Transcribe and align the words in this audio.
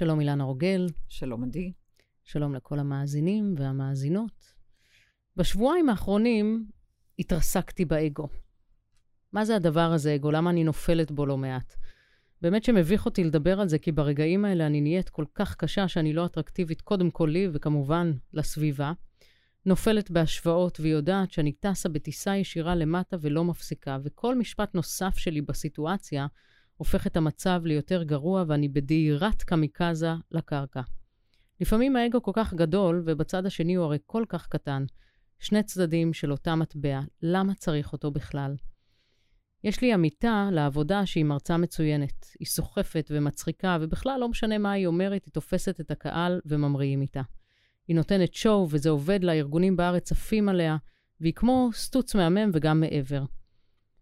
שלום 0.00 0.20
אילנה 0.20 0.44
רוגל. 0.44 0.86
שלום 1.08 1.44
עדי. 1.44 1.72
שלום 2.24 2.54
לכל 2.54 2.78
המאזינים 2.78 3.54
והמאזינות. 3.58 4.52
בשבועיים 5.36 5.88
האחרונים 5.88 6.66
התרסקתי 7.18 7.84
באגו. 7.84 8.28
מה 9.32 9.44
זה 9.44 9.56
הדבר 9.56 9.92
הזה, 9.92 10.14
אגו? 10.14 10.30
למה 10.30 10.50
אני 10.50 10.64
נופלת 10.64 11.10
בו 11.10 11.26
לא 11.26 11.36
מעט? 11.36 11.74
באמת 12.42 12.64
שמביך 12.64 13.06
אותי 13.06 13.24
לדבר 13.24 13.60
על 13.60 13.68
זה, 13.68 13.78
כי 13.78 13.92
ברגעים 13.92 14.44
האלה 14.44 14.66
אני 14.66 14.80
נהיית 14.80 15.08
כל 15.08 15.24
כך 15.34 15.56
קשה 15.56 15.88
שאני 15.88 16.12
לא 16.12 16.26
אטרקטיבית 16.26 16.80
קודם 16.80 17.10
כל 17.10 17.28
לי, 17.32 17.48
וכמובן 17.52 18.12
לסביבה. 18.32 18.92
נופלת 19.66 20.10
בהשוואות 20.10 20.80
ויודעת 20.80 21.32
שאני 21.32 21.52
טסה 21.52 21.88
בטיסה 21.88 22.36
ישירה 22.36 22.74
למטה 22.74 23.16
ולא 23.20 23.44
מפסיקה, 23.44 23.98
וכל 24.02 24.38
משפט 24.38 24.74
נוסף 24.74 25.16
שלי 25.16 25.40
בסיטואציה 25.40 26.26
הופך 26.80 27.06
את 27.06 27.16
המצב 27.16 27.62
ליותר 27.64 28.02
גרוע 28.02 28.44
ואני 28.48 28.68
בדהירת 28.68 29.42
קמיקזה 29.42 30.12
לקרקע. 30.30 30.80
לפעמים 31.60 31.96
האגו 31.96 32.22
כל 32.22 32.30
כך 32.34 32.54
גדול, 32.54 33.02
ובצד 33.06 33.46
השני 33.46 33.74
הוא 33.74 33.84
הרי 33.84 33.98
כל 34.06 34.24
כך 34.28 34.46
קטן. 34.46 34.84
שני 35.38 35.62
צדדים 35.62 36.12
של 36.12 36.32
אותה 36.32 36.54
מטבע, 36.54 37.00
למה 37.22 37.54
צריך 37.54 37.92
אותו 37.92 38.10
בכלל? 38.10 38.56
יש 39.64 39.82
לי 39.82 39.92
עמיתה 39.92 40.48
לעבודה 40.52 41.06
שהיא 41.06 41.24
מרצה 41.24 41.56
מצוינת. 41.56 42.26
היא 42.38 42.46
סוחפת 42.46 43.10
ומצחיקה, 43.14 43.78
ובכלל 43.80 44.20
לא 44.20 44.28
משנה 44.28 44.58
מה 44.58 44.72
היא 44.72 44.86
אומרת, 44.86 45.24
היא 45.24 45.32
תופסת 45.32 45.80
את 45.80 45.90
הקהל 45.90 46.40
וממריאים 46.46 47.02
איתה. 47.02 47.22
היא 47.88 47.96
נותנת 47.96 48.34
שואו, 48.34 48.68
וזה 48.70 48.90
עובד 48.90 49.24
לה, 49.24 49.32
ארגונים 49.32 49.76
בארץ 49.76 50.12
עפים 50.12 50.48
עליה, 50.48 50.76
והיא 51.20 51.34
כמו 51.34 51.70
סטוץ 51.72 52.14
מהמם 52.14 52.50
וגם 52.52 52.80
מעבר. 52.80 53.24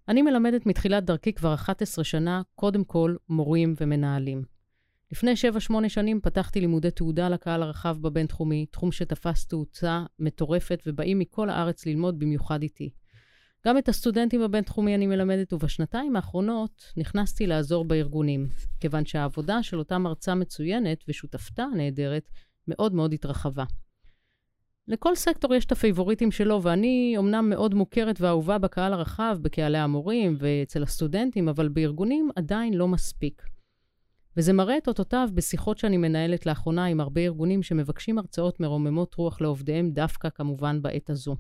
אני 0.08 0.22
מלמדת 0.22 0.66
מתחילת 0.66 1.04
דרכי 1.04 1.32
כבר 1.32 1.54
11 1.54 2.04
שנה, 2.04 2.42
קודם 2.54 2.84
כל 2.84 3.16
מורים 3.28 3.74
ומנהלים. 3.80 4.42
לפני 5.12 5.32
7-8 5.70 5.88
שנים 5.88 6.20
פתחתי 6.20 6.60
לימודי 6.60 6.90
תעודה 6.90 7.28
לקהל 7.28 7.62
הרחב 7.62 7.96
בבינתחומי, 8.00 8.66
תחום 8.66 8.92
שתפס 8.92 9.46
תאוצה 9.46 10.04
מטורפת 10.18 10.82
ובאים 10.86 11.18
מכל 11.18 11.50
הארץ 11.50 11.86
ללמוד 11.86 12.18
במיוחד 12.18 12.62
איתי. 12.62 12.90
גם 13.66 13.78
את 13.78 13.88
הסטודנטים 13.88 14.40
בבינתחומי 14.40 14.94
אני 14.94 15.06
מלמדת, 15.06 15.52
ובשנתיים 15.52 16.16
האחרונות 16.16 16.92
נכנסתי 16.96 17.46
לעזור 17.46 17.84
בארגונים, 17.84 18.48
כיוון 18.80 19.06
שהעבודה 19.06 19.62
של 19.62 19.78
אותה 19.78 19.98
מרצה 19.98 20.34
מצוינת 20.34 21.04
ושותפתה 21.08 21.62
הנהדרת 21.62 22.28
מאוד 22.68 22.94
מאוד 22.94 23.12
התרחבה. 23.12 23.64
לכל 24.88 25.14
סקטור 25.14 25.54
יש 25.54 25.64
את 25.64 25.72
הפייבוריטים 25.72 26.30
שלו, 26.30 26.62
ואני 26.62 27.14
אומנם 27.16 27.50
מאוד 27.50 27.74
מוכרת 27.74 28.20
ואהובה 28.20 28.58
בקהל 28.58 28.92
הרחב, 28.92 29.38
בקהלי 29.42 29.78
המורים 29.78 30.36
ואצל 30.38 30.82
הסטודנטים, 30.82 31.48
אבל 31.48 31.68
בארגונים 31.68 32.30
עדיין 32.36 32.74
לא 32.74 32.88
מספיק. 32.88 33.42
וזה 34.36 34.52
מראה 34.52 34.78
את 34.78 34.88
אותותיו 34.88 35.28
בשיחות 35.34 35.78
שאני 35.78 35.96
מנהלת 35.96 36.46
לאחרונה 36.46 36.84
עם 36.84 37.00
הרבה 37.00 37.20
ארגונים 37.20 37.62
שמבקשים 37.62 38.18
הרצאות 38.18 38.60
מרוממות 38.60 39.14
רוח 39.14 39.40
לעובדיהם 39.40 39.90
דווקא 39.90 40.28
כמובן 40.28 40.82
בעת 40.82 41.10
הזו. 41.10 41.36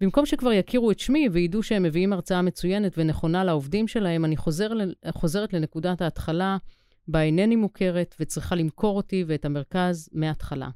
במקום 0.00 0.26
שכבר 0.26 0.52
יכירו 0.52 0.90
את 0.90 0.98
שמי 0.98 1.28
וידעו 1.32 1.62
שהם 1.62 1.82
מביאים 1.82 2.12
הרצאה 2.12 2.42
מצוינת 2.42 2.92
ונכונה 2.98 3.44
לעובדים 3.44 3.88
שלהם, 3.88 4.24
אני 4.24 4.36
חוזר, 4.36 4.70
חוזרת 5.10 5.52
לנקודת 5.52 6.00
ההתחלה, 6.00 6.56
בה 7.08 7.22
אינני 7.22 7.56
מוכרת 7.56 8.14
וצריכה 8.20 8.54
למכור 8.54 8.96
אותי 8.96 9.24
ואת 9.26 9.44
המרכז 9.44 10.08
מההתחלה. 10.12 10.68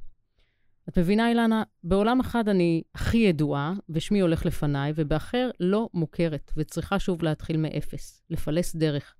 את 0.91 0.97
מבינה, 0.97 1.29
אילנה? 1.29 1.63
בעולם 1.83 2.19
אחד 2.19 2.49
אני 2.49 2.81
הכי 2.95 3.17
ידועה, 3.17 3.73
ושמי 3.89 4.19
הולך 4.19 4.45
לפניי, 4.45 4.93
ובאחר 4.95 5.49
לא 5.59 5.89
מוכרת, 5.93 6.51
וצריכה 6.57 6.99
שוב 6.99 7.23
להתחיל 7.23 7.57
מאפס, 7.57 8.23
לפלס 8.29 8.75
דרך. 8.75 9.15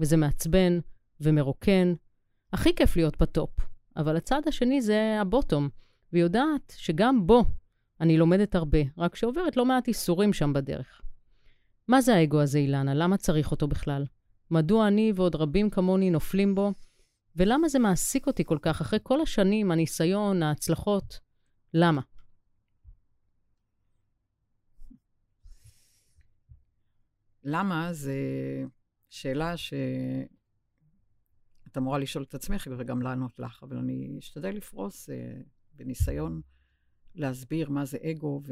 וזה 0.00 0.16
מעצבן 0.16 0.78
ומרוקן. 1.20 1.94
הכי 2.52 2.74
כיף 2.74 2.96
להיות 2.96 3.22
בטופ, 3.22 3.50
אבל 3.96 4.16
הצד 4.16 4.40
השני 4.46 4.82
זה 4.82 5.18
הבוטום, 5.20 5.68
ויודעת 6.12 6.74
שגם 6.76 7.26
בו 7.26 7.44
אני 8.00 8.16
לומדת 8.16 8.54
הרבה, 8.54 8.78
רק 8.98 9.16
שעוברת 9.16 9.56
לא 9.56 9.64
מעט 9.64 9.88
איסורים 9.88 10.32
שם 10.32 10.52
בדרך. 10.52 11.00
מה 11.88 12.00
זה 12.00 12.14
האגו 12.14 12.40
הזה, 12.40 12.58
אילנה? 12.58 12.94
למה 12.94 13.16
צריך 13.16 13.50
אותו 13.50 13.68
בכלל? 13.68 14.04
מדוע 14.50 14.88
אני 14.88 15.12
ועוד 15.16 15.34
רבים 15.34 15.70
כמוני 15.70 16.10
נופלים 16.10 16.54
בו? 16.54 16.72
ולמה 17.38 17.68
זה 17.68 17.78
מעסיק 17.78 18.26
אותי 18.26 18.44
כל 18.44 18.58
כך? 18.62 18.80
אחרי 18.80 18.98
כל 19.02 19.20
השנים, 19.20 19.70
הניסיון, 19.70 20.42
ההצלחות, 20.42 21.20
למה? 21.74 22.02
למה 27.44 27.92
זה 27.92 28.14
שאלה 29.08 29.56
שאת 29.56 29.78
אמורה 31.76 31.98
לשאול 31.98 32.24
את 32.24 32.34
עצמך 32.34 32.68
וגם 32.78 33.02
לענות 33.02 33.38
לך, 33.38 33.62
אבל 33.62 33.76
אני 33.76 34.18
אשתדל 34.18 34.50
לפרוס 34.50 35.10
אה, 35.10 35.40
בניסיון 35.72 36.40
להסביר 37.14 37.70
מה 37.70 37.84
זה 37.84 37.98
אגו 38.10 38.42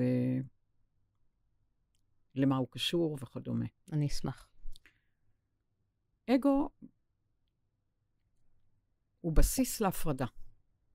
ולמה 2.34 2.56
הוא 2.56 2.68
קשור 2.70 3.18
וכדומה. 3.20 3.66
אני 3.92 4.06
אשמח. 4.06 4.48
אגו 6.30 6.70
הוא 9.26 9.32
בסיס 9.32 9.80
להפרדה, 9.80 10.26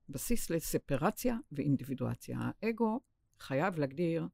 בסיס 0.08 0.50
לספרציה 0.50 1.36
ואינדיבידואציה. 1.52 2.38
האגו 2.40 3.00
חייב 3.38 3.78
להגדיר 3.78 4.28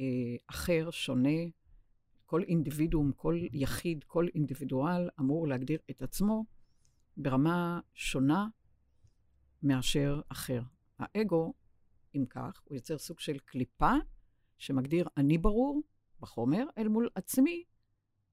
אה, 0.00 0.04
אחר, 0.46 0.90
שונה. 0.90 1.38
כל 2.26 2.42
אינדיבידואום, 2.42 3.12
כל 3.12 3.38
יחיד, 3.52 4.04
כל 4.04 4.26
אינדיבידואל 4.34 5.08
אמור 5.20 5.48
להגדיר 5.48 5.78
את 5.90 6.02
עצמו 6.02 6.44
ברמה 7.16 7.80
שונה 7.94 8.48
מאשר 9.62 10.20
אחר. 10.28 10.62
האגו 10.98 11.54
אם 12.14 12.24
כך, 12.30 12.62
הוא 12.64 12.76
יוצר 12.76 12.98
סוג 12.98 13.20
של 13.20 13.38
קליפה 13.38 13.92
שמגדיר 14.58 15.08
אני 15.16 15.38
ברור 15.38 15.82
בחומר 16.20 16.64
אל 16.78 16.88
מול 16.88 17.08
עצמי, 17.14 17.64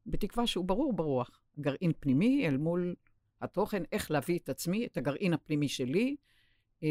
בתקווה 0.06 0.48
שהוא 0.48 0.66
ברור 0.66 0.94
ברוח. 0.94 1.42
גרעין 1.60 1.92
פנימי 2.00 2.48
אל 2.48 2.58
מול 2.58 2.96
התוכן, 3.42 3.84
איך 3.92 4.12
להביא 4.12 4.40
את 4.40 4.50
עצמי, 4.50 4.86
את 4.86 4.98
הגרעין 4.98 5.34
הפנימי 5.34 5.68
שלי, 5.68 6.16
אה, 6.84 6.90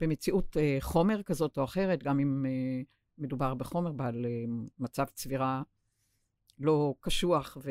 במציאות 0.00 0.56
אה, 0.56 0.76
חומר 0.80 1.22
כזאת 1.22 1.58
או 1.58 1.64
אחרת, 1.64 2.02
גם 2.02 2.20
אם 2.20 2.46
אה, 2.46 2.82
מדובר 3.18 3.54
בחומר 3.54 3.92
בעל 3.92 4.26
אה, 4.26 4.44
מצב 4.78 5.04
צבירה 5.04 5.62
לא 6.58 6.94
קשוח 7.00 7.56
ו, 7.62 7.70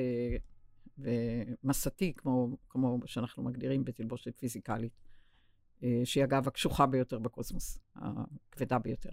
ומסתי, 0.97 2.13
כמו, 2.17 2.57
כמו 2.69 2.99
שאנחנו 3.05 3.43
מגדירים 3.43 3.83
בתלבושת 3.83 4.39
פיזיקלית. 4.39 5.07
אה, 5.83 6.01
שהיא 6.03 6.23
אגב 6.23 6.47
הקשוחה 6.47 6.85
ביותר 6.85 7.19
בקוסמוס, 7.19 7.79
הכבדה 7.95 8.79
ביותר. 8.79 9.09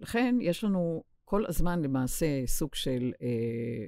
לכן 0.00 0.36
יש 0.40 0.64
לנו 0.64 1.04
כל 1.24 1.46
הזמן 1.46 1.82
למעשה 1.82 2.46
סוג 2.46 2.74
של 2.74 3.12
אה, 3.22 3.86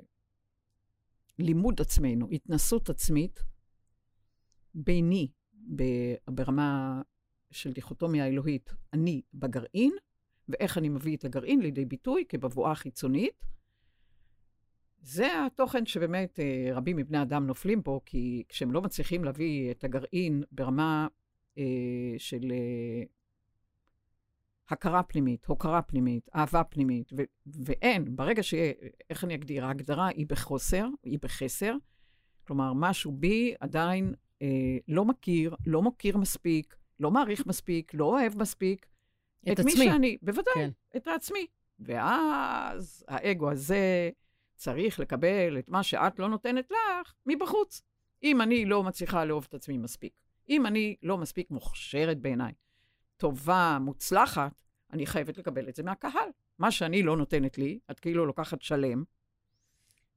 לימוד 1.39 1.81
עצמנו, 1.81 2.29
התנסות 2.33 2.91
עצמית 2.91 3.43
ביני, 4.75 5.29
ברמה 6.29 7.03
של 7.51 7.73
דיכוטומיה 7.73 8.27
אלוהית, 8.27 8.75
אני 8.93 9.23
בגרעין, 9.35 9.93
ואיך 10.49 10.79
אני 10.79 10.89
מביא 10.89 11.17
את 11.17 11.25
הגרעין 11.25 11.61
לידי 11.61 11.85
ביטוי 11.85 12.25
כבבואה 12.29 12.75
חיצונית. 12.75 13.45
זה 15.03 15.47
התוכן 15.47 15.87
שבאמת 15.87 16.41
אה, 16.41 16.71
רבים 16.75 16.97
מבני 16.97 17.23
אדם 17.23 17.47
נופלים 17.47 17.83
בו, 17.83 18.01
כי 18.07 18.45
כשהם 18.49 18.73
לא 18.73 18.83
מצליחים 18.83 19.25
להביא 19.25 19.71
את 19.71 19.85
הגרעין 19.85 20.43
ברמה 20.53 21.07
אה, 21.59 21.65
של 22.19 22.53
אה, 22.53 23.03
הכרה 24.69 25.03
פנימית, 25.03 25.47
הוקרה 25.47 25.83
פנימית, 25.83 26.29
אהבה 26.35 26.65
פנימית, 26.65 27.13
ו- 27.17 27.23
ואין, 27.65 28.17
ברגע 28.17 28.43
שיהיה, 28.43 28.73
איך 29.11 29.25
אני 29.25 29.35
אגדיר? 29.35 29.67
ההגדרה 29.67 30.09
היא 30.09 30.27
בחוסר, 30.29 30.87
היא 31.03 31.19
בחסר. 31.23 31.75
כלומר, 32.47 32.73
משהו 32.73 33.13
בי 33.13 33.55
עדיין 33.61 34.15
לא 34.89 35.05
מכיר, 35.05 35.57
לא 35.67 35.83
מוקיר 35.83 36.17
מספיק, 36.17 36.77
לא 37.01 37.11
מעריך 37.11 37.47
מספיק, 37.47 37.95
לא 37.95 38.05
אוהב 38.05 38.39
מספיק. 38.39 38.87
את, 39.45 39.53
את 39.53 39.59
עצמי. 39.59 39.73
מי 39.73 39.85
שאני, 39.85 40.17
בוודאי, 40.23 40.55
כן. 40.55 40.71
את 40.97 41.09
עצמי. 41.09 41.47
ואז 41.79 43.05
האגו 43.09 43.51
הזה 43.51 44.11
צריך 44.55 45.01
לקבל 45.01 45.59
את 45.59 45.69
מה 45.69 45.83
שאת 45.83 46.19
לא 46.19 46.29
נותנת 46.29 46.71
לך 46.71 47.15
מבחוץ. 47.27 47.83
אם 48.23 48.41
אני 48.41 48.65
לא 48.65 48.83
מצליחה 48.83 49.25
לאהוב 49.25 49.47
את 49.49 49.55
עצמי 49.55 49.79
מספיק. 49.79 50.13
אם 50.49 50.67
אני 50.67 50.97
לא 51.03 51.19
מספיק 51.19 51.51
מוכשרת 51.51 52.19
בעיניי, 52.19 52.53
טובה, 53.17 53.79
מוצלחת, 53.81 54.63
אני 54.93 55.07
חייבת 55.07 55.39
לקבל 55.39 55.69
את 55.69 55.75
זה 55.75 55.83
מהקהל. 55.83 56.29
מה 56.59 56.71
שאני 56.71 57.03
לא 57.03 57.17
נותנת 57.17 57.59
לי, 57.59 57.79
את 57.91 58.01
כאילו 58.01 58.27
לוקחת 58.27 58.63
שלם, 58.63 59.05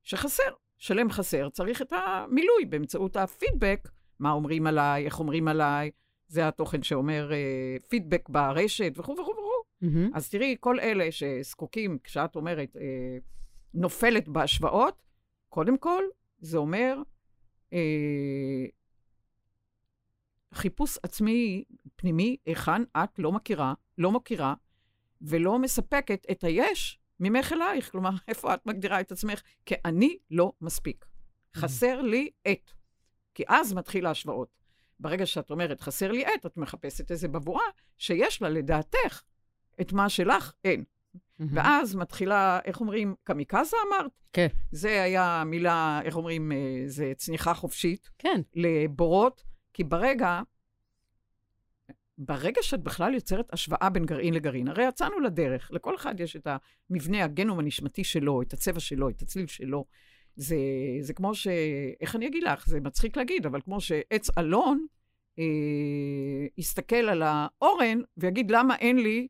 שחסר. 0.04 0.54
שלם 0.78 1.12
חסר, 1.12 1.50
צריך 1.50 1.82
את 1.82 1.94
המילוי 1.94 2.66
באמצעות 2.70 3.18
הפידבק, 3.18 3.90
מה 4.20 4.32
אומרים 4.32 4.68
עליי, 4.68 5.06
איך 5.06 5.20
אומרים 5.20 5.48
עליי, 5.48 5.92
זה 6.28 6.48
התוכן 6.48 6.84
שאומר 6.84 7.32
אה, 7.34 7.78
פידבק 7.90 8.30
ברשת 8.30 8.94
וכו' 8.96 9.12
וכו' 9.12 9.32
וכו'. 9.32 9.56
Mm-hmm. 9.84 10.18
אז 10.18 10.30
תראי, 10.30 10.56
כל 10.60 10.80
אלה 10.80 11.12
שזקוקים, 11.12 11.98
כשאת 12.04 12.36
אומרת, 12.36 12.78
אה, 12.78 13.18
נופלת 13.74 14.28
בהשוואות, 14.28 15.02
קודם 15.50 15.78
כל, 15.78 16.04
זה 16.40 16.58
אומר 16.58 16.98
אה, 17.74 18.66
חיפוש 20.54 20.98
עצמי 21.04 21.64
פנימי, 21.96 22.38
היכן 22.46 22.84
את 22.98 23.20
לא 23.20 23.32
מכירה, 23.32 23.74
לא 23.98 24.12
מכירה, 24.12 24.54
ולא 25.22 25.60
מספקת 25.60 26.26
את 26.32 26.44
היש 26.44 27.00
ממך 27.20 27.54
אלייך. 27.54 27.92
כלומר, 27.92 28.10
איפה 28.28 28.54
את 28.54 28.66
מגדירה 28.66 29.02
את 29.02 29.12
עצמך? 29.12 29.42
כי 29.66 29.76
אני 29.86 30.18
לא 30.32 30.54
מספיק. 30.62 31.06
חסר 31.56 32.02
לי 32.02 32.30
את. 32.52 32.72
כי 33.36 33.44
אז 33.48 33.74
מתחיל 33.74 34.06
ההשוואות. 34.06 34.48
ברגע 35.00 35.26
שאת 35.26 35.52
אומרת, 35.52 35.82
חסר 35.82 36.12
לי 36.12 36.26
את, 36.26 36.46
את 36.46 36.58
מחפשת 36.58 37.12
איזה 37.12 37.28
בבואה 37.28 37.66
שיש 37.98 38.42
לה, 38.42 38.50
לדעתך, 38.50 39.22
את 39.82 39.94
מה 39.94 40.10
שלך 40.10 40.54
אין. 40.64 40.84
ואז 41.40 41.96
מתחילה, 41.96 42.60
איך 42.66 42.80
אומרים, 42.80 43.16
קמיקזה 43.24 43.78
אמרת? 43.88 44.12
כן. 44.34 44.48
זה 44.72 45.04
היה 45.04 45.44
מילה, 45.46 46.02
איך 46.04 46.16
אומרים, 46.16 46.52
אה, 46.52 46.84
זה 46.86 47.14
צניחה 47.18 47.54
חופשית. 47.54 48.10
כן. 48.18 48.42
לבורות, 48.54 49.44
כי 49.74 49.84
ברגע, 49.84 50.42
ברגע 52.18 52.62
שאת 52.64 52.84
בכלל 52.84 53.14
יוצרת 53.14 53.54
השוואה 53.54 53.90
בין 53.90 54.06
גרעין 54.06 54.34
לגרעין, 54.34 54.68
הרי 54.68 54.88
יצאנו 54.88 55.20
לדרך, 55.20 55.72
לכל 55.72 55.96
אחד 55.96 56.20
יש 56.20 56.36
את 56.36 56.48
המבנה, 56.90 57.24
הגנום 57.24 57.60
הנשמתי 57.60 58.04
שלו, 58.04 58.42
את 58.42 58.54
הצבע 58.54 58.80
שלו, 58.80 59.10
את 59.10 59.22
הצליל 59.22 59.48
שלו. 59.48 59.86
זה, 60.36 60.58
זה 61.02 61.14
כמו 61.14 61.36
ש... 61.36 61.48
איך 62.02 62.16
אני 62.16 62.28
אגיד 62.28 62.44
לך? 62.44 62.68
זה 62.68 62.80
מצחיק 62.80 63.18
להגיד, 63.18 63.46
אבל 63.46 63.62
כמו 63.62 63.82
שעץ 63.82 64.38
אלון 64.38 64.86
אה, 65.40 66.48
יסתכל 66.58 66.96
על 66.96 67.24
האורן 67.26 68.02
ויגיד, 68.18 68.52
למה 68.52 68.76
אין 68.76 68.98
לי 68.98 69.28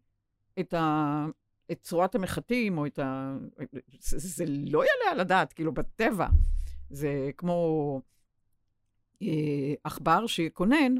את, 0.59 0.73
ה, 0.73 1.25
את 1.71 1.79
צורת 1.81 2.15
המחטים, 2.15 2.77
או 2.77 2.85
את 2.85 2.99
ה... 2.99 3.37
זה, 3.99 4.17
זה 4.17 4.45
לא 4.47 4.83
יעלה 4.85 5.11
על 5.11 5.19
הדעת, 5.19 5.53
כאילו, 5.53 5.71
בטבע. 5.73 6.27
זה 6.89 7.29
כמו 7.37 8.01
אה, 9.21 9.73
עכבר 9.83 10.27
שיקונן, 10.27 10.95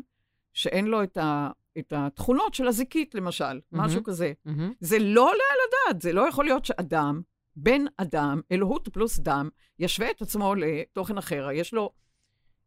שאין 0.54 0.86
לו 0.86 1.04
את, 1.04 1.18
ה, 1.18 1.50
את 1.78 1.94
התכונות 1.96 2.54
של 2.54 2.68
הזיקית, 2.68 3.16
למשל, 3.16 3.44
mm-hmm. 3.44 3.78
משהו 3.78 4.04
כזה. 4.04 4.34
Mm-hmm. 4.48 4.74
זה 4.80 5.00
לא 5.00 5.22
עולה 5.22 5.44
על 5.52 5.60
הדעת, 5.68 6.02
זה 6.02 6.14
לא 6.14 6.30
יכול 6.30 6.46
להיות 6.46 6.66
שאדם, 6.66 7.22
בן 7.56 7.82
אדם, 7.98 8.42
אלוהות 8.52 8.88
פלוס 8.88 9.20
דם, 9.20 9.50
ישווה 9.80 10.12
את 10.12 10.22
עצמו 10.22 10.56
לתוכן 10.56 11.18
אחר, 11.18 11.48
יש 11.54 11.74
לו 11.74 11.92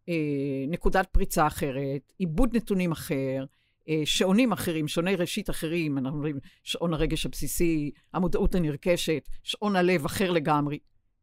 אה, 0.08 0.64
נקודת 0.68 1.06
פריצה 1.12 1.46
אחרת, 1.46 2.12
עיבוד 2.18 2.56
נתונים 2.56 2.92
אחר, 2.92 3.44
אה, 3.88 4.02
שעונים 4.04 4.52
אחרים, 4.52 4.88
שעוני 4.88 5.14
ראשית 5.14 5.50
אחרים, 5.50 5.98
אנחנו 5.98 6.16
אומרים 6.16 6.38
שעון 6.62 6.94
הרגש 6.94 7.26
הבסיסי, 7.26 7.90
המודעות 8.14 8.54
הנרכשת, 8.54 9.28
שעון 9.42 9.76
הלב 9.76 10.04
אחר 10.04 10.30
לגמרי. 10.30 10.78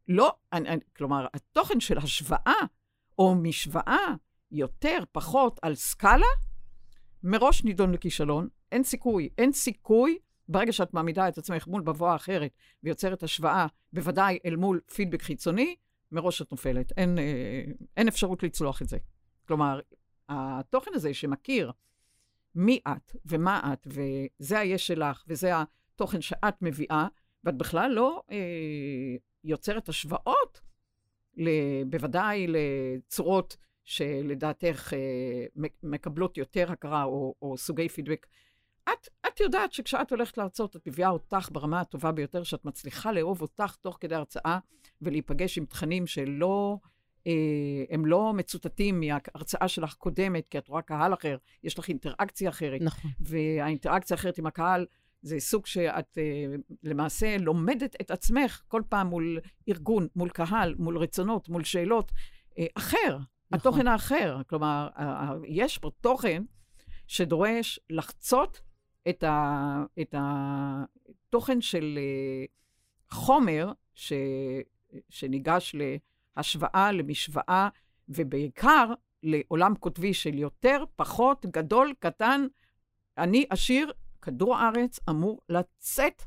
לא, 0.08 0.34
אני, 0.52 0.68
אני, 0.68 0.80
כלומר, 0.96 1.26
התוכן 1.34 1.80
של 1.80 1.98
השוואה 1.98 2.60
או 3.18 3.34
משוואה 3.34 4.14
יותר, 4.52 4.98
פחות, 5.12 5.60
על 5.62 5.74
סקאלה, 5.74 6.26
מראש 7.22 7.64
נידון 7.64 7.92
לכישלון. 7.92 8.48
אין 8.72 8.84
סיכוי, 8.84 9.28
אין 9.38 9.52
סיכוי 9.52 10.18
ברגע 10.48 10.72
שאת 10.72 10.94
מעמידה 10.94 11.28
את 11.28 11.38
עצמך 11.38 11.66
מול 11.66 11.82
בבואה 11.82 12.16
אחרת 12.16 12.50
ויוצרת 12.82 13.22
השוואה, 13.22 13.66
בוודאי 13.92 14.38
אל 14.44 14.56
מול 14.56 14.80
פידבק 14.94 15.22
חיצוני, 15.22 15.76
מראש 16.12 16.42
את 16.42 16.52
נופלת. 16.52 16.92
אין, 16.96 17.18
אה, 17.18 17.62
אין 17.96 18.08
אפשרות 18.08 18.42
לצלוח 18.42 18.82
את 18.82 18.88
זה. 18.88 18.98
כלומר, 19.48 19.80
התוכן 20.28 20.90
הזה 20.94 21.14
שמכיר 21.14 21.72
מי 22.54 22.80
את 22.88 23.16
ומה 23.24 23.72
את, 23.72 23.86
וזה 23.86 24.58
היש 24.58 24.86
שלך, 24.86 25.24
וזה 25.28 25.50
התוכן 25.94 26.20
שאת 26.20 26.62
מביאה, 26.62 27.06
ואת 27.44 27.56
בכלל 27.56 27.90
לא 27.90 28.22
אה, 28.30 28.36
יוצרת 29.44 29.88
השוואות, 29.88 30.60
בוודאי 31.86 32.46
לצורות 32.48 33.56
שלדעתך 33.84 34.92
אה, 34.92 35.62
מקבלות 35.82 36.38
יותר 36.38 36.72
הכרה 36.72 37.04
או, 37.04 37.34
או 37.42 37.58
סוגי 37.58 37.88
פידבק. 37.88 38.26
את, 38.92 39.08
את 39.28 39.40
יודעת 39.40 39.72
שכשאת 39.72 40.10
הולכת 40.10 40.38
להרצות, 40.38 40.76
את 40.76 40.88
מביאה 40.88 41.08
אותך 41.08 41.48
ברמה 41.52 41.80
הטובה 41.80 42.12
ביותר, 42.12 42.42
שאת 42.42 42.64
מצליחה 42.64 43.12
לאהוב 43.12 43.42
אותך 43.42 43.76
תוך 43.80 43.98
כדי 44.00 44.14
הרצאה 44.14 44.58
ולהיפגש 45.02 45.58
עם 45.58 45.64
תכנים 45.64 46.06
שלא, 46.06 46.78
אה, 47.26 47.32
הם 47.90 48.06
לא 48.06 48.32
מצוטטים 48.32 49.00
מההרצאה 49.00 49.68
שלך 49.68 49.94
קודמת, 49.94 50.48
כי 50.48 50.58
את 50.58 50.68
רואה 50.68 50.82
קהל 50.82 51.14
אחר, 51.14 51.36
יש 51.64 51.78
לך 51.78 51.88
אינטראקציה 51.88 52.50
אחרת. 52.50 52.80
נכון. 52.80 53.10
והאינטראקציה 53.20 54.16
האחרת 54.16 54.38
עם 54.38 54.46
הקהל, 54.46 54.86
זה 55.22 55.40
סוג 55.40 55.66
שאת 55.66 56.18
אה, 56.18 56.56
למעשה 56.82 57.36
לומדת 57.38 57.96
את 58.00 58.10
עצמך 58.10 58.62
כל 58.68 58.82
פעם 58.88 59.06
מול 59.06 59.38
ארגון, 59.68 60.08
מול 60.16 60.28
קהל, 60.28 60.74
מול 60.78 60.98
רצונות, 60.98 61.48
מול 61.48 61.64
שאלות, 61.64 62.12
אה, 62.58 62.66
אחר. 62.74 63.18
נכון. 63.50 63.70
התוכן 63.70 63.86
האחר. 63.86 64.42
כלומר, 64.46 64.88
יש 65.48 65.78
פה 65.78 65.90
תוכן 66.00 66.42
שדורש 67.06 67.80
לחצות 67.90 68.60
את, 69.08 69.22
ה, 69.22 69.84
את 70.00 70.14
התוכן 70.18 71.60
של 71.60 71.98
אה, 71.98 72.44
חומר 73.10 73.72
ש, 73.94 74.12
שניגש 75.08 75.76
להשוואה, 76.36 76.92
למשוואה, 76.92 77.68
ובעיקר 78.08 78.92
לעולם 79.22 79.74
כותבי 79.74 80.14
של 80.14 80.34
יותר, 80.34 80.84
פחות, 80.96 81.46
גדול, 81.46 81.94
קטן. 81.98 82.46
אני 83.18 83.46
עשיר, 83.50 83.92
כדור 84.22 84.56
הארץ 84.56 85.00
אמור 85.10 85.40
לצאת 85.48 86.22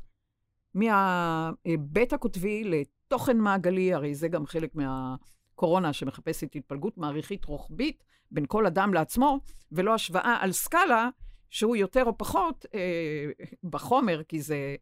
מהבית 0.74 2.12
הכותבי 2.12 2.64
לתוכן 2.64 3.38
מעגלי, 3.38 3.94
הרי 3.94 4.14
זה 4.14 4.28
גם 4.28 4.46
חלק 4.46 4.74
מה... 4.74 5.16
קורונה 5.60 5.92
שמחפשת 5.92 6.56
התפלגות 6.56 6.98
מעריכית 6.98 7.44
רוחבית 7.44 8.04
בין 8.30 8.44
כל 8.48 8.66
אדם 8.66 8.94
לעצמו, 8.94 9.38
ולא 9.72 9.94
השוואה 9.94 10.36
על 10.40 10.52
סקאלה 10.52 11.08
שהוא 11.50 11.76
יותר 11.76 12.04
או 12.04 12.18
פחות 12.18 12.66
אה, 12.74 13.26
בחומר, 13.64 14.22
כי 14.22 14.40
זה... 14.40 14.76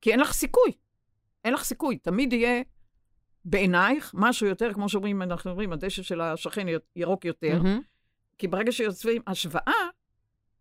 כי 0.00 0.10
אין 0.10 0.20
לך 0.20 0.32
סיכוי. 0.32 0.72
אין 1.44 1.54
לך 1.54 1.64
סיכוי. 1.64 1.98
תמיד 1.98 2.32
יהיה 2.32 2.62
בעינייך 3.44 4.14
משהו 4.14 4.46
יותר, 4.46 4.72
כמו 4.72 4.88
שאומרים, 4.88 5.22
אנחנו 5.22 5.50
אומרים, 5.50 5.72
הדשא 5.72 6.02
של 6.02 6.20
השכן 6.20 6.66
ירוק 6.96 7.24
יותר, 7.24 7.60
mm-hmm. 7.62 7.82
כי 8.38 8.48
ברגע 8.48 8.72
שיוצאים 8.72 9.22
השוואה, 9.26 9.88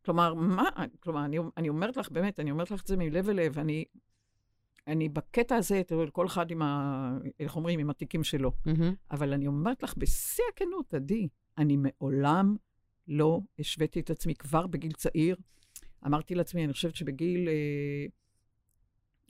כלומר, 0.06 0.33
מה, 0.33 0.69
כלומר, 1.00 1.25
אני, 1.25 1.38
אני 1.57 1.69
אומרת 1.69 1.97
לך, 1.97 2.09
באמת, 2.09 2.39
אני 2.39 2.51
אומרת 2.51 2.71
לך 2.71 2.81
את 2.81 2.88
זה 2.88 2.97
מלב 2.97 3.29
אל 3.29 3.35
לב, 3.35 3.59
אני, 3.59 3.85
אני 4.88 5.09
בקטע 5.09 5.56
הזה, 5.56 5.81
כל 6.12 6.25
אחד 6.25 6.51
עם 6.51 6.62
ה... 6.62 7.17
איך 7.39 7.56
אומרים? 7.56 7.79
עם 7.79 7.89
התיקים 7.89 8.24
שלו. 8.24 8.51
Mm-hmm. 8.67 9.12
אבל 9.12 9.33
אני 9.33 9.47
אומרת 9.47 9.83
לך, 9.83 9.94
בשיא 9.97 10.44
הכנות, 10.53 10.94
עדי, 10.94 11.27
אני 11.57 11.77
מעולם 11.77 12.56
לא 13.07 13.39
השוויתי 13.59 14.00
את 14.00 14.09
עצמי 14.09 14.36
כבר 14.36 14.68
בגיל 14.68 14.92
צעיר. 14.92 15.36
אמרתי 16.05 16.36
לעצמי, 16.36 16.65
אני 16.65 16.74
חושבת 16.74 16.96
שבגיל, 16.96 17.48
אה, 17.48 18.05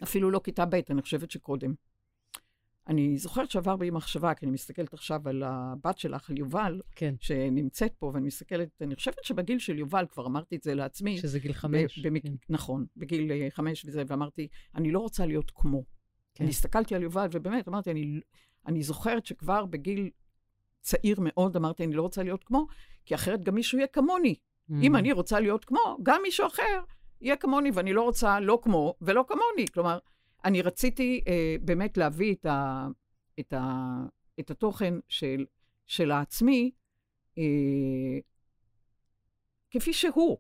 אפילו 0.04 0.32
לא 0.32 0.42
כיתה 0.44 0.66
ב', 0.66 0.80
אני 0.90 1.02
חושבת 1.02 1.32
שקודם. 1.32 1.74
אני 2.88 3.18
זוכרת 3.18 3.52
שעבר 3.52 3.76
בי 3.76 3.90
מחשבה, 3.90 4.34
כי 4.34 4.46
אני 4.46 4.54
מסתכלת 4.54 4.94
עכשיו 4.94 5.30
על 5.30 5.44
הבת 5.44 5.98
שלך, 5.98 6.30
על 6.30 6.38
יובל, 6.38 6.82
כן. 6.96 7.16
שנמצאת 7.20 7.94
פה, 8.00 8.12
ואני 8.14 8.28
מסתכלת, 8.28 8.82
אני 8.82 8.96
חושבת 8.96 9.24
שבגיל 9.24 9.60
של 9.60 9.80
יובל, 9.80 10.06
כבר 10.10 10.26
אמרתי 10.26 10.56
את 10.56 10.64
זה 10.64 10.76
לעצמי. 10.76 11.18
שזה 11.18 11.40
גיל 11.40 11.54
חמש. 11.54 12.00
במק... 12.00 12.24
כן. 12.24 12.34
נכון, 12.50 12.86
בגיל 12.98 13.32
uh, 13.32 13.56
חמש 13.56 13.86
וזה, 13.86 14.04
ואמרתי, 14.08 14.48
אני 14.76 14.92
לא 14.92 15.00
רוצה 15.00 15.26
להיות 15.26 15.52
כמו. 15.56 15.84
כן. 16.36 16.44
אני 16.44 16.52
הסתכלתי 16.52 16.96
על 16.96 17.04
יובל, 17.04 17.28
ובאמת, 17.32 17.68
אמרתי, 17.68 17.92
אני, 17.92 18.20
אני 18.68 18.84
זוכרת 18.84 19.26
שכבר 19.26 19.66
בגיל 19.66 20.10
צעיר 20.82 21.18
מאוד, 21.20 21.56
אמרתי, 21.56 21.84
אני 21.84 21.94
לא 21.94 22.02
רוצה 22.02 22.24
להיות 22.24 22.44
כמו, 22.44 22.68
כי 23.06 23.16
אחרת 23.16 23.44
גם 23.44 23.56
מישהו 23.56 23.78
יהיה 23.78 23.88
כמוני. 23.88 24.36
Mm. 24.36 24.74
אם 24.82 24.96
אני 24.96 25.12
רוצה 25.12 25.40
להיות 25.40 25.66
כמו, 25.66 25.98
גם 26.04 26.22
מישהו 26.24 26.48
אחר 26.48 26.82
יהיה 27.22 27.36
כמוני, 27.36 27.72
ואני 27.74 27.94
לא 27.94 28.02
רוצה 28.02 28.40
לא 28.40 28.60
כמו 28.64 28.96
ולא 29.02 29.26
כמוני. 29.28 29.68
כלומר, 29.74 30.00
אני 30.46 30.62
רציתי 30.62 31.22
אה, 31.28 31.56
באמת 31.62 31.98
להביא 31.98 32.36
את, 32.36 32.46
ה, 32.46 32.88
את, 33.40 33.54
ה, 33.54 33.96
את 34.40 34.52
התוכן 34.52 34.94
של, 35.08 35.46
של 35.88 36.12
העצמי 36.12 36.72
אה, 37.38 37.44
כפי 39.72 39.94
שהוא. 39.94 40.38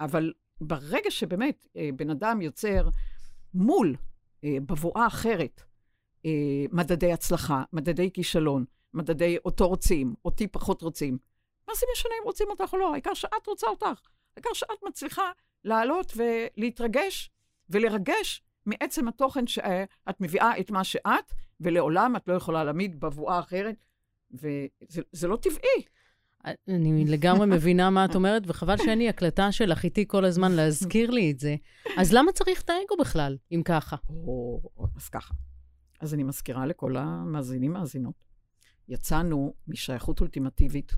אבל 0.00 0.32
ברגע 0.60 1.10
שבאמת 1.10 1.66
אה, 1.76 1.88
בן 1.96 2.10
אדם 2.10 2.42
יוצר 2.42 2.88
מול 3.54 3.96
אה, 4.44 4.56
בבואה 4.66 5.06
אחרת 5.06 5.62
אה, 6.26 6.64
מדדי 6.72 7.12
הצלחה, 7.12 7.64
מדדי 7.72 8.10
כישלון, 8.12 8.64
מדדי 8.94 9.36
אותו 9.44 9.68
רוצים, 9.68 10.14
אותי 10.24 10.46
פחות 10.46 10.82
רוצים, 10.82 11.18
מה 11.68 11.74
זה 11.74 11.86
משנה 11.92 12.12
אם 12.20 12.24
רוצים 12.24 12.46
אותך 12.50 12.72
או 12.72 12.78
לא? 12.78 12.92
העיקר 12.92 13.14
שאת 13.14 13.46
רוצה 13.46 13.66
אותך. 13.66 14.00
העיקר 14.36 14.50
שאת 14.54 14.82
מצליחה 14.88 15.30
לעלות 15.64 16.12
ולהתרגש 16.16 17.30
ולרגש 17.70 18.42
מעצם 18.66 19.08
התוכן 19.08 19.46
שאת 19.46 20.20
מביאה 20.20 20.58
את 20.60 20.70
מה 20.70 20.84
שאת, 20.84 21.32
ולעולם 21.60 22.16
את 22.16 22.28
לא 22.28 22.34
יכולה 22.34 22.64
להעמיד 22.64 23.00
בבואה 23.00 23.38
אחרת, 23.38 23.84
וזה 24.30 25.28
לא 25.28 25.36
טבעי. 25.36 25.84
אני 26.68 27.04
לגמרי 27.04 27.46
מבינה 27.46 27.90
מה 27.90 28.04
את 28.04 28.14
אומרת, 28.14 28.42
וחבל 28.46 28.76
שאני 28.76 29.08
הקלטה 29.08 29.52
שלך 29.52 29.84
איתי 29.84 30.08
כל 30.08 30.24
הזמן 30.24 30.52
להזכיר 30.52 31.10
לי 31.10 31.30
את 31.30 31.38
זה. 31.38 31.56
אז 31.96 32.12
למה 32.12 32.32
צריך 32.32 32.62
את 32.62 32.70
האגו 32.70 32.96
בכלל, 33.00 33.36
אם 33.52 33.62
ככה? 33.64 33.96
או, 34.26 34.60
אז 34.96 35.08
ככה. 35.08 35.34
אז 36.00 36.14
אני 36.14 36.22
מזכירה 36.22 36.66
לכל 36.66 36.96
המאזינים, 36.96 37.72
מאזינות. 37.72 38.14
יצאנו 38.88 39.54
משייכות 39.68 40.20
אולטימטיבית 40.20 40.92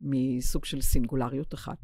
מסוג 0.00 0.64
של 0.64 0.80
סינגולריות 0.80 1.54
אחת. 1.54 1.78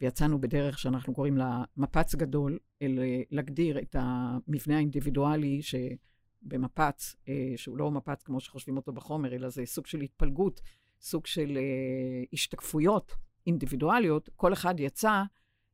ויצאנו 0.00 0.40
בדרך 0.40 0.78
שאנחנו 0.78 1.14
קוראים 1.14 1.36
לה 1.36 1.64
מפץ 1.76 2.14
גדול, 2.14 2.58
אל 2.82 2.98
להגדיר 3.30 3.78
את 3.78 3.96
המבנה 3.98 4.76
האינדיבידואלי 4.76 5.60
שבמפץ, 5.62 7.16
אה, 7.28 7.52
שהוא 7.56 7.78
לא 7.78 7.90
מפץ 7.90 8.22
כמו 8.22 8.40
שחושבים 8.40 8.76
אותו 8.76 8.92
בחומר, 8.92 9.34
אלא 9.34 9.48
זה 9.48 9.66
סוג 9.66 9.86
של 9.86 10.00
התפלגות, 10.00 10.60
סוג 11.00 11.26
של 11.26 11.56
אה, 11.56 12.24
השתקפויות 12.32 13.12
אינדיבידואליות, 13.46 14.28
כל 14.36 14.52
אחד 14.52 14.80
יצא 14.80 15.22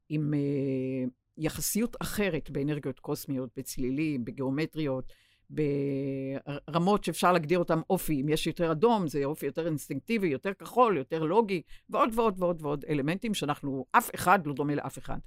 עם 0.08 0.34
אה, 0.34 1.04
יחסיות 1.36 1.96
אחרת 2.02 2.50
באנרגיות 2.50 3.00
קוסמיות, 3.00 3.50
בצלילים, 3.56 4.24
בגיאומטריות, 4.24 5.12
ברמות 5.54 7.04
שאפשר 7.04 7.32
להגדיר 7.32 7.58
אותם 7.58 7.80
אופי. 7.90 8.20
אם 8.20 8.28
יש 8.28 8.46
יותר 8.46 8.72
אדום, 8.72 9.08
זה 9.08 9.24
אופי 9.24 9.46
יותר 9.46 9.66
אינסטינקטיבי, 9.66 10.28
יותר 10.28 10.52
כחול, 10.54 10.96
יותר 10.96 11.24
לוגי, 11.24 11.62
ועוד 11.90 12.10
ועוד 12.14 12.34
ועוד 12.38 12.62
ועוד 12.62 12.84
אלמנטים 12.88 13.34
שאנחנו, 13.34 13.84
אף 13.92 14.10
אחד 14.14 14.46
לא 14.46 14.52
דומה 14.52 14.74
לאף 14.74 14.98
אחד. 14.98 15.18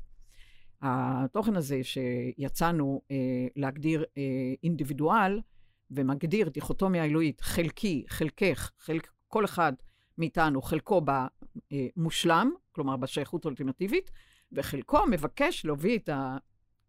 התוכן 0.82 1.56
הזה 1.56 1.84
שיצאנו 1.84 3.02
אה, 3.12 3.16
להגדיר 3.56 4.06
אה, 4.18 4.24
אינדיבידואל, 4.64 5.42
ומגדיר 5.92 6.50
דיכוטומיה 6.50 7.06
אלוהית, 7.06 7.42
חלקי, 7.42 8.06
חלקך, 8.10 8.72
חלק, 8.80 9.08
כל 9.28 9.46
אחד 9.46 9.74
מאיתנו, 10.18 10.62
חלקו 10.62 11.02
במושלם, 11.06 12.52
כלומר 12.72 12.96
בשייכות 12.98 13.46
האולטימטיבית, 13.46 14.12
וחלקו 14.52 15.00
מבקש 15.12 15.66
להביא 15.66 15.98
את 15.98 16.10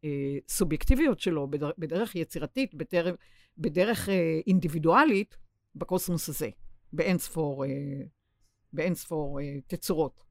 הסובייקטיביות 0.04 1.20
שלו 1.20 1.48
בדרך, 1.78 2.16
יצירתית, 2.16 2.74
בדרך, 2.74 3.16
בדרך 3.58 4.08
אה, 4.08 4.40
אינדיבידואלית, 4.46 5.36
בקוסמוס 5.74 6.28
הזה, 6.28 6.48
באין 6.92 7.18
ספור, 7.18 7.64
אה, 7.64 7.70
באין 8.72 8.94
ספור 8.94 9.40
אה, 9.40 9.56
תצורות. 9.66 10.24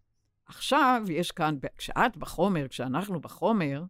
עכשיו 0.45 1.03
יש 1.09 1.31
כאן, 1.31 1.57
כשאת 1.77 2.17
בחומר, 2.17 2.67
כשאנחנו 2.67 3.19
בחומר, 3.21 3.83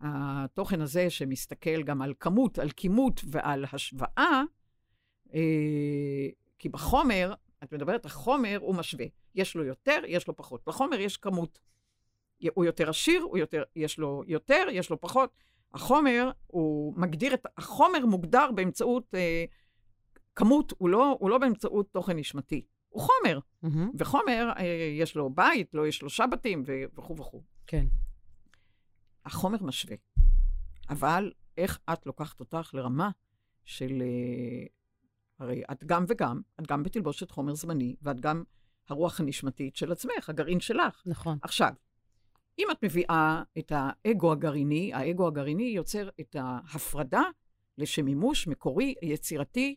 התוכן 0.00 0.80
הזה 0.80 1.10
שמסתכל 1.10 1.82
גם 1.82 2.02
על 2.02 2.14
כמות, 2.20 2.58
על 2.58 2.70
כימות 2.70 3.20
ועל 3.30 3.64
השוואה, 3.72 4.42
כי 6.58 6.68
בחומר, 6.68 7.34
את 7.64 7.72
מדברת, 7.72 8.06
החומר 8.06 8.58
הוא 8.60 8.74
משווה. 8.74 9.06
יש 9.34 9.56
לו 9.56 9.64
יותר, 9.64 10.02
יש 10.06 10.28
לו 10.28 10.36
פחות. 10.36 10.62
בחומר 10.66 11.00
יש 11.00 11.16
כמות. 11.16 11.58
הוא 12.54 12.64
יותר 12.64 12.90
עשיר, 12.90 13.22
הוא 13.22 13.38
יותר, 13.38 13.62
יש 13.76 13.98
לו 13.98 14.22
יותר, 14.26 14.66
יש 14.72 14.90
לו 14.90 15.00
פחות. 15.00 15.30
החומר, 15.74 16.30
הוא 16.46 16.94
מגדיר 16.96 17.34
את, 17.34 17.46
החומר 17.56 18.06
מוגדר 18.06 18.52
באמצעות 18.54 19.14
אה, 19.14 19.44
כמות, 20.36 20.72
הוא 20.78 20.88
לא, 20.88 21.16
הוא 21.20 21.30
לא 21.30 21.38
באמצעות 21.38 21.92
תוכן 21.92 22.16
נשמתי. 22.16 22.64
הוא 22.88 23.02
חומר. 23.02 23.38
Mm-hmm. 23.64 23.94
וחומר, 23.98 24.52
אה, 24.58 24.64
יש 24.98 25.16
לו 25.16 25.30
בית, 25.30 25.74
לא 25.74 25.86
יש 25.86 25.98
שלושה 25.98 26.26
בתים 26.26 26.62
וכו' 26.66 27.16
וכו'. 27.16 27.42
כן. 27.66 27.86
החומר 29.24 29.62
משווה. 29.62 29.96
אבל 30.90 31.32
איך 31.56 31.78
את 31.92 32.06
לוקחת 32.06 32.40
אותך 32.40 32.70
לרמה 32.74 33.10
של... 33.64 34.02
אה, 34.02 34.66
הרי 35.38 35.62
את 35.72 35.84
גם 35.84 36.04
וגם, 36.08 36.40
את 36.60 36.66
גם 36.66 36.82
בתלבושת 36.82 37.30
חומר 37.30 37.54
זמני, 37.54 37.96
ואת 38.02 38.20
גם 38.20 38.44
הרוח 38.88 39.20
הנשמתית 39.20 39.76
של 39.76 39.92
עצמך, 39.92 40.28
הגרעין 40.28 40.60
שלך. 40.60 41.02
נכון. 41.06 41.38
עכשיו, 41.42 41.72
אם 42.60 42.70
את 42.72 42.84
מביאה 42.84 43.42
את 43.58 43.72
האגו 43.74 44.32
הגרעיני, 44.32 44.94
האגו 44.94 45.26
הגרעיני 45.26 45.62
יוצר 45.62 46.08
את 46.20 46.36
ההפרדה 46.38 47.22
לשם 47.78 48.04
מימוש 48.04 48.46
מקורי, 48.46 48.94
יצירתי, 49.02 49.76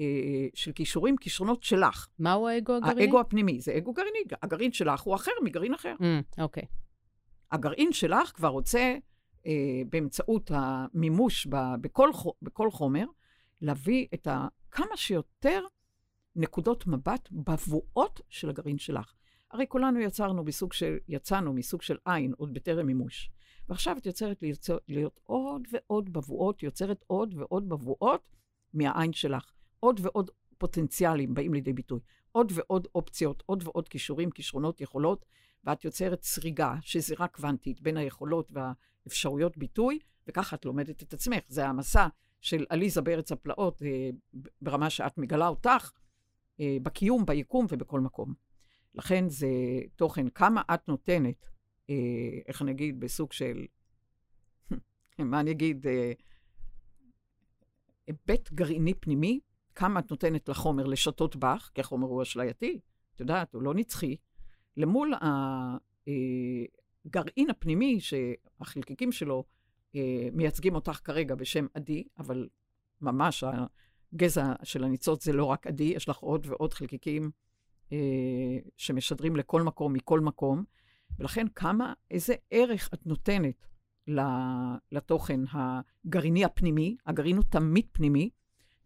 אה, 0.00 0.46
של 0.54 0.72
כישורים, 0.72 1.16
כישרונות 1.16 1.62
שלך. 1.62 2.08
מהו 2.18 2.48
האגו 2.48 2.72
הגרעיני? 2.72 3.02
האגו 3.02 3.20
הפנימי, 3.20 3.60
זה 3.60 3.76
אגו 3.76 3.92
גרעיני. 3.92 4.18
הגרעין 4.42 4.72
שלך 4.72 5.00
הוא 5.00 5.14
אחר 5.14 5.30
מגרעין 5.44 5.74
אחר. 5.74 5.94
Mm, 5.98 6.42
אוקיי. 6.42 6.62
Mm, 6.62 6.66
okay. 6.66 6.68
הגרעין 7.52 7.92
שלך 7.92 8.32
כבר 8.34 8.48
רוצה, 8.48 8.96
אה, 9.46 9.82
באמצעות 9.88 10.50
המימוש 10.54 11.46
ב, 11.46 11.56
בכל, 11.80 12.10
בכל 12.42 12.70
חומר, 12.70 13.04
להביא 13.60 14.06
את 14.14 14.26
ה, 14.26 14.48
כמה 14.70 14.96
שיותר 14.96 15.64
נקודות 16.36 16.86
מבט 16.86 17.28
בבואות 17.32 18.20
של 18.28 18.50
הגרעין 18.50 18.78
שלך. 18.78 19.14
הרי 19.50 19.66
כולנו 19.68 20.00
יצרנו 20.00 20.44
בסוג 20.44 20.72
של, 20.72 20.98
יצאנו 21.08 21.52
מסוג 21.52 21.82
של 21.82 21.96
עין 22.04 22.32
עוד 22.36 22.54
בטרם 22.54 22.86
מימוש. 22.86 23.30
ועכשיו 23.68 23.96
את 23.98 24.06
יוצרת 24.06 24.42
ליצור, 24.42 24.78
להיות 24.88 25.20
עוד 25.22 25.68
ועוד 25.72 26.12
בבואות, 26.12 26.62
יוצרת 26.62 27.04
עוד 27.06 27.34
ועוד 27.36 27.68
בבואות 27.68 28.36
מהעין 28.74 29.12
שלך. 29.12 29.52
עוד 29.80 30.00
ועוד 30.02 30.30
פוטנציאלים 30.58 31.34
באים 31.34 31.54
לידי 31.54 31.72
ביטוי. 31.72 32.00
עוד 32.32 32.52
ועוד 32.54 32.88
אופציות, 32.94 33.42
עוד 33.46 33.62
ועוד 33.66 33.88
כישורים, 33.88 34.30
כישרונות, 34.30 34.80
יכולות, 34.80 35.24
ואת 35.64 35.84
יוצרת 35.84 36.22
סריגה, 36.22 36.74
שזירה 36.80 37.28
קוונטית 37.28 37.80
בין 37.80 37.96
היכולות 37.96 38.52
והאפשרויות 38.52 39.56
ביטוי, 39.56 39.98
וככה 40.28 40.56
את 40.56 40.64
לומדת 40.64 41.02
את 41.02 41.12
עצמך. 41.12 41.38
זה 41.48 41.66
המסע 41.66 42.06
של 42.40 42.66
עליזה 42.68 43.00
בארץ 43.00 43.32
הפלאות, 43.32 43.82
אה, 43.82 44.10
ברמה 44.62 44.90
שאת 44.90 45.18
מגלה 45.18 45.48
אותך, 45.48 45.92
אה, 46.60 46.76
בקיום, 46.82 47.26
ביקום 47.26 47.66
ובכל 47.68 48.00
מקום. 48.00 48.49
לכן 48.94 49.28
זה 49.28 49.48
תוכן, 49.96 50.28
כמה 50.28 50.62
את 50.74 50.88
נותנת, 50.88 51.46
אה, 51.90 51.94
איך 52.48 52.62
אני 52.62 52.70
אגיד, 52.70 53.00
בסוג 53.00 53.32
של, 53.32 53.66
מה 55.18 55.40
אני 55.40 55.50
אגיד, 55.50 55.86
אה, 55.86 56.12
היבט 58.06 58.52
גרעיני 58.52 58.94
פנימי, 58.94 59.40
כמה 59.74 60.00
את 60.00 60.10
נותנת 60.10 60.48
לחומר 60.48 60.86
לשתות 60.86 61.36
בך, 61.36 61.70
כי 61.74 61.80
החומר 61.80 62.06
הוא 62.06 62.22
אשלייתי, 62.22 62.80
את 63.14 63.20
יודעת, 63.20 63.54
הוא 63.54 63.62
לא 63.62 63.74
נצחי, 63.74 64.16
למול 64.76 65.14
הגרעין 67.06 67.46
אה, 67.46 67.50
הפנימי, 67.50 68.00
שהחלקיקים 68.00 69.12
שלו 69.12 69.44
אה, 69.94 70.28
מייצגים 70.32 70.74
אותך 70.74 71.00
כרגע 71.04 71.34
בשם 71.34 71.66
עדי, 71.74 72.04
אבל 72.18 72.48
ממש 73.00 73.44
הגזע 74.12 74.52
של 74.62 74.84
הניצוץ 74.84 75.24
זה 75.24 75.32
לא 75.32 75.44
רק 75.44 75.66
עדי, 75.66 75.84
יש 75.84 76.08
לך 76.08 76.16
עוד 76.16 76.46
ועוד 76.46 76.74
חלקיקים 76.74 77.30
אה, 77.92 78.58
שמשדרים 78.76 79.36
לכל 79.36 79.62
מקום, 79.62 79.92
מכל 79.92 80.20
מקום, 80.20 80.64
ולכן 81.18 81.46
כמה, 81.54 81.92
איזה 82.10 82.34
ערך 82.50 82.90
את 82.94 83.06
נותנת 83.06 83.66
לתוכן 84.92 85.40
הגרעיני 85.52 86.44
הפנימי, 86.44 86.96
הגרעין 87.06 87.36
הוא 87.36 87.44
תמיד 87.50 87.86
פנימי, 87.92 88.30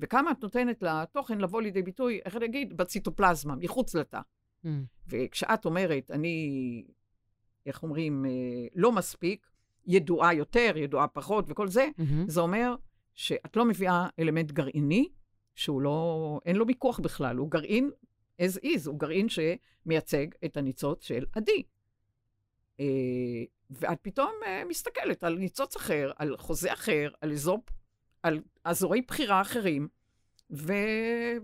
וכמה 0.01 0.31
את 0.31 0.43
נותנת 0.43 0.83
לתוכן 0.83 1.39
לבוא 1.39 1.63
לידי 1.63 1.83
ביטוי, 1.83 2.21
איך 2.25 2.37
אני 2.37 2.45
אגיד, 2.45 2.77
בציטופלזמה, 2.77 3.57
מחוץ 3.57 3.95
לתא. 3.95 4.21
Mm. 4.65 4.69
וכשאת 5.09 5.65
אומרת, 5.65 6.11
אני, 6.11 6.85
איך 7.67 7.83
אומרים, 7.83 8.25
אה, 8.27 8.31
לא 8.75 8.93
מספיק, 8.93 9.47
ידועה 9.87 10.35
יותר, 10.35 10.73
ידועה 10.77 11.09
פחות 11.09 11.45
וכל 11.49 11.69
זה, 11.69 11.89
mm-hmm. 11.99 12.03
זה 12.27 12.41
אומר 12.41 12.75
שאת 13.15 13.57
לא 13.57 13.65
מביאה 13.65 14.09
אלמנט 14.19 14.53
גרעיני, 14.53 15.09
שהוא 15.55 15.83
לא, 15.83 16.41
אין 16.45 16.57
לו 16.57 16.67
מיקוח 16.67 17.01
בכלל, 17.01 17.37
הוא 17.37 17.51
גרעין 17.51 17.91
as 18.43 18.65
is, 18.65 18.87
הוא 18.87 18.99
גרעין 18.99 19.27
שמייצג 19.29 20.27
את 20.45 20.57
הניצוץ 20.57 21.05
של 21.05 21.25
עדי. 21.33 21.63
אה, 22.81 22.85
ואת 23.71 23.99
פתאום 24.03 24.33
אה, 24.47 24.63
מסתכלת 24.69 25.25
על 25.25 25.35
ניצוץ 25.39 25.77
אחר, 25.77 26.13
על 26.17 26.37
חוזה 26.37 26.73
אחר, 26.73 27.11
על 27.21 27.33
אזור, 27.33 27.59
על 28.23 28.41
אזורי 28.65 29.01
בחירה 29.01 29.41
אחרים, 29.41 29.89
ו... 30.51 30.73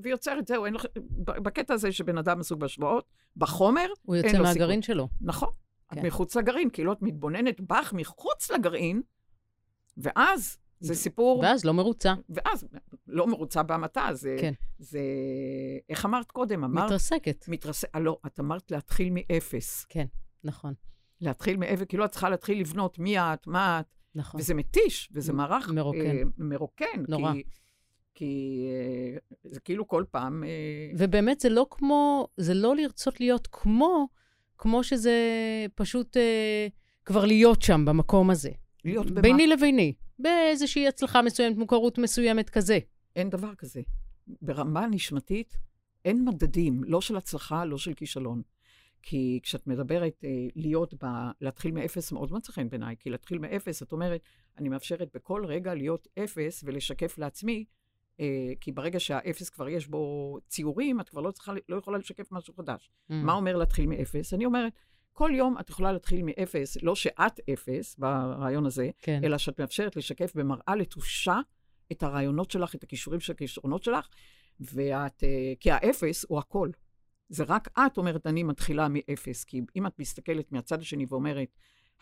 ויוצרת, 0.02 0.48
זהו, 0.48 0.66
אין 0.66 0.74
לך, 0.74 0.84
בקטע 1.18 1.74
הזה 1.74 1.92
שבן 1.92 2.18
אדם 2.18 2.40
עסוק 2.40 2.58
בהשוואות, 2.58 3.04
בחומר, 3.36 3.86
הוא 4.02 4.16
יוצא 4.16 4.42
מהגרעין 4.42 4.82
שלו. 4.82 5.08
נכון. 5.20 5.48
כן. 5.88 6.00
את 6.00 6.04
מחוץ 6.04 6.36
לגרעין, 6.36 6.70
כאילו 6.70 6.92
את 6.92 7.02
מתבוננת 7.02 7.60
בך 7.60 7.92
מחוץ 7.96 8.50
לגרעין, 8.50 9.02
ואז 9.96 10.58
זה 10.80 10.94
סיפור... 10.94 11.38
ואז 11.38 11.64
לא 11.64 11.74
מרוצה. 11.74 12.14
ואז 12.28 12.68
לא 13.06 13.26
מרוצה 13.26 13.62
בהמתה, 13.62 14.08
זה... 14.12 14.36
כן. 14.40 14.52
זה... 14.78 15.00
איך 15.88 16.04
אמרת 16.04 16.30
קודם? 16.30 16.64
אמרת... 16.64 16.84
מתרסקת. 16.84 17.44
מתרסקת. 17.48 18.00
לא, 18.00 18.18
את 18.26 18.40
אמרת 18.40 18.70
להתחיל 18.70 19.12
מאפס. 19.12 19.86
כן, 19.88 20.06
נכון. 20.44 20.74
להתחיל 21.20 21.56
מאפס, 21.56 21.82
כאילו 21.88 22.04
את 22.04 22.10
צריכה 22.10 22.30
להתחיל 22.30 22.60
לבנות 22.60 22.98
מי 22.98 23.18
את, 23.18 23.46
מה 23.46 23.80
את. 23.80 23.86
נכון. 24.14 24.40
וזה 24.40 24.54
מתיש, 24.54 25.10
וזה 25.12 25.32
מערך... 25.32 25.68
מרוקן. 25.68 26.00
אה, 26.00 26.22
מרוקן. 26.38 27.04
נורא. 27.08 27.32
כי, 27.32 27.42
כי 28.14 28.66
אה, 28.70 29.50
זה 29.50 29.60
כאילו 29.60 29.88
כל 29.88 30.04
פעם... 30.10 30.44
אה... 30.44 30.48
ובאמת 30.98 31.40
זה 31.40 31.48
לא 31.48 31.66
כמו, 31.70 32.28
זה 32.36 32.54
לא 32.54 32.76
לרצות 32.76 33.20
להיות 33.20 33.48
כמו, 33.52 34.08
כמו 34.58 34.84
שזה 34.84 35.16
פשוט 35.74 36.16
אה, 36.16 36.66
כבר 37.04 37.24
להיות 37.24 37.62
שם, 37.62 37.84
במקום 37.84 38.30
הזה. 38.30 38.50
להיות 38.84 39.10
במה? 39.10 39.20
ביני 39.20 39.46
לביני. 39.46 39.94
באיזושהי 40.18 40.88
הצלחה 40.88 41.22
מסוימת, 41.22 41.56
מוכרות 41.56 41.98
מסוימת 41.98 42.50
כזה. 42.50 42.78
אין 43.16 43.30
דבר 43.30 43.54
כזה. 43.54 43.80
ברמה 44.42 44.86
נשמתית 44.86 45.56
אין 46.04 46.24
מדדים, 46.24 46.84
לא 46.84 47.00
של 47.00 47.16
הצלחה, 47.16 47.64
לא 47.64 47.78
של 47.78 47.94
כישלון. 47.94 48.42
כי 49.02 49.40
כשאת 49.42 49.66
מדברת 49.66 50.24
אה, 50.24 50.46
להיות 50.56 51.04
ב... 51.04 51.06
להתחיל 51.40 51.72
מאפס 51.72 52.12
מאוד 52.12 52.32
מצא 52.32 52.52
חן 52.52 52.68
בעיניי, 52.68 52.96
כי 53.00 53.10
להתחיל 53.10 53.38
מאפס, 53.38 53.82
את 53.82 53.92
אומרת, 53.92 54.20
אני 54.58 54.68
מאפשרת 54.68 55.08
בכל 55.14 55.44
רגע 55.46 55.74
להיות 55.74 56.08
אפס 56.18 56.64
ולשקף 56.66 57.18
לעצמי 57.18 57.64
אה, 58.20 58.52
כי 58.60 58.72
ברגע 58.72 59.00
שהאפס 59.00 59.48
כבר 59.48 59.68
יש 59.68 59.86
בו 59.86 60.36
ציורים, 60.48 61.00
את 61.00 61.08
כבר 61.08 61.20
לא, 61.20 61.30
צריכה, 61.30 61.52
לא 61.68 61.76
יכולה 61.76 61.98
לשקף 61.98 62.32
משהו 62.32 62.54
חדש. 62.54 62.90
Mm. 62.90 63.14
מה 63.14 63.32
אומר 63.32 63.56
להתחיל 63.56 63.86
מאפס? 63.86 64.34
אני 64.34 64.44
אומרת, 64.44 64.72
כל 65.12 65.30
יום 65.34 65.58
את 65.60 65.70
יכולה 65.70 65.92
להתחיל 65.92 66.22
מאפס, 66.22 66.76
לא 66.82 66.94
שאת 66.94 67.40
אפס 67.52 67.96
ברעיון 67.98 68.66
הזה, 68.66 68.90
כן. 69.02 69.20
אלא 69.24 69.38
שאת 69.38 69.60
מאפשרת 69.60 69.96
לשקף 69.96 70.34
במראה 70.34 70.76
לתושה 70.76 71.38
את 71.92 72.02
הרעיונות 72.02 72.50
שלך, 72.50 72.74
את 72.74 72.82
הכישורים 72.82 73.20
של 73.20 73.32
הכישרונות 73.32 73.82
שלך, 73.82 74.08
ואת, 74.60 75.24
אה, 75.24 75.52
כי 75.60 75.70
האפס 75.70 76.24
הוא 76.28 76.38
הכל. 76.38 76.70
זה 77.28 77.44
רק 77.48 77.68
את 77.86 77.98
אומרת, 77.98 78.26
אני 78.26 78.42
מתחילה 78.42 78.86
מאפס, 78.90 79.44
כי 79.44 79.60
אם 79.76 79.86
את 79.86 79.98
מסתכלת 79.98 80.52
מהצד 80.52 80.80
השני 80.80 81.06
ואומרת, 81.08 81.48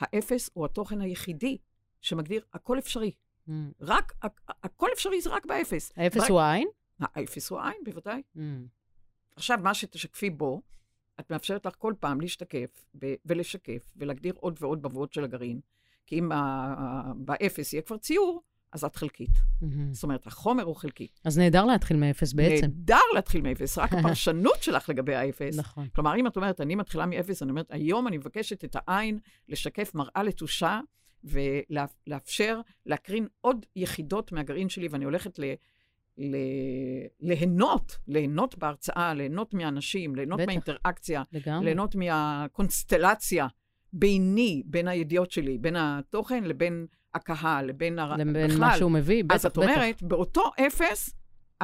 האפס 0.00 0.50
הוא 0.54 0.64
התוכן 0.64 1.00
היחידי 1.00 1.58
שמגדיר 2.00 2.42
הכל 2.52 2.78
אפשרי. 2.78 3.12
Mm. 3.48 3.52
רק, 3.80 4.12
הכ- 4.24 4.52
הכל 4.62 4.88
אפשרי 4.94 5.20
זה 5.20 5.30
רק 5.30 5.46
באפס. 5.46 5.92
האפס 5.96 6.20
רק- 6.22 6.30
הוא 6.30 6.40
העין? 6.40 6.68
האפס 7.00 7.50
הוא 7.50 7.58
העין, 7.60 7.78
בוודאי. 7.84 8.22
Mm. 8.36 8.40
עכשיו, 9.36 9.58
מה 9.62 9.74
שתשקפי 9.74 10.30
בו, 10.30 10.62
את 11.20 11.30
מאפשרת 11.30 11.66
לך 11.66 11.74
כל 11.78 11.94
פעם 12.00 12.20
להשתקף 12.20 12.84
ב- 12.98 13.14
ולשקף 13.26 13.92
ולהגדיר 13.96 14.34
עוד 14.36 14.58
ועוד 14.60 14.82
בבואות 14.82 15.12
של 15.12 15.24
הגרעין. 15.24 15.60
כי 16.06 16.18
אם 16.18 16.32
ה- 16.32 17.12
באפס 17.16 17.72
יהיה 17.72 17.82
כבר 17.82 17.96
ציור, 17.96 18.42
אז 18.72 18.84
את 18.84 18.96
חלקית. 18.96 19.30
מהמם. 19.60 19.94
זאת 19.94 20.02
אומרת, 20.02 20.26
החומר 20.26 20.62
הוא 20.62 20.76
חלקי. 20.76 21.06
אז 21.24 21.38
נהדר 21.38 21.64
להתחיל 21.64 21.96
מאפס 21.96 22.32
בעצם. 22.32 22.66
נהדר 22.66 22.98
להתחיל 23.14 23.40
מאפס, 23.42 23.78
רק 23.78 23.92
הפרשנות 23.94 24.62
שלך 24.62 24.88
לגבי 24.88 25.14
האפס. 25.14 25.58
נכון. 25.58 25.88
כלומר, 25.94 26.16
אם 26.16 26.26
את 26.26 26.36
אומרת, 26.36 26.60
אני 26.60 26.74
מתחילה 26.74 27.06
מאפס, 27.06 27.42
אני 27.42 27.50
אומרת, 27.50 27.66
היום 27.70 28.08
אני 28.08 28.16
מבקשת 28.18 28.64
את 28.64 28.76
העין 28.78 29.18
לשקף 29.48 29.94
מראה 29.94 30.22
לתושה 30.22 30.80
ולאפשר 31.24 32.60
להקרין 32.86 33.26
עוד 33.40 33.66
יחידות 33.76 34.32
מהגרעין 34.32 34.68
שלי, 34.68 34.88
ואני 34.88 35.04
הולכת 35.04 35.38
ל... 35.38 35.42
ל... 36.18 36.36
ליהנות, 37.20 37.98
ליהנות 38.06 38.58
בהרצאה, 38.58 39.14
ליהנות 39.14 39.54
מהאנשים, 39.54 40.14
ליהנות 40.14 40.38
בטח. 40.40 40.46
מהאינטראקציה, 40.46 41.22
לגמרי. 41.32 41.64
ליהנות 41.64 41.94
מהקונסטלציה 41.94 43.46
ביני, 43.92 44.62
בין 44.66 44.88
הידיעות 44.88 45.30
שלי, 45.30 45.58
בין 45.58 45.76
התוכן 45.76 46.44
לבין 46.44 46.86
הקהל, 47.14 47.66
לבין... 47.66 47.98
הר... 47.98 48.16
לבין 48.16 48.48
בכלל. 48.48 48.60
מה 48.60 48.76
שהוא 48.76 48.90
מביא, 48.90 49.24
בטח, 49.24 49.34
אז 49.34 49.46
את 49.46 49.58
בטח. 49.58 49.68
אומרת, 49.68 50.02
באותו 50.02 50.50
אפס, 50.66 51.14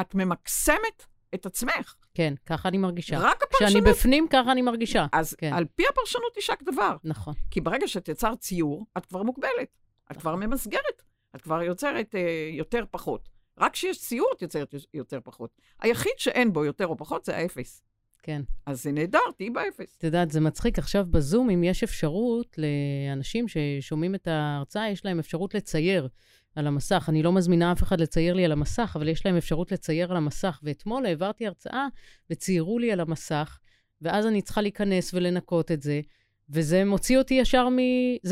את 0.00 0.14
ממקסמת 0.14 1.06
את 1.34 1.46
עצמך. 1.46 1.94
כן, 2.14 2.34
ככה 2.46 2.68
אני 2.68 2.78
מרגישה. 2.78 3.18
רק 3.18 3.42
כשאני 3.50 3.70
הפרשנות. 3.70 3.88
בפנים, 3.96 4.26
ככה 4.30 4.52
אני 4.52 4.62
מרגישה. 4.62 5.06
אז 5.12 5.34
כן. 5.34 5.52
על 5.52 5.64
פי 5.74 5.82
הפרשנות 5.90 6.36
יישק 6.36 6.62
דבר. 6.62 6.96
נכון. 7.04 7.34
כי 7.50 7.60
ברגע 7.60 7.88
שאת 7.88 8.08
יצרת 8.08 8.40
ציור, 8.40 8.86
את 8.98 9.06
כבר 9.06 9.22
מוגבלת. 9.22 9.78
את 10.12 10.16
כבר 10.16 10.36
ממסגרת. 10.36 11.02
את 11.36 11.42
כבר 11.42 11.62
יוצרת 11.62 12.14
אה, 12.14 12.48
יותר 12.52 12.84
פחות. 12.90 13.28
רק 13.58 13.72
כשיש 13.72 13.98
ציור 13.98 14.28
את 14.36 14.42
יוצרת 14.42 14.74
יותר 14.94 15.18
פחות. 15.24 15.50
היחיד 15.80 16.12
שאין 16.16 16.52
בו 16.52 16.64
יותר 16.64 16.86
או 16.86 16.96
פחות 16.96 17.24
זה 17.24 17.36
האפס. 17.36 17.82
כן. 18.22 18.42
אז 18.66 18.82
זה 18.82 18.92
נהדר, 18.92 19.18
תהיי 19.36 19.50
באפס. 19.50 19.96
את 19.98 20.04
יודעת, 20.04 20.30
זה 20.30 20.40
מצחיק 20.40 20.78
עכשיו 20.78 21.06
בזום, 21.10 21.50
אם 21.50 21.64
יש 21.64 21.82
אפשרות 21.82 22.58
לאנשים 22.58 23.46
ששומעים 23.48 24.14
את 24.14 24.28
ההרצאה, 24.28 24.90
יש 24.90 25.04
להם 25.04 25.18
אפשרות 25.18 25.54
לצייר 25.54 26.08
על 26.56 26.66
המסך. 26.66 27.06
אני 27.08 27.22
לא 27.22 27.32
מזמינה 27.32 27.72
אף 27.72 27.82
אחד 27.82 28.00
לצייר 28.00 28.34
לי 28.34 28.44
על 28.44 28.52
המסך, 28.52 28.92
אבל 28.96 29.08
יש 29.08 29.26
להם 29.26 29.36
אפשרות 29.36 29.72
לצייר 29.72 30.10
על 30.10 30.16
המסך. 30.16 30.60
ואתמול 30.62 31.06
העברתי 31.06 31.46
הרצאה 31.46 31.86
וציירו 32.30 32.78
לי 32.78 32.92
על 32.92 33.00
המסך, 33.00 33.58
ואז 34.02 34.26
אני 34.26 34.42
צריכה 34.42 34.62
להיכנס 34.62 35.14
ולנקות 35.14 35.70
את 35.70 35.82
זה, 35.82 36.00
וזה 36.50 36.84
מוציא 36.84 37.18
אותי 37.18 37.34
ישר, 37.34 37.68
מ... 37.68 37.78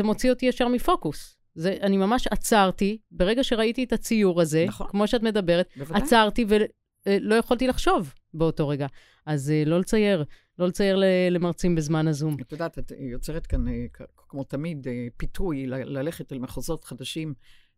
מוציא 0.04 0.30
אותי 0.30 0.46
ישר 0.46 0.68
מפוקוס. 0.68 1.36
זה, 1.54 1.76
אני 1.82 1.96
ממש 1.96 2.26
עצרתי, 2.26 2.98
ברגע 3.10 3.44
שראיתי 3.44 3.84
את 3.84 3.92
הציור 3.92 4.40
הזה, 4.40 4.64
נכון. 4.68 4.86
כמו 4.90 5.06
שאת 5.06 5.22
מדברת, 5.22 5.68
בוודאי. 5.76 6.02
עצרתי 6.02 6.44
ולא 6.48 7.34
יכולתי 7.34 7.66
לחשוב 7.66 8.14
באותו 8.34 8.68
רגע. 8.68 8.86
אז 9.26 9.50
אה, 9.50 9.62
לא 9.66 9.80
לצייר, 9.80 10.24
לא 10.58 10.66
לצייר 10.68 11.02
למרצים 11.30 11.74
בזמן 11.74 12.08
הזום. 12.08 12.36
את 12.40 12.52
יודעת, 12.52 12.78
את 12.78 12.92
יוצרת 12.98 13.46
כאן, 13.46 13.68
אה, 13.68 13.86
כמו 14.28 14.44
תמיד, 14.44 14.88
אה, 14.88 15.06
פיתוי 15.16 15.66
ל- 15.66 15.98
ללכת 15.98 16.32
אל 16.32 16.38
מחוזות 16.38 16.84
חדשים, 16.84 17.34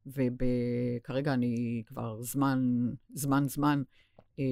וכרגע 0.06 1.32
אני 1.34 1.82
כבר 1.86 2.22
זמן, 2.22 2.88
זמן, 3.14 3.48
זמן 3.48 3.82
אה, 4.38 4.44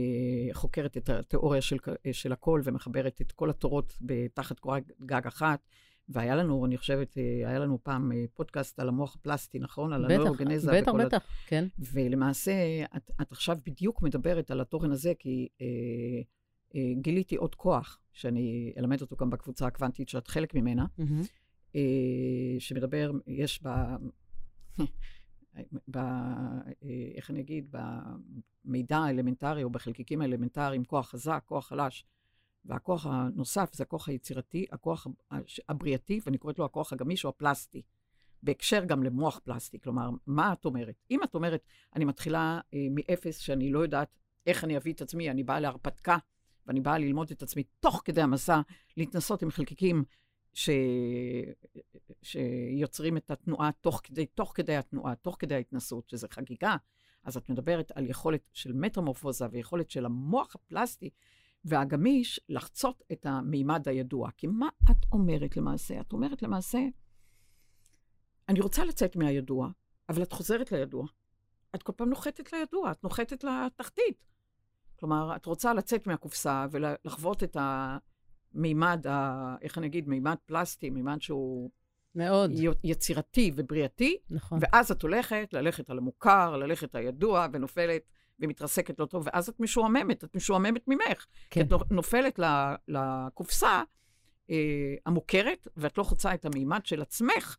חוקרת 0.53 0.97
את 0.97 1.09
התיאוריה 1.09 1.61
של, 1.61 1.77
אה, 2.07 2.12
של 2.12 2.33
הכל 2.33 2.61
ומחברת 2.64 3.20
את 3.20 3.33
כל 3.33 3.51
התורות 3.51 3.99
תחת 4.35 4.59
קורת 4.59 4.92
גג 5.07 5.27
אחת. 5.27 5.68
והיה 6.09 6.37
לנו, 6.37 6.67
אני 6.67 6.77
חושבת, 6.77 7.19
אה, 7.19 7.49
היה 7.49 7.59
לנו 7.59 7.79
פעם 7.83 8.12
אה, 8.12 8.25
פודקאסט 8.35 8.81
על 8.81 8.88
המוח 8.88 9.15
הפלסטי, 9.17 9.59
נכון? 9.59 9.93
על 9.93 10.05
בטח, 10.05 10.15
הנוירוגנזה. 10.15 10.81
בטח, 10.81 10.93
ה- 10.95 11.05
בטח, 11.07 11.27
כן. 11.47 11.69
ולמעשה, 11.79 12.53
את, 12.97 13.11
את 13.21 13.33
עכשיו 13.33 13.59
בדיוק 13.67 14.03
מדברת 14.03 14.51
על 14.51 14.61
התוכן 14.61 14.91
הזה, 14.93 15.12
כי 15.19 15.49
אה, 15.61 15.67
אה, 16.75 16.93
גיליתי 17.01 17.37
עוד 17.37 17.55
כוח, 17.55 17.99
שאני 18.12 18.73
אלמד 18.79 19.01
אותו 19.01 19.17
גם 19.17 19.31
בקבוצה 19.31 19.67
הקוונטית, 19.67 20.09
שאת 20.09 20.29
חלק 20.29 20.55
ממנה, 20.55 20.87
מהמם. 20.99 21.23
אה, 21.77 21.81
שמדבר, 22.59 23.11
יש 23.27 23.62
ב... 23.62 23.69
ב... 25.88 25.97
אה, 25.97 26.62
איך 27.15 27.31
אני 27.31 27.41
אגיד? 27.41 27.75
במידע 28.65 28.99
האלמנטרי 28.99 29.65
או 29.65 29.71
בחלקיקים 29.71 30.21
האלמנטריים, 30.21 30.85
כוח 30.85 31.11
חזק, 31.11 31.43
כוח 31.47 31.67
חלש. 31.69 32.05
והכוח 32.64 33.07
הנוסף 33.07 33.75
זה 33.75 33.83
הכוח 33.83 34.09
היצירתי, 34.09 34.66
הכוח 34.72 35.07
הבריאתי, 35.68 36.20
ואני 36.27 36.38
קוראת 36.38 36.59
לו 36.59 36.64
הכוח 36.64 36.92
הגמיש 36.92 37.25
או 37.25 37.31
הפלסטי. 37.31 37.83
בהקשר 38.42 38.85
גם 38.85 39.03
למוח 39.03 39.40
פלסטי. 39.44 39.81
כלומר, 39.81 40.11
מה 40.27 40.53
את 40.53 40.64
אומרת? 40.64 40.94
אם 41.11 41.22
את 41.22 41.35
אומרת, 41.35 41.64
אני 41.96 42.05
מתחילה 42.05 42.61
אה, 42.75 42.79
מאפס, 42.90 43.38
שאני 43.38 43.70
לא 43.70 43.79
יודעת 43.79 44.18
איך 44.46 44.64
אני 44.64 44.77
אביא 44.77 44.92
את 44.92 45.03
עצמי, 45.03 45.31
אני 45.31 45.42
באה 45.42 45.61
להרפתקה, 45.61 46.16
ואני 46.66 46.81
באה 46.81 46.98
ללמוד 46.98 47.31
את 47.31 47.42
עצמי 47.42 47.62
תוך 47.81 48.03
כדי 48.05 48.22
המסע, 48.22 48.61
להתנסות 48.96 49.42
עם 49.42 49.51
חלקיקים 49.51 50.05
ש... 50.55 50.70
שיוצרים 52.22 53.16
את 53.16 53.31
התנועה 53.31 53.70
תוך 53.81 54.01
כדי, 54.05 54.27
תוך 54.27 54.53
כדי 54.55 54.77
התנועה, 54.77 55.14
תוך 55.14 55.37
כדי 55.38 55.55
ההתנסות, 55.55 56.09
שזה 56.09 56.27
חגיגה. 56.31 56.77
אז 57.25 57.37
את 57.37 57.48
מדברת 57.48 57.92
על 57.94 58.11
יכולת 58.11 58.40
של 58.53 58.72
מטרמורפוזה 58.72 59.46
ויכולת 59.51 59.90
של 59.90 60.07
המוח 60.07 60.55
הפלסטי 60.55 61.11
והגמיש 61.64 62.40
לחצות 62.48 63.03
את 63.12 63.27
המימד 63.27 63.88
הידוע. 63.88 64.31
כי 64.37 64.46
מה 64.46 64.68
את 64.90 64.96
אומרת 65.12 65.57
למעשה? 65.57 66.01
את 66.01 66.12
אומרת 66.12 66.42
למעשה, 66.42 66.79
אני 68.48 68.61
רוצה 68.61 68.85
לצאת 68.85 69.16
מהידוע, 69.16 69.68
אבל 70.09 70.22
את 70.22 70.33
חוזרת 70.33 70.72
לידוע. 70.72 71.07
את 71.75 71.83
כל 71.83 71.92
פעם 71.96 72.09
נוחתת 72.09 72.53
לידוע, 72.53 72.90
את 72.90 73.05
נוחתת 73.05 73.44
לתחתית. 73.44 74.25
כלומר, 74.96 75.37
את 75.37 75.46
רוצה 75.46 75.75
לצאת 75.75 76.07
מהקופסה 76.07 76.66
ולחוות 76.70 77.42
את 77.42 77.57
המימד, 77.61 79.07
ה... 79.07 79.57
איך 79.62 79.79
אני 79.79 79.87
אגיד, 79.87 80.09
מימד 80.09 80.37
פלסטי, 80.46 80.90
מימד 80.90 81.22
שהוא 81.22 81.70
מאוד, 82.14 82.51
יצירתי 82.85 83.53
ובריאתי, 83.57 84.16
נכון. 84.31 84.59
ואז 84.62 84.90
את 84.90 85.03
הולכת, 85.03 85.48
ללכת 85.53 85.90
על 85.90 85.98
המוכר, 85.98 86.57
ללכת 86.57 86.94
הידוע, 86.94 87.46
ונופלת 87.53 88.03
ומתרסקת 88.42 88.98
לא 88.98 89.07
טוב, 89.07 89.26
ואז 89.26 89.48
את 89.48 89.61
משועממת, 89.61 90.24
את 90.24 90.37
משועממת 90.37 90.88
ממך. 90.88 91.26
כי 91.50 91.61
כן. 91.61 91.66
את 91.76 91.90
נופלת 91.90 92.40
לקופסה 92.88 93.83
אה, 94.50 94.57
המוכרת, 95.07 95.68
ואת 95.76 95.98
לא 95.98 96.02
חוצה 96.02 96.35
את 96.35 96.44
המימד 96.44 96.87
של 96.87 97.02
עצמך 97.02 97.57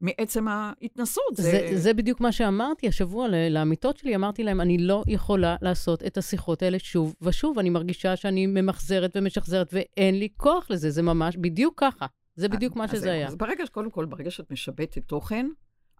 מעצם 0.00 0.48
ההתנסות. 0.48 1.36
זה, 1.36 1.68
זה 1.74 1.94
בדיוק 1.94 2.20
מה 2.20 2.32
שאמרתי 2.32 2.88
השבוע 2.88 3.28
ל- 3.28 3.48
לעמיתות 3.48 3.96
שלי, 3.96 4.14
אמרתי 4.14 4.44
להם, 4.44 4.60
אני 4.60 4.78
לא 4.78 5.02
יכולה 5.06 5.56
לעשות 5.62 6.02
את 6.02 6.18
השיחות 6.18 6.62
האלה 6.62 6.78
שוב 6.78 7.14
ושוב. 7.22 7.58
אני 7.58 7.70
מרגישה 7.70 8.16
שאני 8.16 8.46
ממחזרת 8.46 9.16
ומשחזרת, 9.16 9.70
ואין 9.72 10.18
לי 10.18 10.28
כוח 10.36 10.70
לזה, 10.70 10.90
זה 10.90 11.02
ממש 11.02 11.36
בדיוק 11.36 11.74
ככה. 11.76 12.06
זה 12.34 12.48
בדיוק 12.48 12.76
מה 12.76 12.84
אז 12.84 12.90
שזה 12.90 13.00
זהו. 13.00 13.10
היה. 13.12 13.28
אז 13.28 13.36
ברגע, 13.36 13.64
קודם 13.72 13.90
כל, 13.90 14.04
ברגע 14.04 14.30
שאת 14.30 14.50
משבטת 14.50 15.04
תוכן, 15.04 15.46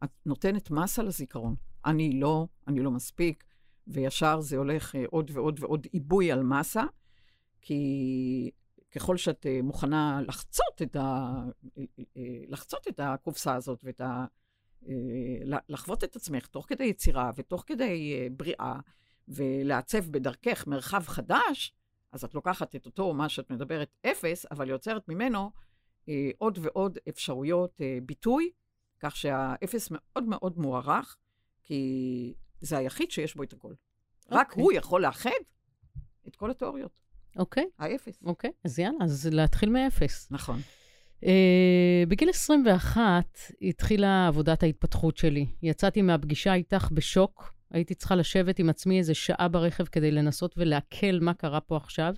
את 0.04 0.10
נותנת 0.26 0.70
מסה 0.70 1.02
לזיכרון. 1.02 1.54
אני 1.86 2.20
לא, 2.20 2.46
אני 2.68 2.80
לא 2.80 2.90
מספיק, 2.90 3.44
וישר 3.86 4.40
זה 4.40 4.56
הולך 4.56 4.94
אה, 4.94 5.04
עוד 5.10 5.30
ועוד 5.34 5.60
ועוד 5.60 5.86
עיבוי 5.92 6.32
על 6.32 6.42
מסה, 6.42 6.82
כי 7.60 8.50
ככל 8.96 9.16
שאת 9.16 9.46
אה, 9.46 9.62
מוכנה 9.62 10.20
לחצות 10.28 10.82
את, 10.82 10.96
ה, 10.96 11.34
אה, 12.16 12.22
לחצות 12.48 12.88
את 12.88 13.00
הקופסה 13.00 13.54
הזאת 13.54 13.80
ואת 13.84 14.00
ה... 14.00 14.24
לחוות 15.68 16.04
את 16.04 16.16
עצמך 16.16 16.46
תוך 16.46 16.66
כדי 16.68 16.84
יצירה 16.84 17.30
ותוך 17.36 17.64
כדי 17.66 18.14
אה, 18.14 18.26
בריאה, 18.30 18.76
ולעצב 19.28 20.10
בדרכך 20.10 20.66
מרחב 20.66 21.02
חדש, 21.06 21.74
אז 22.12 22.24
את 22.24 22.34
לוקחת 22.34 22.76
את 22.76 22.86
אותו, 22.86 23.14
מה 23.14 23.28
שאת 23.28 23.50
מדברת, 23.50 23.88
אפס, 24.06 24.46
אבל 24.50 24.70
יוצרת 24.70 25.08
ממנו 25.08 25.50
עוד 26.38 26.58
ועוד 26.62 26.98
אפשרויות 27.08 27.80
ביטוי, 28.02 28.50
כך 29.00 29.16
שהאפס 29.16 29.88
מאוד 29.90 30.24
מאוד 30.24 30.58
מוערך, 30.58 31.16
כי 31.62 32.34
זה 32.60 32.78
היחיד 32.78 33.10
שיש 33.10 33.34
בו 33.34 33.42
את 33.42 33.52
הכל. 33.52 33.72
רק 34.30 34.50
אוקיי. 34.50 34.62
הוא 34.62 34.72
יכול 34.72 35.02
לאחד 35.02 35.30
את 36.28 36.36
כל 36.36 36.50
התיאוריות, 36.50 36.92
אוקיי, 37.36 37.64
האפס. 37.78 38.18
אוקיי, 38.24 38.50
אז 38.64 38.78
יאללה, 38.78 38.98
אז 39.04 39.28
להתחיל 39.32 39.70
מאפס. 39.70 40.28
נכון. 40.30 40.60
Uh, 41.20 41.28
בגיל 42.08 42.28
21 42.28 43.38
התחילה 43.62 44.26
עבודת 44.26 44.62
ההתפתחות 44.62 45.16
שלי. 45.16 45.46
יצאתי 45.62 46.02
מהפגישה 46.02 46.54
איתך 46.54 46.88
בשוק. 46.92 47.54
הייתי 47.70 47.94
צריכה 47.94 48.14
לשבת 48.14 48.58
עם 48.58 48.70
עצמי 48.70 48.98
איזה 48.98 49.14
שעה 49.14 49.48
ברכב 49.48 49.84
כדי 49.84 50.10
לנסות 50.10 50.54
ולעכל 50.56 51.18
מה 51.20 51.34
קרה 51.34 51.60
פה 51.60 51.76
עכשיו. 51.76 52.14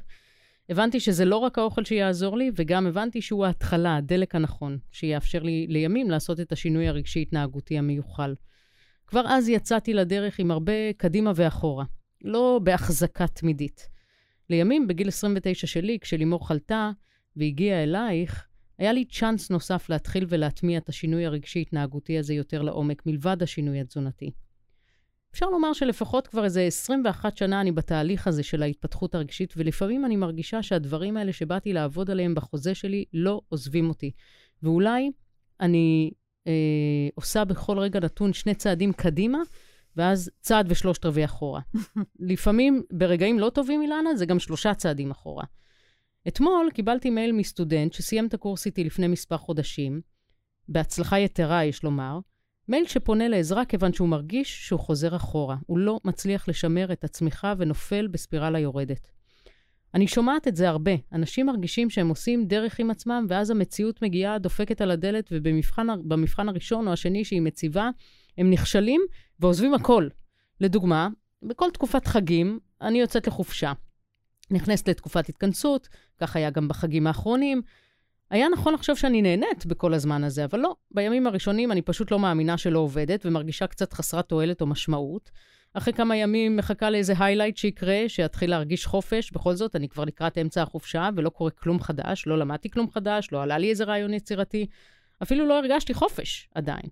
הבנתי 0.69 1.01
שזה 1.01 1.25
לא 1.25 1.37
רק 1.37 1.59
האוכל 1.59 1.85
שיעזור 1.85 2.39
לי, 2.39 2.51
וגם 2.57 2.87
הבנתי 2.87 3.23
שהוא 3.23 3.47
ההתחלה, 3.47 3.97
הדלק 3.97 4.35
הנכון, 4.35 4.79
שיאפשר 4.93 5.43
לי 5.43 5.67
לימים 5.69 6.11
לעשות 6.11 6.41
את 6.41 6.53
השינוי 6.53 6.89
הרגשי-התנהגותי 6.89 7.79
המיוחל. 7.79 8.35
כבר 9.09 9.23
אז 9.29 9.49
יצאתי 9.49 9.95
לדרך 9.95 10.39
עם 10.39 10.51
הרבה 10.51 10.93
קדימה 10.97 11.33
ואחורה, 11.35 11.85
לא 12.25 12.61
בהחזקה 12.63 13.27
תמידית. 13.27 13.89
לימים, 14.51 14.87
בגיל 14.87 15.09
29 15.09 15.67
שלי, 15.67 15.99
כשלימור 16.01 16.49
חלתה 16.49 16.91
והגיעה 17.37 17.83
אלייך, 17.83 18.47
היה 18.79 18.93
לי 18.93 19.05
צ'אנס 19.05 19.51
נוסף 19.51 19.89
להתחיל 19.89 20.27
ולהטמיע 20.29 20.79
את 20.79 20.89
השינוי 20.89 21.27
הרגשי-התנהגותי 21.27 22.19
הזה 22.19 22.35
יותר 22.35 22.63
לעומק, 22.63 23.07
מלבד 23.07 23.43
השינוי 23.43 23.81
התזונתי. 23.81 24.31
אפשר 25.33 25.47
לומר 25.47 25.73
שלפחות 25.73 26.27
כבר 26.27 26.45
איזה 26.45 26.63
21 26.63 27.37
שנה 27.37 27.61
אני 27.61 27.73
בתהליך 27.73 28.27
הזה 28.27 28.43
של 28.43 28.63
ההתפתחות 28.63 29.15
הרגשית, 29.15 29.55
ולפעמים 29.57 30.05
אני 30.05 30.17
מרגישה 30.17 30.63
שהדברים 30.63 31.17
האלה 31.17 31.33
שבאתי 31.33 31.73
לעבוד 31.73 32.11
עליהם 32.11 32.35
בחוזה 32.35 32.75
שלי 32.75 33.05
לא 33.13 33.41
עוזבים 33.49 33.89
אותי. 33.89 34.11
ואולי 34.63 35.11
אני 35.61 36.11
אה, 36.47 37.09
עושה 37.15 37.45
בכל 37.45 37.79
רגע 37.79 38.01
נתון 38.01 38.33
שני 38.33 38.55
צעדים 38.55 38.93
קדימה, 38.93 39.39
ואז 39.97 40.31
צעד 40.41 40.67
ושלושת 40.71 41.05
רבעי 41.05 41.25
אחורה. 41.25 41.61
לפעמים, 42.31 42.83
ברגעים 42.93 43.39
לא 43.39 43.51
טובים, 43.51 43.83
אילנה, 43.83 44.17
זה 44.17 44.27
גם 44.27 44.39
שלושה 44.39 44.75
צעדים 44.75 45.11
אחורה. 45.11 45.45
אתמול 46.29 46.71
קיבלתי 46.75 47.11
מייל 47.11 47.33
מסטודנט 47.33 47.93
שסיים 47.93 48.27
את 48.27 48.35
הקורס 48.35 48.67
איתי 48.67 48.85
לפני 48.85 49.07
מספר 49.07 49.37
חודשים, 49.37 50.01
בהצלחה 50.69 51.19
יתרה, 51.19 51.65
יש 51.65 51.83
לומר, 51.83 52.19
מייל 52.69 52.87
שפונה 52.87 53.29
לעזרה 53.29 53.65
כיוון 53.65 53.93
שהוא 53.93 54.09
מרגיש 54.09 54.67
שהוא 54.67 54.81
חוזר 54.81 55.17
אחורה. 55.17 55.57
הוא 55.67 55.79
לא 55.79 56.01
מצליח 56.05 56.49
לשמר 56.49 56.93
את 56.93 57.05
הצמיחה 57.05 57.55
ונופל 57.59 58.07
בספירלה 58.07 58.59
יורדת. 58.59 59.11
אני 59.95 60.07
שומעת 60.07 60.49
את 60.49 60.57
זה 60.57 60.69
הרבה. 60.69 60.93
אנשים 61.13 61.47
מרגישים 61.47 61.91
שהם 61.91 62.09
עושים 62.09 62.47
דרך 62.47 62.81
עם 62.81 62.91
עצמם, 62.91 63.27
ואז 63.29 63.51
המציאות 63.51 64.03
מגיעה, 64.03 64.39
דופקת 64.39 64.81
על 64.81 64.91
הדלת, 64.91 65.29
ובמבחן 65.33 66.49
הראשון 66.49 66.89
או 66.89 66.93
השני 66.93 67.25
שהיא 67.25 67.43
מציבה, 67.43 67.91
הם 68.39 68.51
נכשלים 68.51 69.01
ועוזבים 69.41 69.75
הכל. 69.75 70.09
לדוגמה, 70.61 71.09
בכל 71.43 71.71
תקופת 71.71 72.07
חגים, 72.07 72.59
אני 72.83 73.01
יוצאת 73.01 73.27
לחופשה. 73.27 73.73
נכנסת 74.51 74.89
לתקופת 74.89 75.29
התכנסות, 75.29 75.89
כך 76.21 76.37
היה 76.37 76.51
גם 76.51 76.69
בחגים 76.69 77.07
האחרונים. 77.07 77.63
היה 78.31 78.49
נכון 78.49 78.75
לחשוב 78.75 78.97
שאני 78.97 79.23
נהנית 79.23 79.67
בכל 79.67 79.95
הזמן 79.95 80.25
הזה, 80.25 80.45
אבל 80.45 80.59
לא. 80.59 80.77
בימים 80.91 81.27
הראשונים 81.27 81.73
אני 81.73 81.83
פשוט 81.83 82.11
לא 82.11 82.19
מאמינה 82.19 82.59
שלא 82.59 82.79
עובדת, 82.79 83.27
ומרגישה 83.27 83.67
קצת 83.67 83.93
חסרת 83.93 84.29
תועלת 84.29 84.61
או 84.61 84.67
משמעות. 84.67 85.31
אחרי 85.79 85.93
כמה 85.93 86.17
ימים 86.17 86.57
מחכה 86.57 86.91
לאיזה 86.91 87.15
היילייט 87.19 87.57
שיקרה, 87.57 88.05
שיתחיל 88.09 88.51
להרגיש 88.51 88.87
חופש. 88.87 89.33
בכל 89.33 89.55
זאת, 89.55 89.77
אני 89.77 89.89
כבר 89.89 90.05
לקראת 90.05 90.39
אמצע 90.39 90.63
החופשה, 90.63 91.09
ולא 91.17 91.31
קורה 91.31 91.51
כלום 91.51 91.81
חדש, 91.81 92.27
לא 92.27 92.39
למדתי 92.39 92.71
כלום 92.71 92.91
חדש, 92.91 93.29
לא 93.33 93.43
עלה 93.43 93.59
לי 93.59 93.71
איזה 93.71 93.85
רעיון 93.85 94.15
יצירתי. 94.15 94.67
אפילו 95.23 95.47
לא 95.47 95.59
הרגשתי 95.59 95.95
חופש 95.95 96.49
עדיין. 96.55 96.89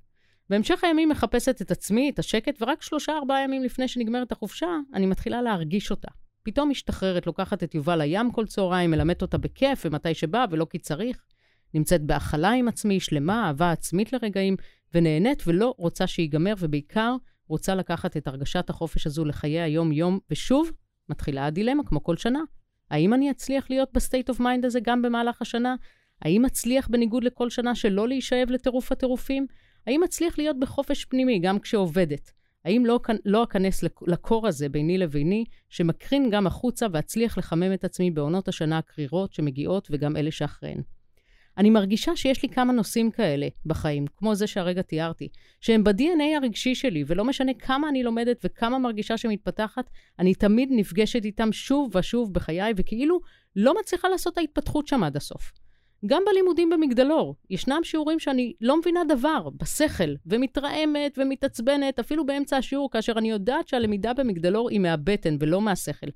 בהמשך 0.51 0.85
הימים 0.85 1.09
מחפשת 1.09 1.63
את 1.63 1.71
עצמי, 1.71 2.11
את 2.11 2.19
השקט, 2.19 2.63
ורק 2.63 2.83
שלושה-ארבעה 2.83 3.43
ימים 3.43 3.63
לפני 3.63 3.89
שנגמרת 3.89 4.33
החופשה, 4.33 4.69
אני 4.95 5.07
מתחילה 5.07 5.43
להרגיש 5.43 5.91
אותה. 5.91 6.09
פתאום 6.43 6.71
משתחררת, 6.71 7.27
לוקחת 7.27 7.63
את 7.63 7.75
יובל 7.75 7.99
לים 7.99 8.33
כל 8.33 8.47
צהריים, 8.47 8.91
מלמדת 8.91 9.23
אותה 9.23 9.39
בכיף 9.39 9.87
ומתי 9.87 10.15
שבא 10.15 10.47
ולא 10.51 10.67
כי 10.71 10.79
צריך. 10.79 11.25
נמצאת 11.75 12.03
בהכלה 12.03 12.51
עם 12.51 12.69
עצמי, 12.69 13.01
שלמה, 13.01 13.47
אהבה 13.47 13.71
עצמית 13.71 14.13
לרגעים, 14.13 14.57
ונהנית 14.95 15.43
ולא 15.47 15.75
רוצה 15.79 16.07
שיגמר, 16.07 16.55
ובעיקר 16.59 17.17
רוצה 17.49 17.75
לקחת 17.75 18.17
את 18.17 18.27
הרגשת 18.27 18.71
החופש 18.71 19.07
הזו 19.07 19.25
לחיי 19.25 19.61
היום-יום, 19.61 20.19
ושוב, 20.31 20.71
מתחילה 21.09 21.47
הדילמה, 21.47 21.83
כמו 21.87 22.03
כל 22.03 22.17
שנה. 22.17 22.41
האם 22.91 23.15
אני 23.15 23.31
אצליח 23.31 23.71
להיות 23.71 23.89
ב 23.93 23.99
state 23.99 24.29
of 24.29 24.41
mind 24.41 24.65
הזה 24.65 24.81
גם 24.81 25.03
במהלך 25.03 25.43
השנה? 25.43 25.75
האם 26.23 26.45
אצליח, 26.45 26.89
בניגוד 26.89 27.25
לכל 27.25 27.51
שנה, 27.51 27.75
שלא 27.75 28.09
להישאב 28.09 28.51
לטירוף 28.51 28.93
הטירופים? 28.93 29.47
האם 29.87 30.05
אצליח 30.05 30.39
להיות 30.39 30.61
בחופש 30.61 31.05
פנימי 31.05 31.39
גם 31.39 31.59
כשעובדת? 31.59 32.33
האם 32.65 32.87
לא, 32.87 33.01
לא 33.25 33.45
אכנס 33.45 33.85
לקור 34.07 34.47
הזה 34.47 34.69
ביני 34.69 34.99
לביני, 34.99 35.45
שמקרין 35.69 36.31
גם 36.31 36.47
החוצה 36.47 36.87
ואצליח 36.93 37.39
לחמם 37.39 37.73
את 37.73 37.85
עצמי 37.85 38.11
בעונות 38.11 38.49
השנה 38.49 38.79
הקרירות 38.79 39.33
שמגיעות 39.33 39.89
וגם 39.91 40.17
אלה 40.17 40.31
שאחריהן? 40.31 40.83
אני 41.59 41.71
מרגישה 41.71 42.17
שיש 42.17 42.43
לי 42.43 42.49
כמה 42.49 42.73
נושאים 42.73 43.11
כאלה 43.11 43.49
בחיים, 43.67 44.05
כמו 44.17 44.35
זה 44.35 44.47
שהרגע 44.47 44.83
תיארתי, 44.83 45.29
שהם 45.61 45.85
ב-DNA 45.85 46.37
הרגשי 46.37 46.75
שלי, 46.75 47.05
ולא 47.07 47.25
משנה 47.25 47.55
כמה 47.55 47.89
אני 47.89 48.03
לומדת 48.03 48.41
וכמה 48.45 48.79
מרגישה 48.79 49.17
שמתפתחת, 49.17 49.91
אני 50.19 50.35
תמיד 50.35 50.69
נפגשת 50.73 51.25
איתם 51.25 51.53
שוב 51.53 51.97
ושוב 51.97 52.33
בחיי, 52.33 52.73
וכאילו 52.77 53.21
לא 53.57 53.75
מצליחה 53.81 54.09
לעשות 54.09 54.39
ההתפתחות 54.39 54.87
שם 54.87 55.03
עד 55.03 55.17
הסוף. 55.17 55.53
גם 56.07 56.23
בלימודים 56.27 56.71
במגדלור, 56.71 57.37
ישנם 57.51 57.81
שיעורים 57.83 58.19
שאני 58.19 58.53
לא 58.61 58.79
מבינה 58.79 59.01
דבר, 59.09 59.49
בשכל, 59.61 60.15
ומתרעמת 60.27 61.19
ומתעצבנת, 61.19 61.99
אפילו 61.99 62.27
באמצע 62.27 62.57
השיעור, 62.57 62.91
כאשר 62.91 63.13
אני 63.19 63.31
יודעת 63.31 63.69
שהלמידה 63.69 64.15
במגדלור 64.15 64.71
היא 64.71 64.81
מהבטן 64.81 65.37
ולא 65.41 65.61
מהשכל, 65.61 66.07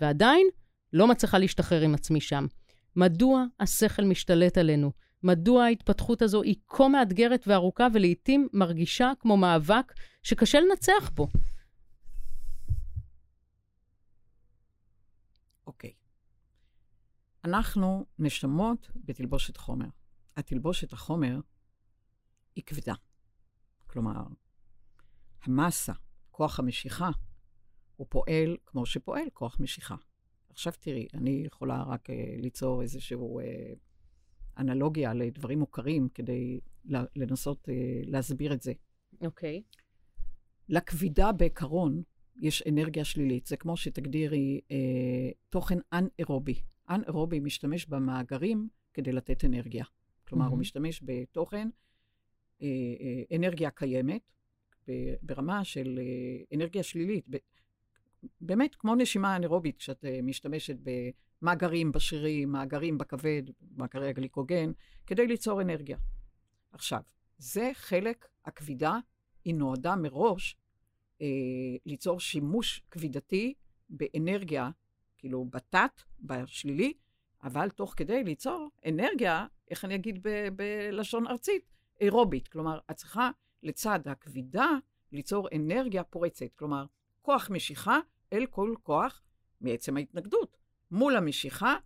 ועדיין 0.00 0.46
לא 0.92 1.06
מצליחה 1.06 1.38
להשתחרר 1.38 1.80
עם 1.80 1.94
עצמי 1.94 2.20
שם. 2.20 2.46
מדוע 2.98 3.44
השכל 3.60 4.04
משתלט 4.04 4.58
עלינו? 4.58 4.92
מדוע 5.22 5.64
ההתפתחות 5.64 6.22
הזו 6.22 6.42
היא 6.42 6.56
כה 6.66 6.88
מאתגרת 6.88 7.44
וארוכה 7.46 7.86
ולעיתים 7.94 8.48
מרגישה 8.52 9.12
כמו 9.20 9.36
מאבק 9.36 9.92
שקשה 10.22 10.58
לנצח 10.60 11.10
בו? 11.14 11.28
אוקיי. 15.66 15.90
Okay. 15.90 15.94
אנחנו 17.44 18.06
נשמות 18.18 18.90
בתלבושת 19.04 19.56
חומר. 19.56 19.88
התלבושת 20.36 20.92
החומר 20.92 21.40
היא 22.56 22.64
כבדה. 22.64 22.94
כלומר, 23.86 24.22
המסה, 25.42 25.92
כוח 26.30 26.58
המשיכה, 26.58 27.10
הוא 27.96 28.06
פועל 28.10 28.56
כמו 28.66 28.86
שפועל 28.86 29.30
כוח 29.32 29.60
משיכה. 29.60 29.96
עכשיו 30.58 30.72
תראי, 30.80 31.06
אני 31.14 31.42
יכולה 31.46 31.82
רק 31.82 32.10
uh, 32.10 32.12
ליצור 32.36 32.82
איזושהי 32.82 33.16
uh, 33.16 33.20
אנלוגיה 34.58 35.14
לדברים 35.14 35.58
מוכרים 35.58 36.08
כדי 36.14 36.60
לנסות 37.16 37.68
uh, 37.68 37.72
להסביר 38.06 38.52
את 38.52 38.62
זה. 38.62 38.72
אוקיי. 39.20 39.62
Okay. 39.64 39.78
לכבידה 40.68 41.32
בעיקרון 41.32 42.02
יש 42.40 42.62
אנרגיה 42.68 43.04
שלילית. 43.04 43.46
זה 43.46 43.56
כמו 43.56 43.76
שתגדירי 43.76 44.60
uh, 44.68 44.72
תוכן 45.48 45.78
אנאירובי. 45.92 46.62
אנאירובי 46.90 47.40
משתמש 47.40 47.86
במאגרים 47.86 48.68
כדי 48.94 49.12
לתת 49.12 49.44
אנרגיה. 49.44 49.84
כלומר, 50.28 50.46
mm-hmm. 50.46 50.50
הוא 50.50 50.58
משתמש 50.58 51.02
בתוכן, 51.04 51.68
אה, 52.62 52.66
אה, 53.00 53.36
אנרגיה 53.36 53.70
קיימת, 53.70 54.22
ברמה 55.22 55.64
של 55.64 55.98
אה, 56.02 56.56
אנרגיה 56.56 56.82
שלילית. 56.82 57.26
באמת, 58.40 58.74
כמו 58.74 58.94
נשימה 58.94 59.36
אנאירובית, 59.36 59.76
כשאת 59.76 60.04
אה, 60.04 60.20
משתמשת 60.22 60.76
במאגרים 61.42 61.92
בשרירים, 61.92 62.52
מאגרים 62.52 62.98
בכבד, 62.98 63.42
מאגרי 63.76 64.08
הגליקוגן, 64.08 64.72
כדי 65.06 65.26
ליצור 65.26 65.62
אנרגיה. 65.62 65.98
עכשיו, 66.72 67.00
זה 67.38 67.70
חלק, 67.74 68.26
הכבידה, 68.44 68.98
היא 69.44 69.54
נועדה 69.54 69.96
מראש 69.96 70.56
אה, 71.20 71.26
ליצור 71.86 72.20
שימוש 72.20 72.82
כבידתי 72.90 73.54
באנרגיה 73.90 74.70
כאילו 75.18 75.44
בתת, 75.44 76.02
בשלילי, 76.20 76.92
אבל 77.42 77.70
תוך 77.70 77.94
כדי 77.96 78.24
ליצור 78.24 78.68
אנרגיה, 78.86 79.46
איך 79.70 79.84
אני 79.84 79.94
אגיד 79.94 80.18
ב- 80.22 80.48
בלשון 80.56 81.26
ארצית, 81.26 81.62
אירובית. 82.00 82.48
כלומר, 82.48 82.78
את 82.90 82.96
צריכה 82.96 83.30
לצד 83.62 84.00
הכבידה 84.06 84.68
ליצור 85.12 85.48
אנרגיה 85.56 86.04
פורצת. 86.04 86.54
כלומר, 86.56 86.86
כוח 87.22 87.50
משיכה 87.50 87.98
אל 88.32 88.46
כל 88.46 88.74
כוח 88.82 89.22
מעצם 89.60 89.96
ההתנגדות. 89.96 90.58
מול 90.90 91.16
המשיכה, 91.16 91.76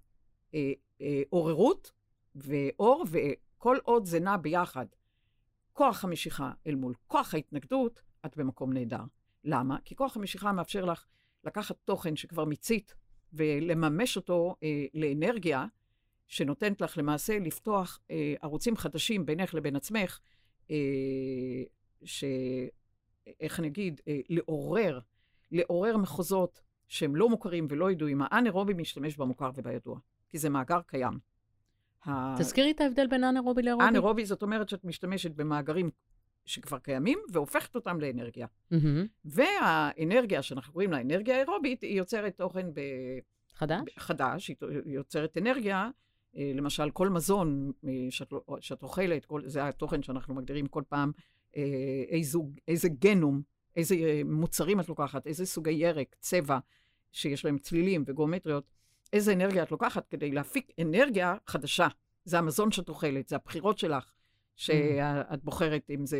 אה, 0.54 0.72
אה, 1.00 1.22
עוררות 1.30 1.92
ואור, 2.34 3.04
וכל 3.10 3.76
עוד 3.82 4.04
זה 4.04 4.20
נע 4.20 4.36
ביחד. 4.36 4.86
כוח 5.72 6.04
המשיכה 6.04 6.52
אל 6.66 6.74
מול 6.74 6.94
כוח 7.06 7.34
ההתנגדות, 7.34 8.02
את 8.26 8.36
במקום 8.36 8.72
נהדר. 8.72 9.04
למה? 9.44 9.76
כי 9.84 9.96
כוח 9.96 10.16
המשיכה 10.16 10.52
מאפשר 10.52 10.84
לך 10.84 11.06
לקחת 11.44 11.76
תוכן 11.84 12.16
שכבר 12.16 12.44
מיצית 12.44 12.94
ולממש 13.32 14.16
אותו 14.16 14.56
אה, 14.62 14.84
לאנרגיה, 14.94 15.66
שנותנת 16.26 16.80
לך 16.80 16.98
למעשה 16.98 17.38
לפתוח 17.38 18.00
אה, 18.10 18.34
ערוצים 18.42 18.76
חדשים 18.76 19.26
בינך 19.26 19.54
לבין 19.54 19.76
עצמך, 19.76 20.20
אה, 20.70 20.76
ש... 22.04 22.24
איך 23.40 23.60
אגיד? 23.66 24.00
אה, 24.08 24.20
לעורר, 24.28 25.00
לעורר 25.52 25.96
מחוזות 25.96 26.60
שהם 26.88 27.16
לא 27.16 27.28
מוכרים 27.28 27.66
ולא 27.70 27.90
ידועים. 27.90 28.22
האנאירובי 28.22 28.74
משתמש 28.74 29.16
במוכר 29.16 29.50
ובידוע, 29.54 29.98
כי 30.30 30.38
זה 30.38 30.50
מאגר 30.50 30.80
קיים. 30.86 31.18
תזכירי 32.38 32.70
את 32.70 32.80
ההבדל 32.80 33.06
בין 33.06 33.24
אנאירובי 33.24 33.62
לאירובי. 33.62 33.88
אנאירובי 33.88 34.24
זאת 34.24 34.42
אומרת 34.42 34.68
שאת 34.68 34.84
משתמשת 34.84 35.30
במאגרים 35.30 35.90
שכבר 36.44 36.78
קיימים, 36.78 37.18
והופכת 37.32 37.74
אותם 37.74 38.00
לאנרגיה. 38.00 38.46
מהמם. 38.70 39.06
והאנרגיה 39.24 40.42
שאנחנו 40.42 40.72
קוראים 40.72 40.92
לה 40.92 41.00
אנרגיה 41.00 41.40
אירובית, 41.40 41.82
היא 41.82 41.98
יוצרת 41.98 42.36
תוכן 42.36 42.74
ב... 42.74 42.80
חדש? 43.54 43.98
חדש, 43.98 44.48
היא 44.48 44.56
יוצרת 44.86 45.38
אנרגיה. 45.38 45.90
אה, 46.36 46.52
למשל, 46.54 46.90
כל 46.90 47.08
מזון 47.08 47.72
אה, 47.84 47.90
שאת, 48.10 48.32
לא- 48.32 48.44
שאת 48.60 48.82
אוכלת, 48.82 49.24
כל, 49.24 49.42
זה 49.46 49.68
התוכן 49.68 50.02
שאנחנו 50.02 50.34
מגדירים 50.34 50.66
כל 50.66 50.82
פעם, 50.88 51.12
אה, 51.56 51.62
איזה, 52.08 52.38
איזה 52.68 52.88
גנום, 52.88 53.42
איזה 53.76 53.94
אה, 53.94 54.22
מוצרים 54.24 54.80
את 54.80 54.88
לוקחת, 54.88 55.26
איזה 55.26 55.46
סוגי 55.46 55.70
ירק, 55.70 56.16
צבע, 56.20 56.58
שיש 57.12 57.44
להם 57.44 57.58
צלילים 57.58 58.04
וגיאומטריות, 58.06 58.64
איזה 59.12 59.32
אנרגיה 59.32 59.62
את 59.62 59.70
לוקחת 59.70 60.08
כדי 60.08 60.30
להפיק 60.30 60.70
אנרגיה 60.80 61.34
חדשה. 61.46 61.88
זה 62.24 62.38
המזון 62.38 62.70
שאת 62.70 62.88
אוכלת, 62.88 63.28
זה 63.28 63.36
הבחירות 63.36 63.78
שלך, 63.78 64.12
שאת 64.56 65.44
בוחרת 65.44 65.90
אם 65.90 66.06
זה 66.06 66.18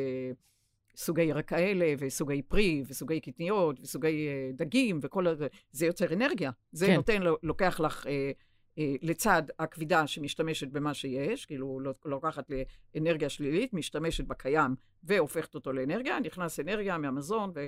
סוגי 0.96 1.22
ירק 1.22 1.48
כאלה, 1.48 1.94
וסוגי 1.98 2.42
פרי, 2.42 2.82
וסוגי 2.86 3.20
קטניות, 3.20 3.80
וסוגי 3.80 4.28
אה, 4.28 4.50
דגים, 4.54 4.98
וכל 5.02 5.26
הזה, 5.26 5.46
זה 5.72 5.86
יוצר 5.86 6.12
אנרגיה. 6.14 6.50
זה 6.72 6.86
כן. 6.86 6.94
נותן, 6.94 7.22
לו- 7.22 7.36
לוקח 7.42 7.80
לך, 7.80 8.06
אה, 8.06 8.30
לצד 8.78 9.42
הכבידה 9.58 10.06
שמשתמשת 10.06 10.68
במה 10.68 10.94
שיש, 10.94 11.46
כאילו 11.46 11.80
לא- 11.80 11.94
לוקחת 12.04 12.50
לאנרגיה 12.94 13.28
שלילית, 13.28 13.74
משתמשת 13.74 14.24
בקיים 14.24 14.74
והופכת 15.02 15.54
אותו 15.54 15.72
לאנרגיה, 15.72 16.20
נכנס 16.20 16.60
אנרגיה 16.60 16.98
מהמזון, 16.98 17.52
ו, 17.54 17.66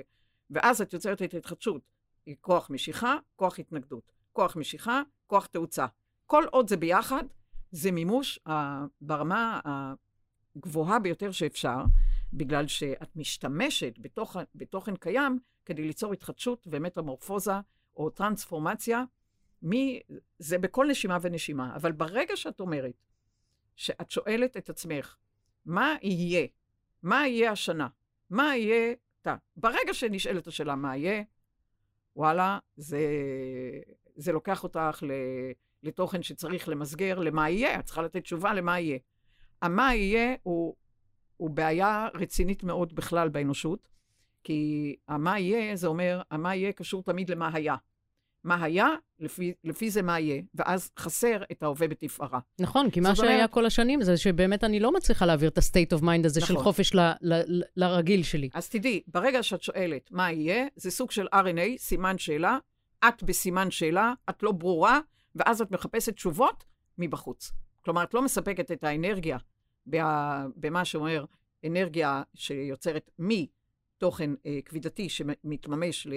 ואז 0.49 0.81
את 0.81 0.93
יוצרת 0.93 1.21
את 1.21 1.33
ההתחדשות. 1.33 1.81
כוח 2.41 2.69
משיכה, 2.69 3.17
כוח 3.35 3.59
התנגדות. 3.59 4.11
כוח 4.33 4.55
משיכה, 4.55 5.01
כוח 5.27 5.45
תאוצה. 5.45 5.85
כל 6.25 6.43
עוד 6.51 6.69
זה 6.69 6.77
ביחד, 6.77 7.23
זה 7.71 7.91
מימוש 7.91 8.39
אה, 8.47 8.85
ברמה 9.01 9.59
הגבוהה 10.55 10.99
ביותר 10.99 11.31
שאפשר, 11.31 11.77
בגלל 12.33 12.67
שאת 12.67 13.15
משתמשת 13.15 13.93
בתוך, 13.99 14.37
בתוכן 14.55 14.95
קיים 14.95 15.39
כדי 15.65 15.83
ליצור 15.83 16.13
התחדשות 16.13 16.67
ומטמורפוזה 16.71 17.53
או 17.97 18.09
טרנספורמציה. 18.09 19.03
מ... 19.63 19.73
זה 20.39 20.57
בכל 20.57 20.87
נשימה 20.89 21.17
ונשימה, 21.21 21.75
אבל 21.75 21.91
ברגע 21.91 22.35
שאת 22.35 22.59
אומרת 22.59 23.05
שאת 23.75 24.11
שואלת 24.11 24.57
את 24.57 24.69
עצמך, 24.69 25.15
מה 25.65 25.95
יהיה? 26.01 26.47
מה 27.03 27.27
יהיה 27.27 27.51
השנה? 27.51 27.87
מה 28.29 28.57
יהיה? 28.57 28.93
אתה. 29.21 29.35
ברגע 29.57 29.93
שנשאלת 29.93 30.47
השאלה 30.47 30.75
מה 30.75 30.97
יהיה, 30.97 31.23
וואלה, 32.15 32.59
זה, 32.75 32.99
זה 34.15 34.31
לוקח 34.31 34.63
אותך 34.63 35.03
לתוכן 35.83 36.23
שצריך 36.23 36.69
למסגר 36.69 37.19
למה 37.19 37.49
יהיה, 37.49 37.79
את 37.79 37.85
צריכה 37.85 38.01
לתת 38.01 38.23
תשובה 38.23 38.53
למה 38.53 38.79
יהיה. 38.79 38.97
המה 39.61 39.95
יהיה 39.95 40.35
הוא, 40.43 40.75
הוא 41.37 41.49
בעיה 41.49 42.07
רצינית 42.13 42.63
מאוד 42.63 42.95
בכלל 42.95 43.29
באנושות, 43.29 43.87
כי 44.43 44.95
המה 45.07 45.39
יהיה, 45.39 45.75
זה 45.75 45.87
אומר, 45.87 46.21
המה 46.31 46.55
יהיה 46.55 46.73
קשור 46.73 47.03
תמיד 47.03 47.29
למה 47.29 47.49
היה. 47.53 47.75
מה 48.45 48.63
היה, 48.63 48.87
לפי, 49.19 49.53
לפי 49.63 49.89
זה 49.89 50.01
מה 50.01 50.19
יהיה, 50.19 50.41
ואז 50.55 50.91
חסר 50.99 51.43
את 51.51 51.63
ההווה 51.63 51.87
בתפארה. 51.87 52.39
נכון, 52.59 52.89
כי 52.91 52.99
מה 52.99 53.15
שהיה 53.15 53.35
אומרת- 53.35 53.51
כל 53.51 53.65
השנים 53.65 54.01
זה 54.01 54.17
שבאמת 54.17 54.63
אני 54.63 54.79
לא 54.79 54.93
מצליחה 54.93 55.25
להעביר 55.25 55.49
את 55.49 55.57
ה-state 55.57 55.97
of 55.97 56.01
mind 56.01 56.25
הזה 56.25 56.41
של 56.41 56.53
נכון. 56.53 56.63
חופש 56.65 56.95
ל- 56.95 56.99
ל- 56.99 57.33
ל- 57.47 57.63
לרגיל 57.75 58.23
שלי. 58.23 58.49
אז 58.53 58.69
תדעי, 58.69 59.01
ברגע 59.07 59.43
שאת 59.43 59.61
שואלת 59.61 60.11
מה 60.11 60.31
יהיה, 60.31 60.65
זה 60.75 60.91
סוג 60.91 61.11
של 61.11 61.27
RNA, 61.33 61.77
סימן 61.77 62.17
שאלה, 62.17 62.57
את 63.07 63.23
בסימן 63.23 63.71
שאלה, 63.71 64.13
את 64.29 64.43
לא 64.43 64.51
ברורה, 64.51 64.99
ואז 65.35 65.61
את 65.61 65.71
מחפשת 65.71 66.13
תשובות 66.15 66.63
מבחוץ. 66.97 67.51
כלומר, 67.81 68.03
את 68.03 68.13
לא 68.13 68.21
מספקת 68.21 68.71
את 68.71 68.83
האנרגיה 68.83 69.37
בה- 69.85 70.45
במה 70.55 70.85
שאומר 70.85 71.25
אנרגיה 71.65 72.23
שיוצרת 72.33 73.11
מתוכן 73.19 74.31
אה, 74.45 74.59
כבידתי 74.65 75.09
שמתממש 75.09 76.07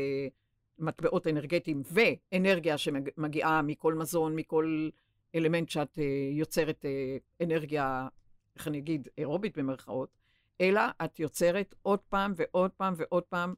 למטבעות 0.78 1.26
אנרגטיים, 1.26 1.82
ואנרגיה 1.92 2.78
שמגיעה 2.78 3.62
מכל 3.62 3.94
מזון, 3.94 4.36
מכל 4.36 4.88
אלמנט 5.34 5.68
שאת 5.68 5.98
אה, 5.98 6.04
יוצרת 6.32 6.84
אה, 6.84 7.16
אנרגיה, 7.42 8.08
איך 8.56 8.68
אני 8.68 8.78
אגיד, 8.78 9.08
אירובית 9.18 9.58
במרכאות, 9.58 10.08
אלא 10.60 10.80
את 11.04 11.20
יוצרת 11.20 11.74
עוד 11.82 11.98
פעם 11.98 12.32
ועוד 12.36 12.70
פעם 12.70 12.94
ועוד 12.96 13.22
פעם 13.22 13.54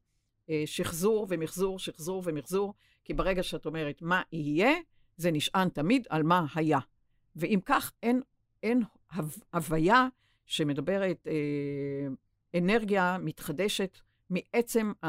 אה, 0.50 0.62
שחזור 0.66 1.26
ומחזור, 1.30 1.78
שחזור 1.78 2.22
ומחזור, 2.26 2.74
כי 3.04 3.14
ברגע 3.14 3.42
שאת 3.42 3.66
אומרת 3.66 4.02
מה 4.02 4.22
יהיה, 4.32 4.72
זה 5.16 5.30
נשען 5.30 5.68
תמיד 5.68 6.06
על 6.10 6.22
מה 6.22 6.46
היה. 6.54 6.78
ואם 7.36 7.58
כך, 7.64 7.92
אין, 8.02 8.20
אין 8.62 8.82
הו, 9.12 9.24
הוויה 9.54 10.08
שמדברת 10.46 11.26
אה, 11.26 12.06
אנרגיה 12.58 13.18
מתחדשת 13.20 13.98
מעצם, 14.30 14.92
ה, 15.04 15.08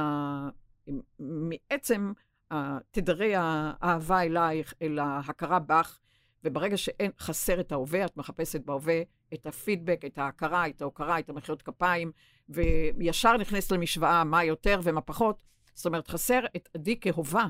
מעצם 1.19 2.13
ה, 2.51 2.77
תדרי 2.91 3.33
האהבה 3.35 4.21
אלייך, 4.21 4.73
אל 4.81 4.99
ההכרה 4.99 5.59
בך, 5.59 5.99
וברגע 6.43 6.77
שאין, 6.77 7.11
חסר 7.19 7.59
את 7.59 7.71
ההווה, 7.71 8.05
את 8.05 8.17
מחפשת 8.17 8.61
בהווה 8.65 9.01
את 9.33 9.45
הפידבק, 9.45 10.01
את 10.05 10.17
ההכרה, 10.17 10.67
את 10.67 10.81
ההוקרה, 10.81 11.19
את 11.19 11.29
המחיאות 11.29 11.61
כפיים, 11.61 12.11
וישר 12.49 13.37
נכנסת 13.37 13.71
למשוואה 13.71 14.23
מה 14.23 14.43
יותר 14.43 14.79
ומה 14.83 15.01
פחות. 15.01 15.43
זאת 15.73 15.85
אומרת, 15.85 16.07
חסר 16.07 16.39
את 16.55 16.69
עדי 16.73 16.97
כהווה, 17.01 17.47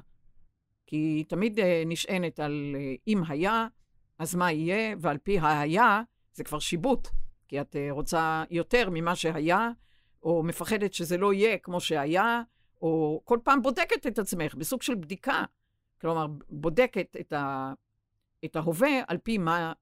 כי 0.88 0.96
היא 0.96 1.26
תמיד 1.26 1.60
אה, 1.60 1.84
נשענת 1.86 2.40
על 2.40 2.76
אה, 2.76 2.96
אם 3.08 3.24
היה, 3.28 3.68
אז 4.20 4.36
מה 4.36 4.52
יהיה, 4.52 4.96
ועל 5.00 5.18
פי 5.18 5.40
ההיה, 5.40 6.02
זה 6.34 6.44
כבר 6.44 6.60
שיבוט, 6.60 7.08
כי 7.48 7.62
את 7.62 7.76
אה, 7.76 7.88
רוצה 7.92 8.44
יותר 8.50 8.90
ממה 8.92 9.16
שהיה, 9.16 9.70
או 10.24 10.44
מפחדת 10.44 10.94
שזה 10.94 11.18
לא 11.18 11.34
יהיה 11.34 11.58
כמו 11.58 11.82
שהיה, 11.82 12.42
או 12.82 13.22
כל 13.26 13.40
פעם 13.44 13.62
בודקת 13.62 14.08
את 14.08 14.20
עצמך 14.20 14.56
בסוג 14.56 14.82
של 14.82 14.96
בדיקה. 14.96 15.44
כלומר, 16.02 16.28
בודקת 16.50 17.16
את, 17.20 17.34
ה, 17.34 17.74
את 18.46 18.56
ההווה 18.56 19.02
על 19.08 19.18
פי 19.18 19.38
מה, 19.38 19.74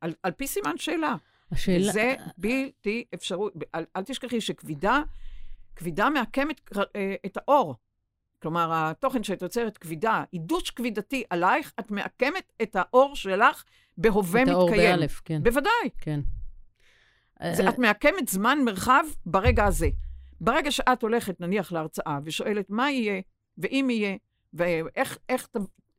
על, 0.00 0.14
על 0.22 0.32
פי 0.32 0.46
סימן 0.46 0.76
שאלה. 0.76 1.14
השאלה... 1.52 1.90
וזה 1.90 2.14
בלתי 2.38 3.04
אפשרות. 3.14 3.52
אל, 3.74 3.84
אל 3.96 4.02
תשכחי 4.02 4.40
שכבידה, 4.40 5.02
כבידה 5.76 6.10
מעקמת 6.10 6.60
אה, 6.96 7.14
את 7.26 7.36
האור. 7.36 7.74
כלומר, 8.42 8.70
התוכן 8.72 9.22
שאת 9.22 9.42
יוצרת 9.42 9.78
כבידה, 9.78 10.24
עידוש 10.30 10.70
כבידתי 10.70 11.24
עלייך, 11.30 11.72
את 11.80 11.90
מעקמת 11.90 12.52
את 12.62 12.76
האור 12.76 13.16
שלך 13.16 13.64
בהווה 13.98 14.42
את 14.42 14.48
האור 14.48 14.70
מתקיים. 14.70 14.96
באלף, 14.96 15.22
כן. 15.24 15.42
בוודאי. 15.42 15.90
כן. 15.98 16.20
זה, 17.52 17.68
את 17.68 17.78
מעקמת 17.78 18.28
זמן, 18.28 18.58
מרחב, 18.64 19.04
ברגע 19.26 19.64
הזה. 19.64 19.88
ברגע 20.40 20.70
שאת 20.70 21.02
הולכת, 21.02 21.40
נניח, 21.40 21.72
להרצאה, 21.72 22.18
ושואלת 22.24 22.70
מה 22.70 22.90
יהיה, 22.90 23.20
ואם 23.58 23.88
יהיה, 23.90 24.16
ואיך 24.54 25.18
איך, 25.28 25.48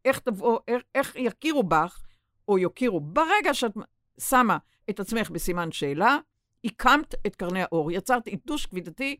איך 0.05 0.19
תבוא, 0.19 0.59
איך, 0.67 0.83
איך 0.95 1.15
יכירו 1.15 1.63
בך, 1.63 2.01
או 2.47 2.57
יוקירו, 2.57 2.99
ברגע 2.99 3.53
שאת 3.53 3.71
שמה 4.19 4.57
את 4.89 4.99
עצמך 4.99 5.29
בסימן 5.29 5.71
שאלה, 5.71 6.17
עיקמת 6.61 7.15
את 7.27 7.35
קרני 7.35 7.61
האור, 7.61 7.91
יצרת 7.91 8.27
עידוש 8.27 8.65
כבידתי 8.65 9.15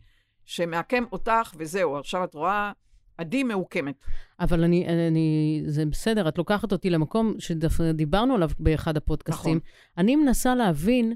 שמעקם 0.45 1.03
אותך, 1.12 1.51
וזהו, 1.58 1.97
עכשיו 1.97 2.23
את 2.23 2.34
רואה, 2.34 2.71
עדי 3.17 3.43
מעוקמת. 3.43 3.95
אבל 4.39 4.63
אני, 4.63 4.88
אני, 4.88 5.62
זה 5.65 5.86
בסדר, 5.86 6.27
את 6.27 6.38
לוקחת 6.38 6.71
אותי 6.71 6.89
למקום 6.89 7.36
שדיברנו 7.39 8.36
עליו 8.36 8.49
באחד 8.60 8.97
הפודקאסטים. 8.97 9.58
נכון. 9.58 9.69
אני 9.97 10.15
מנסה 10.15 10.56
להבין 10.56 11.13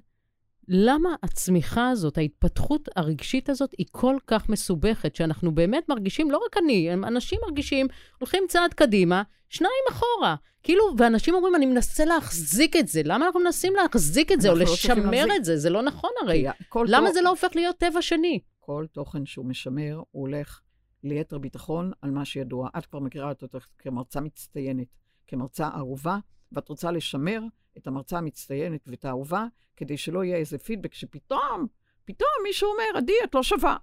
למה 0.67 1.15
הצמיחה 1.23 1.89
הזאת, 1.89 2.17
ההתפתחות 2.17 2.89
הרגשית 2.95 3.49
הזאת, 3.49 3.71
היא 3.77 3.85
כל 3.91 4.15
כך 4.27 4.49
מסובכת, 4.49 5.15
שאנחנו 5.15 5.55
באמת 5.55 5.89
מרגישים, 5.89 6.31
לא 6.31 6.41
רק 6.45 6.57
אני, 6.57 6.93
אנשים 6.93 7.39
מרגישים, 7.45 7.87
הולכים 8.19 8.43
צעד 8.49 8.73
קדימה, 8.73 9.23
שניים 9.49 9.83
אחורה. 9.89 10.35
כאילו, 10.63 10.83
ואנשים 10.97 11.33
אומרים, 11.33 11.55
אני 11.55 11.65
מנסה 11.65 12.05
להחזיק 12.05 12.75
את 12.75 12.87
זה. 12.87 13.01
למה 13.05 13.25
אנחנו 13.25 13.39
מנסים 13.39 13.73
להחזיק 13.75 14.31
את 14.31 14.41
זה, 14.41 14.49
או 14.49 14.55
לא 14.55 14.63
לשמר. 14.63 15.35
את 15.35 15.45
זה? 15.45 15.57
זה 15.57 15.69
לא 15.69 15.81
נכון 15.81 16.09
הרי. 16.21 16.45
למה 16.87 17.07
תו- 17.07 17.13
זה 17.13 17.21
לא 17.21 17.29
הופך 17.29 17.49
להיות 17.55 17.77
טבע 17.77 18.01
שני? 18.01 18.39
כל 18.59 18.85
תוכן 18.91 19.25
שהוא 19.25 19.45
משמר, 19.45 19.95
הוא 20.11 20.21
הולך 20.21 20.61
ליתר 21.03 21.37
ביטחון 21.37 21.91
על 22.01 22.11
מה 22.11 22.25
שידוע. 22.25 22.69
את 22.77 22.85
כבר 22.85 22.99
מכירה 22.99 23.29
אותו 23.29 23.47
כמרצה 23.79 24.21
מצטיינת, 24.21 24.87
כמרצה 25.27 25.69
אהובה, 25.75 26.17
ואת 26.51 26.69
רוצה 26.69 26.91
לשמר 26.91 27.41
את 27.77 27.87
המרצה 27.87 28.17
המצטיינת 28.17 28.81
ואת 28.87 29.05
האהובה, 29.05 29.45
כדי 29.77 29.97
שלא 29.97 30.23
יהיה 30.23 30.37
איזה 30.37 30.57
פידבק 30.57 30.93
שפתאום, 30.93 31.67
פתאום 32.05 32.29
מישהו 32.43 32.69
אומר, 32.71 32.97
עדי, 32.97 33.13
את 33.23 33.35
לא 33.35 33.43
שווה. 33.43 33.77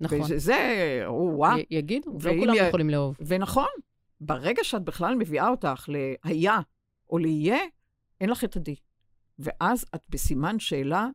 נכון. 0.00 0.20
וזה, 0.20 0.38
זה, 0.38 1.02
או-אה. 1.06 1.58
י- 1.58 1.64
יגידו, 1.70 2.18
לא 2.24 2.32
כולם 2.38 2.54
י- 2.54 2.58
יכולים 2.68 2.90
לאהוב. 2.90 3.16
ונכון, 3.26 3.68
ברגע 4.20 4.64
שאת 4.64 4.82
בכלל 4.82 5.14
מביאה 5.14 5.48
אותך 5.48 5.88
להיה 6.24 6.60
או 7.10 7.18
ליהיה, 7.18 7.58
אין 8.20 8.30
לך 8.30 8.44
את 8.44 8.56
עדי. 8.56 8.76
ואז 9.38 9.84
את 9.94 10.00
בסימן 10.08 10.58
שאלה, 10.58 11.08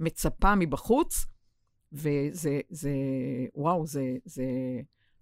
מצפה 0.00 0.54
מבחוץ, 0.54 1.26
וזה, 1.92 2.60
זה, 2.68 2.90
וואו, 3.54 3.86
זה, 3.86 4.16
זה, 4.24 4.44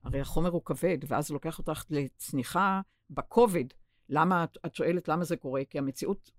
הרי 0.05 0.20
החומר 0.20 0.50
הוא 0.50 0.62
כבד, 0.64 0.98
ואז 1.09 1.31
לוקח 1.31 1.59
אותך 1.59 1.85
לצניחה 1.90 2.81
בכובד. 3.11 3.64
למה, 4.09 4.45
את, 4.67 4.75
שואלת 4.75 5.09
למה 5.09 5.25
זה 5.25 5.37
קורה? 5.37 5.65
כי 5.71 5.79
המציאות 5.79 6.31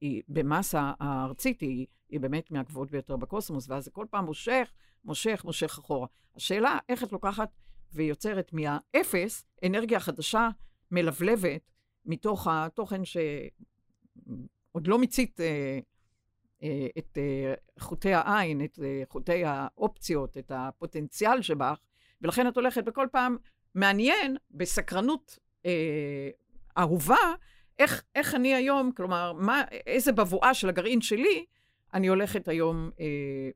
היא, 0.00 0.22
במסה 0.28 0.92
הארצית 1.00 1.60
היא, 1.60 1.86
היא 2.08 2.20
באמת 2.20 2.50
מהגבוהות 2.50 2.90
ביותר 2.90 3.16
בקוסמוס, 3.16 3.68
ואז 3.68 3.84
זה 3.84 3.90
כל 3.90 4.06
פעם 4.10 4.24
מושך, 4.24 4.72
מושך, 5.04 5.42
מושך 5.44 5.78
אחורה. 5.78 6.06
השאלה, 6.36 6.78
איך 6.88 7.02
את 7.02 7.12
לוקחת 7.12 7.48
ויוצרת 7.92 8.52
מהאפס 8.52 9.44
אנרגיה 9.66 10.00
חדשה, 10.00 10.48
מלבלבת, 10.90 11.70
מתוך 12.06 12.48
התוכן 12.50 13.04
שעוד 13.04 14.86
לא 14.86 14.98
מיצית 14.98 15.40
אה, 15.40 15.78
אה, 16.62 16.86
את 16.98 17.18
אה, 17.18 17.54
חוטי 17.78 18.14
העין, 18.14 18.64
את 18.64 18.78
אה, 18.82 19.02
חוטי 19.08 19.44
האופציות, 19.44 20.38
את 20.38 20.52
הפוטנציאל 20.54 21.42
שבך, 21.42 21.78
ולכן 22.20 22.48
את 22.48 22.56
הולכת 22.56 22.84
בכל 22.84 23.06
פעם 23.12 23.36
מעניין, 23.74 24.36
בסקרנות 24.50 25.38
אה, 25.66 26.30
אהובה, 26.78 27.34
איך, 27.78 28.02
איך 28.14 28.34
אני 28.34 28.54
היום, 28.54 28.92
כלומר, 28.96 29.32
מה, 29.32 29.62
איזה 29.86 30.12
בבואה 30.12 30.54
של 30.54 30.68
הגרעין 30.68 31.00
שלי, 31.00 31.44
אני 31.94 32.06
הולכת 32.06 32.48
היום 32.48 32.90
אה, 33.00 33.50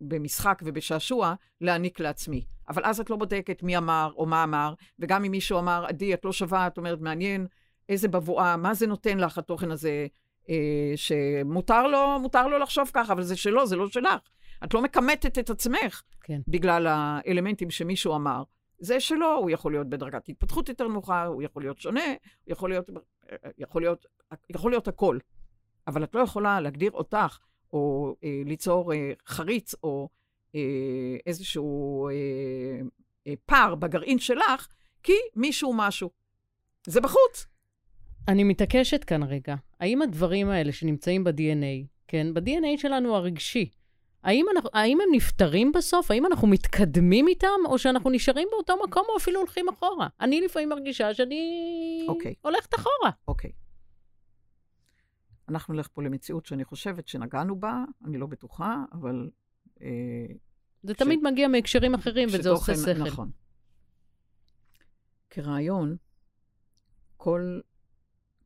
במשחק 0.00 0.62
ובשעשוע 0.64 1.34
להעניק 1.60 2.00
לעצמי. 2.00 2.44
אבל 2.68 2.82
אז 2.84 3.00
את 3.00 3.10
לא 3.10 3.16
בודקת 3.16 3.62
מי 3.62 3.76
אמר 3.76 4.12
או 4.16 4.26
מה 4.26 4.44
אמר, 4.44 4.74
וגם 4.98 5.24
אם 5.24 5.30
מישהו 5.30 5.58
אמר, 5.58 5.84
עדי, 5.88 6.14
את 6.14 6.24
לא 6.24 6.32
שווה, 6.32 6.66
את 6.66 6.78
אומרת, 6.78 7.00
מעניין, 7.00 7.46
איזה 7.88 8.08
בבואה, 8.08 8.56
מה 8.56 8.74
זה 8.74 8.86
נותן 8.86 9.18
לך, 9.18 9.38
התוכן 9.38 9.70
הזה, 9.70 10.06
אה, 10.48 10.92
שמותר 10.96 11.86
לו, 11.86 12.18
לו 12.34 12.58
לחשוב 12.58 12.90
ככה, 12.94 13.12
אבל 13.12 13.22
זה 13.22 13.36
שלו, 13.36 13.66
זה 13.66 13.76
לא 13.76 13.88
שלך. 13.88 14.20
את 14.64 14.74
לא 14.74 14.82
מכמתת 14.82 15.38
את 15.38 15.50
עצמך 15.50 16.02
כן. 16.22 16.40
בגלל 16.48 16.86
האלמנטים 16.86 17.70
שמישהו 17.70 18.14
אמר. 18.14 18.42
זה 18.84 19.00
שלו, 19.00 19.36
הוא 19.36 19.50
יכול 19.50 19.72
להיות 19.72 19.88
בדרגת 19.88 20.28
התפתחות 20.28 20.68
יותר 20.68 20.88
נמוכה, 20.88 21.24
הוא 21.24 21.42
יכול 21.42 21.62
להיות 21.62 21.80
שונה, 21.80 22.06
הוא 22.06 22.52
יכול 22.52 22.70
להיות, 22.70 22.90
יכול 23.58 23.82
להיות, 23.82 24.06
יכול 24.50 24.70
להיות 24.70 24.88
הכל. 24.88 25.18
אבל 25.86 26.04
את 26.04 26.14
לא 26.14 26.20
יכולה 26.20 26.60
להגדיר 26.60 26.90
אותך, 26.90 27.38
או 27.72 28.14
אה, 28.24 28.42
ליצור 28.44 28.92
אה, 28.92 29.12
חריץ, 29.26 29.74
או 29.82 30.08
אה, 30.54 30.60
איזשהו 31.26 32.08
אה, 32.08 32.12
אה, 33.26 33.34
פער 33.46 33.74
בגרעין 33.74 34.18
שלך, 34.18 34.68
כי 35.02 35.12
מישהו 35.36 35.72
משהו. 35.76 36.10
זה 36.86 37.00
בחוץ. 37.00 37.46
אני 38.28 38.44
מתעקשת 38.44 39.04
כאן 39.04 39.22
רגע. 39.22 39.54
האם 39.80 40.02
הדברים 40.02 40.48
האלה 40.48 40.72
שנמצאים 40.72 41.24
ב-DNA, 41.24 41.86
כן, 42.08 42.34
ב-DNA 42.34 42.78
שלנו 42.78 43.16
הרגשי, 43.16 43.70
האם, 44.24 44.46
אנחנו, 44.56 44.70
האם 44.72 44.98
הם 45.00 45.08
נפתרים 45.12 45.72
בסוף? 45.72 46.10
האם 46.10 46.26
אנחנו 46.26 46.46
מתקדמים 46.48 47.28
איתם, 47.28 47.48
או 47.66 47.78
שאנחנו 47.78 48.10
נשארים 48.10 48.48
באותו 48.50 48.74
מקום, 48.84 49.04
או 49.08 49.16
אפילו 49.16 49.40
הולכים 49.40 49.68
אחורה? 49.68 50.08
אני 50.20 50.40
לפעמים 50.40 50.68
מרגישה 50.68 51.14
שאני 51.14 51.40
okay. 52.06 52.10
אוקיי. 52.10 52.34
הולכת 52.40 52.74
אחורה. 52.74 53.10
אוקיי. 53.28 53.50
Okay. 53.50 53.64
אנחנו 55.48 55.74
נלך 55.74 55.88
פה 55.92 56.02
למציאות 56.02 56.46
שאני 56.46 56.64
חושבת 56.64 57.08
שנגענו 57.08 57.60
בה, 57.60 57.84
אני 58.04 58.18
לא 58.18 58.26
בטוחה, 58.26 58.84
אבל... 58.92 59.30
אה, 59.82 60.26
זה 60.82 60.94
ש... 60.94 60.96
תמיד 60.96 61.20
מגיע 61.22 61.48
מהקשרים 61.48 61.94
אחרים, 61.94 62.28
וזה 62.32 62.50
עושה 62.50 62.74
שכל. 62.74 62.92
נכון. 62.92 63.30
כרעיון, 65.30 65.96
כל, 67.16 67.60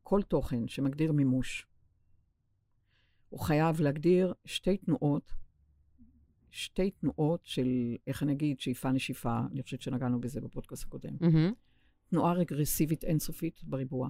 כל 0.03 0.21
תוכן 0.21 0.67
שמגדיר 0.67 1.11
מימוש, 1.11 1.67
הוא 3.29 3.39
חייב 3.39 3.81
להגדיר 3.81 4.33
שתי 4.45 4.77
תנועות 4.77 5.31
שתי 6.51 6.91
תנועות 6.91 7.39
של, 7.43 7.67
איך 8.07 8.23
אני 8.23 8.31
אגיד, 8.31 8.59
שאיפה 8.59 8.91
נשיפה, 8.91 9.39
אני 9.51 9.63
חושבת 9.63 9.81
שנגענו 9.81 10.21
בזה 10.21 10.41
בפודקאסט 10.41 10.83
הקודם. 10.83 11.15
Mm-hmm. 11.21 11.53
תנועה 12.09 12.33
רגרסיבית 12.33 13.03
אינסופית 13.03 13.63
בריבוע, 13.63 14.09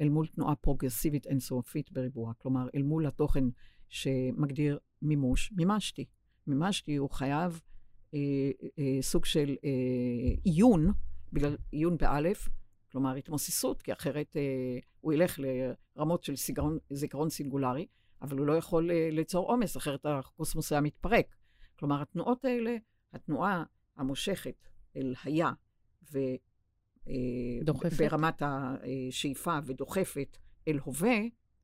אל 0.00 0.08
מול 0.08 0.26
תנועה 0.26 0.54
פרוגרסיבית 0.54 1.26
אינסופית 1.26 1.92
בריבוע. 1.92 2.32
כלומר, 2.38 2.68
אל 2.74 2.82
מול 2.82 3.06
התוכן 3.06 3.44
שמגדיר 3.88 4.78
מימוש, 5.02 5.52
מימשתי. 5.56 6.04
מימשתי, 6.46 6.96
הוא 6.96 7.10
חייב 7.10 7.60
אה, 8.14 8.20
אה, 8.78 9.02
סוג 9.02 9.24
של 9.24 9.56
אה, 9.64 10.34
עיון, 10.44 10.92
בגלל 11.32 11.56
עיון 11.70 11.96
באלף, 11.96 12.48
כלומר 12.92 13.14
התמוססות, 13.14 13.82
כי 13.82 13.92
אחרת 13.92 14.36
אה, 14.36 14.78
הוא 15.00 15.12
ילך 15.12 15.38
לרמות 15.96 16.24
של 16.24 16.36
זיכרון, 16.36 16.78
זיכרון 16.90 17.30
סינגולרי, 17.30 17.86
אבל 18.22 18.38
הוא 18.38 18.46
לא 18.46 18.52
יכול 18.52 18.90
אה, 18.90 19.08
ליצור 19.12 19.46
עומס, 19.50 19.76
אחרת 19.76 20.06
הקוסמוס 20.06 20.72
היה 20.72 20.80
מתפרק. 20.80 21.36
כלומר, 21.78 22.02
התנועות 22.02 22.44
האלה, 22.44 22.76
התנועה 23.12 23.64
המושכת 23.96 24.68
אל 24.96 25.14
היה, 25.24 25.52
ו... 26.12 26.18
אה, 27.08 27.64
דוחפת. 27.64 27.92
ברמת 27.92 28.42
השאיפה 28.42 29.58
ודוחפת 29.64 30.36
אל 30.68 30.78
הווה, 30.84 31.18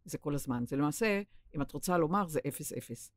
זה 0.05 0.19
כל 0.19 0.35
הזמן. 0.35 0.65
זה 0.67 0.77
למעשה, 0.77 1.23
אם 1.57 1.63
את 1.63 1.73
רוצה 1.73 1.99
לומר, 1.99 2.27
זה 2.29 2.41
אפס 2.49 2.73
אפס. 2.73 3.11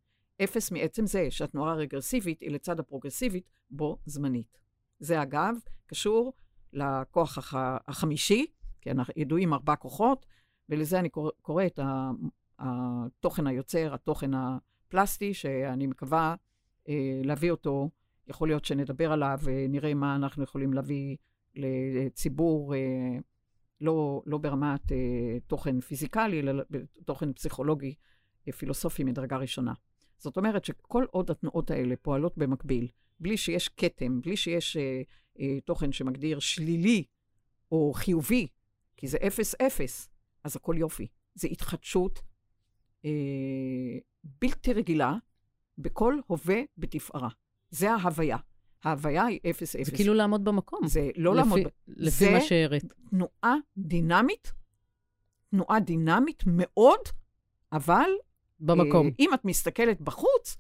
אפס 0.44 0.72
מעצם 0.72 1.06
זה 1.06 1.28
שהתנועה 1.32 1.72
הרגרסיבית 1.72 2.42
היא 2.42 2.52
לצד 2.52 2.80
הפרוגרסיבית 2.80 3.50
בו 3.72 3.98
זמנית. 4.06 4.58
זה 5.00 5.22
אגב 5.22 5.56
קשור 5.86 6.34
לכוח 6.74 7.38
הח... 7.38 7.54
החמישי, 7.88 8.46
כי 8.82 8.92
אנחנו 8.92 9.14
ידועים 9.18 9.54
ארבע 9.54 9.76
כוחות, 9.76 10.26
ולזה 10.70 11.00
אני 11.00 11.10
קורא, 11.10 11.32
קורא 11.42 11.66
את 11.66 11.80
התוכן 12.60 13.48
היוצר, 13.48 13.94
התוכן 13.94 14.32
הפלסטי, 14.34 15.34
שאני 15.34 15.88
מקווה 15.88 16.36
להביא 17.24 17.52
אותו, 17.52 17.90
יכול 18.28 18.48
להיות 18.48 18.66
שנדבר 18.66 19.12
עליו 19.12 19.40
ונראה 19.44 19.94
מה 19.94 20.16
אנחנו 20.16 20.44
יכולים 20.44 20.74
להביא 20.74 21.18
לציבור, 21.56 22.76
אה, 22.76 22.80
לא, 23.82 24.22
לא 24.26 24.38
ברמת 24.38 24.92
אה, 24.92 24.98
תוכן 25.48 25.82
פיזיקלי, 25.82 26.40
אלא 26.40 26.64
תוכן 27.06 27.34
פסיכולוגי, 27.34 27.96
פילוסופי 28.58 29.04
מדרגה 29.04 29.38
ראשונה. 29.38 29.74
זאת 30.18 30.38
אומרת 30.38 30.66
שכל 30.66 31.06
עוד 31.12 31.32
התנועות 31.32 31.72
האלה 31.72 31.96
פועלות 31.96 32.38
במקביל, 32.38 32.88
בלי 33.20 33.38
שיש 33.38 33.70
כתם, 33.70 34.22
בלי 34.22 34.38
שיש 34.38 34.78
אה, 34.78 35.02
אה, 35.40 35.62
תוכן 35.62 35.92
שמגדיר 35.92 36.40
שלילי 36.40 37.04
או 37.72 37.94
חיובי, 37.96 38.48
כי 38.98 39.08
זה 39.08 39.18
אפס-אפס, 39.28 40.10
אז 40.44 40.56
הכל 40.56 40.76
יופי. 40.78 41.08
זה 41.36 41.48
התחדשות 41.48 42.22
אה, 43.06 43.12
בלתי 44.24 44.74
רגילה, 44.74 45.14
בכל 45.78 46.20
הווה 46.28 46.62
בתפארה. 46.78 47.30
זה 47.70 47.92
ההוויה. 47.92 48.38
ההוויה 48.84 49.26
היא 49.26 49.40
אפס 49.50 49.76
אפס. 49.76 49.86
זה 49.86 49.96
כאילו 49.96 50.14
לעמוד 50.14 50.44
במקום. 50.44 50.88
זה 50.88 51.10
לא 51.16 51.32
לפי, 51.32 51.38
לעמוד... 51.38 51.60
לפי 51.88 52.26
זה 52.26 52.32
מה 52.32 52.42
שהראית. 52.42 52.84
תנועה 53.10 53.56
דינמית, 53.78 54.54
תנועה 55.52 55.80
דינמית 55.80 56.44
מאוד, 56.46 57.00
אבל... 57.74 58.10
במקום. 58.60 59.08
אה, 59.08 59.12
אם 59.20 59.34
את 59.34 59.46
מסתכלת 59.46 60.02
בחוץ... 60.02 60.58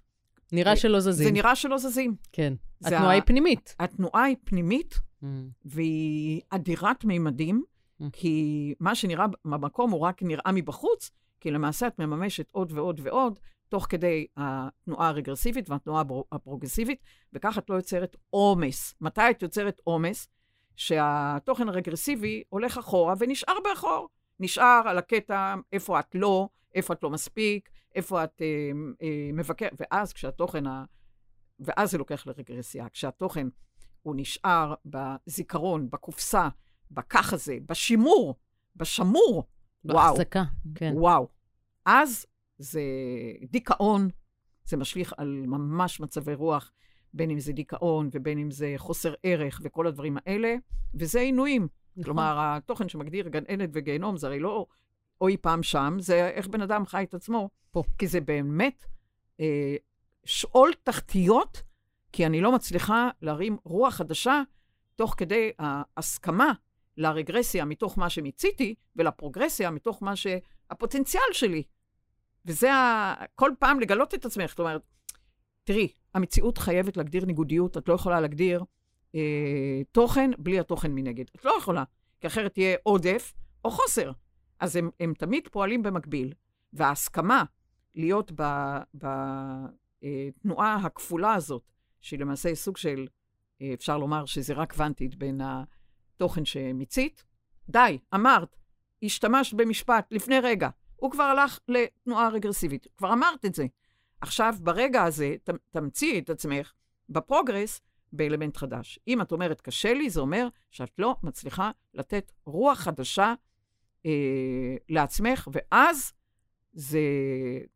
נראה 0.52 0.72
אה, 0.72 0.76
שלא 0.76 1.00
זזים. 1.00 1.28
זה 1.28 1.32
נראה 1.32 1.56
שלא 1.56 1.78
זזים. 1.78 2.16
כן. 2.32 2.54
התנועה 2.84 3.08
ה... 3.08 3.12
היא 3.12 3.22
פנימית. 3.26 3.76
התנועה 3.80 4.24
היא 4.24 4.36
פנימית, 4.44 5.00
mm. 5.24 5.26
והיא 5.66 6.42
אדירת 6.50 7.06
מימדים, 7.06 7.64
mm. 8.02 8.06
כי 8.14 8.74
מה 8.80 8.96
שנראה 8.96 9.26
במקום 9.46 9.92
הוא 9.92 10.00
רק 10.00 10.24
נראה 10.24 10.52
מבחוץ, 10.54 11.12
כי 11.40 11.52
למעשה 11.52 11.88
את 11.88 12.00
מממשת 12.00 12.48
עוד 12.52 12.72
ועוד 12.72 13.02
ועוד 13.04 13.40
תוך 13.70 13.86
כדי 13.90 14.28
התנועה 14.38 15.08
הרגרסיבית 15.08 15.70
והתנועה 15.70 16.04
הפרוגרסיבית, 16.32 17.00
וכך 17.34 17.58
את 17.58 17.70
לא 17.70 17.76
יוצרת 17.76 18.16
עומס. 18.30 18.96
מתי 19.02 19.30
את 19.30 19.42
יוצרת 19.42 19.82
עומס? 19.84 20.28
שהתוכן 20.78 21.70
הרגרסיבי 21.70 22.44
הולך 22.50 22.78
אחורה 22.78 23.14
ונשאר 23.20 23.54
באחור. 23.64 24.10
נשאר 24.40 24.82
על 24.86 24.98
הקטע 24.98 25.56
איפה 25.74 26.00
את 26.00 26.16
לא, 26.16 26.50
איפה 26.76 26.94
את 26.94 27.04
לא 27.04 27.10
מספיק, 27.10 27.70
איפה 27.96 28.24
את 28.24 28.42
אה, 28.42 28.48
אה, 29.02 29.30
מבקר, 29.34 29.68
ואז 29.80 30.14
כשהתוכן, 30.14 30.68
ה... 30.68 30.84
ואז 31.60 31.92
זה 31.92 31.98
לוקח 31.98 32.28
לרגרסיה. 32.28 32.90
כשהתוכן 32.90 33.48
הוא 34.02 34.16
נשאר 34.18 34.74
בזיכרון, 34.86 35.90
בקופסה, 35.90 36.50
בכך 36.92 37.34
הזה, 37.34 37.58
בשימור, 37.66 38.36
בשמור, 38.76 39.44
וואו. 39.86 40.14
בהחזקה, 40.14 40.44
כן. 40.76 40.94
וואו. 40.96 41.28
אז 41.86 42.26
זה 42.58 42.82
דיכאון, 43.52 44.10
זה 44.65 44.78
משליך 44.78 45.13
על 45.17 45.43
ממש 45.48 46.00
מצבי 46.00 46.34
רוח, 46.34 46.72
בין 47.13 47.30
אם 47.30 47.39
זה 47.39 47.54
דיכאון 47.54 48.10
ובין 48.12 48.38
אם 48.38 48.52
זה 48.52 48.74
חוסר 48.78 49.13
ערך 49.24 49.62
וכל 49.63 49.88
הדברים 49.88 50.17
האלה, 50.26 50.56
וזה 50.93 51.20
עינויים. 51.20 51.67
נכון. 51.91 52.04
כלומר, 52.04 52.36
התוכן 52.39 52.90
שמגדיר 52.90 53.27
גן 53.27 53.44
עדן 53.48 53.65
וגיהנום 53.73 54.17
זה 54.17 54.27
הרי 54.27 54.40
לא 54.40 54.65
אוי 55.21 55.38
פעם 55.38 55.63
שם, 55.63 55.98
זה 56.00 56.29
איך 56.29 56.48
בן 56.48 56.62
אדם 56.62 56.86
חי 56.86 57.04
את 57.04 57.13
עצמו. 57.13 57.50
פה. 57.71 57.84
כי 57.98 58.08
זה 58.08 58.21
באמת 58.21 58.86
אה, 59.40 59.75
שאול 60.25 60.73
תחתיות, 60.84 61.63
כי 62.12 62.25
אני 62.25 62.42
לא 62.42 62.52
מצליחה 62.52 63.10
להרים 63.21 63.58
רוח 63.63 63.94
חדשה 63.94 64.42
תוך 64.96 65.15
כדי 65.17 65.52
ההסכמה 65.60 66.54
לרגרסיה 66.98 67.65
מתוך 67.65 67.98
מה 67.98 68.10
שמיציתי, 68.10 68.75
ולפרוגרסיה 68.96 69.71
מתוך 69.71 70.04
מה 70.04 70.15
שהפוטנציאל 70.15 71.34
שלי. 71.34 71.63
וזה 72.48 72.73
ה... 72.73 73.15
כל 73.35 73.52
פעם 73.60 73.79
לגלות 73.79 74.13
את 74.13 74.25
עצמך. 74.25 74.50
זאת 74.50 74.60
אומרת, 74.60 74.81
תראי, 75.63 75.87
המציאות 76.13 76.58
חייבת 76.58 76.98
להגדיר 76.98 77.25
ניגודיות, 77.25 77.77
את 77.77 77.89
לא 77.89 77.93
יכולה 77.93 78.21
להגדיר 78.21 78.63
אה, 79.15 79.81
תוכן 79.91 80.31
בלי 80.37 80.60
התוכן 80.60 80.91
מנגד. 80.91 81.25
את 81.35 81.45
לא 81.45 81.54
יכולה, 81.58 81.83
כי 82.19 82.27
אחרת 82.27 82.54
תהיה 82.54 82.77
עודף 82.83 83.33
או 83.65 83.71
חוסר. 83.71 84.12
אז 84.60 84.75
הם, 84.75 84.89
הם 85.00 85.13
תמיד 85.17 85.48
פועלים 85.52 85.83
במקביל, 85.83 86.33
וההסכמה 86.73 87.43
להיות 87.95 88.31
בתנועה 90.04 90.75
הכפולה 90.75 91.33
הזאת, 91.33 91.71
שהיא 92.02 92.19
למעשה 92.19 92.56
סוג 92.56 92.77
של, 92.77 93.08
אה, 93.62 93.71
אפשר 93.73 93.98
לומר, 93.98 94.25
שזירה 94.25 94.65
קוונטית 94.65 95.15
בין 95.15 95.41
התוכן 95.43 96.45
שמיצית. 96.45 97.23
די, 97.69 97.98
אמרת, 98.15 98.56
השתמשת 99.04 99.54
במשפט 99.54 100.08
לפני 100.12 100.39
רגע, 100.39 100.69
הוא 100.98 101.12
כבר 101.12 101.23
הלך 101.23 101.60
לתנועה 101.67 102.29
רגרסיבית, 102.29 102.87
כבר 102.98 103.13
אמרת 103.13 103.45
את 103.45 103.56
זה. 103.56 103.65
עכשיו, 104.21 104.56
ברגע 104.62 105.04
הזה, 105.04 105.35
ת, 105.43 105.50
תמציא 105.71 106.21
את 106.21 106.29
עצמך 106.29 106.73
בפרוגרס 107.10 107.81
באלמנט 108.13 108.58
חדש. 108.58 109.00
אם 109.08 109.21
את 109.21 109.31
אומרת 109.31 109.62
קשה 109.62 109.93
לי, 109.93 110.10
זה 110.10 110.19
אומר 110.19 110.48
שאת 110.71 110.91
לא 110.98 111.15
מצליחה 111.23 111.71
לתת 111.93 112.31
רוח 112.45 112.79
חדשה 112.79 113.33
אה, 114.06 114.75
לעצמך, 114.89 115.48
ואז 115.52 116.13
זה 116.73 117.00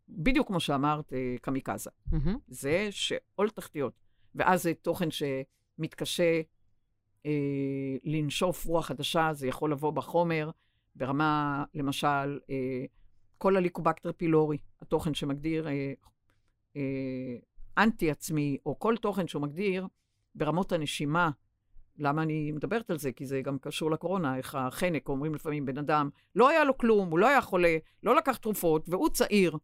בדיוק 0.09 0.47
כמו 0.47 0.59
שאמרת, 0.59 1.13
אה, 1.13 1.35
קמיקזה. 1.41 1.89
Mm-hmm. 2.09 2.29
זה 2.47 2.87
שאול 2.91 3.49
תחתיות. 3.49 3.93
ואז 4.35 4.63
זה 4.63 4.73
תוכן 4.73 5.09
שמתקשה 5.11 6.41
אה, 7.25 7.31
לנשוף 8.03 8.65
רוח 8.65 8.85
חדשה, 8.85 9.29
זה 9.33 9.47
יכול 9.47 9.71
לבוא 9.71 9.91
בחומר, 9.91 10.49
ברמה, 10.95 11.63
למשל, 11.73 12.39
אה, 12.49 12.85
כל 13.41 13.57
הליקובקטר 13.57 14.11
פילורי, 14.11 14.57
התוכן 14.81 15.13
שמגדיר 15.13 15.67
אה, 15.67 15.93
אה, 16.75 17.35
אנטי 17.77 18.11
עצמי, 18.11 18.57
או 18.65 18.79
כל 18.79 18.95
תוכן 19.01 19.27
שהוא 19.27 19.41
מגדיר 19.41 19.87
ברמות 20.35 20.71
הנשימה. 20.71 21.29
למה 21.97 22.23
אני 22.23 22.51
מדברת 22.51 22.89
על 22.91 22.97
זה? 22.97 23.11
כי 23.11 23.25
זה 23.25 23.41
גם 23.41 23.57
קשור 23.59 23.91
לקורונה, 23.91 24.37
איך 24.37 24.55
החנק, 24.55 25.09
אומרים 25.09 25.35
לפעמים, 25.35 25.65
בן 25.65 25.77
אדם, 25.77 26.09
לא 26.35 26.49
היה 26.49 26.63
לו 26.63 26.77
כלום, 26.77 27.09
הוא 27.09 27.19
לא 27.19 27.27
היה 27.27 27.41
חולה, 27.41 27.77
לא 28.03 28.15
לקח 28.15 28.37
תרופות, 28.37 28.89
והוא 28.89 29.09
צעיר. 29.09 29.57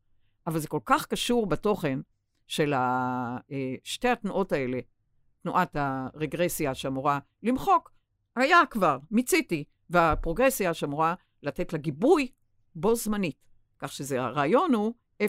אבל 0.47 0.59
זה 0.59 0.67
כל 0.67 0.79
כך 0.85 1.05
קשור 1.05 1.45
בתוכן 1.45 1.99
של. 2.47 2.73
אה, 2.73 3.37
שתי 3.83 4.07
התנועות 4.07 4.51
האלה, 4.51 4.79
תנועת 5.43 5.75
הרגרסיה 5.75 6.75
שאמורה 6.75 7.19
למחוק, 7.43 7.91
היה 8.35 8.59
כבר, 8.69 8.97
מיציתי, 9.11 9.63
והפרוגרסיה 9.89 10.73
שאמורה 10.73 11.15
לתת 11.43 11.73
לה 11.73 11.79
גיבוי 11.79 12.31
בו 12.75 12.95
זמנית. 12.95 13.46
כך 13.79 13.91
שזה, 13.91 14.21
הרעיון 14.21 14.73
הוא 14.73 14.93
0-0. 15.23 15.25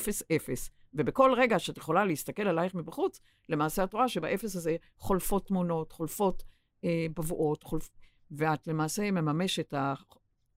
ובכל 0.94 1.34
רגע 1.36 1.58
שאת 1.58 1.76
יכולה 1.76 2.04
להסתכל 2.04 2.42
עלייך 2.42 2.74
מבחוץ, 2.74 3.20
למעשה 3.48 3.84
את 3.84 3.92
רואה 3.94 4.08
שבאפס 4.08 4.56
הזה 4.56 4.76
חולפות 4.98 5.46
תמונות, 5.46 5.92
חולפות 5.92 6.42
אה, 6.84 7.06
בבואות, 7.16 7.62
חולפ... 7.62 7.88
ואת 8.30 8.66
למעשה 8.66 9.10
מממשת, 9.10 9.74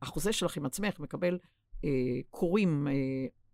החוזה 0.02 0.34
שלך 0.34 0.58
עם 0.58 0.66
עצמך 0.66 1.00
מקבל 1.00 1.40
אה, 1.86 1.90
קורים, 2.30 2.88
אה, 2.88 2.94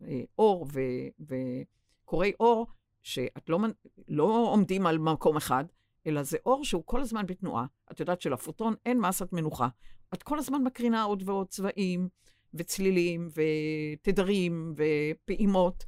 אה, 0.07 0.21
אור 0.39 0.67
ו, 0.73 0.79
וקורי 1.19 2.33
אור, 2.39 2.67
שאת 3.03 3.49
לא, 3.49 3.59
לא 4.07 4.47
עומדים 4.51 4.87
על 4.87 4.97
מקום 4.97 5.37
אחד, 5.37 5.65
אלא 6.07 6.23
זה 6.23 6.37
אור 6.45 6.65
שהוא 6.65 6.83
כל 6.85 7.01
הזמן 7.01 7.25
בתנועה. 7.25 7.65
את 7.91 7.99
יודעת 7.99 8.21
שלפוטון 8.21 8.75
אין 8.85 8.99
מסת 8.99 9.33
מנוחה. 9.33 9.67
את 10.13 10.23
כל 10.23 10.39
הזמן 10.39 10.63
מקרינה 10.63 11.03
עוד 11.03 11.23
ועוד 11.25 11.47
צבעים, 11.47 12.09
וצלילים, 12.53 13.29
ותדרים, 13.33 14.75
ופעימות. 14.77 15.85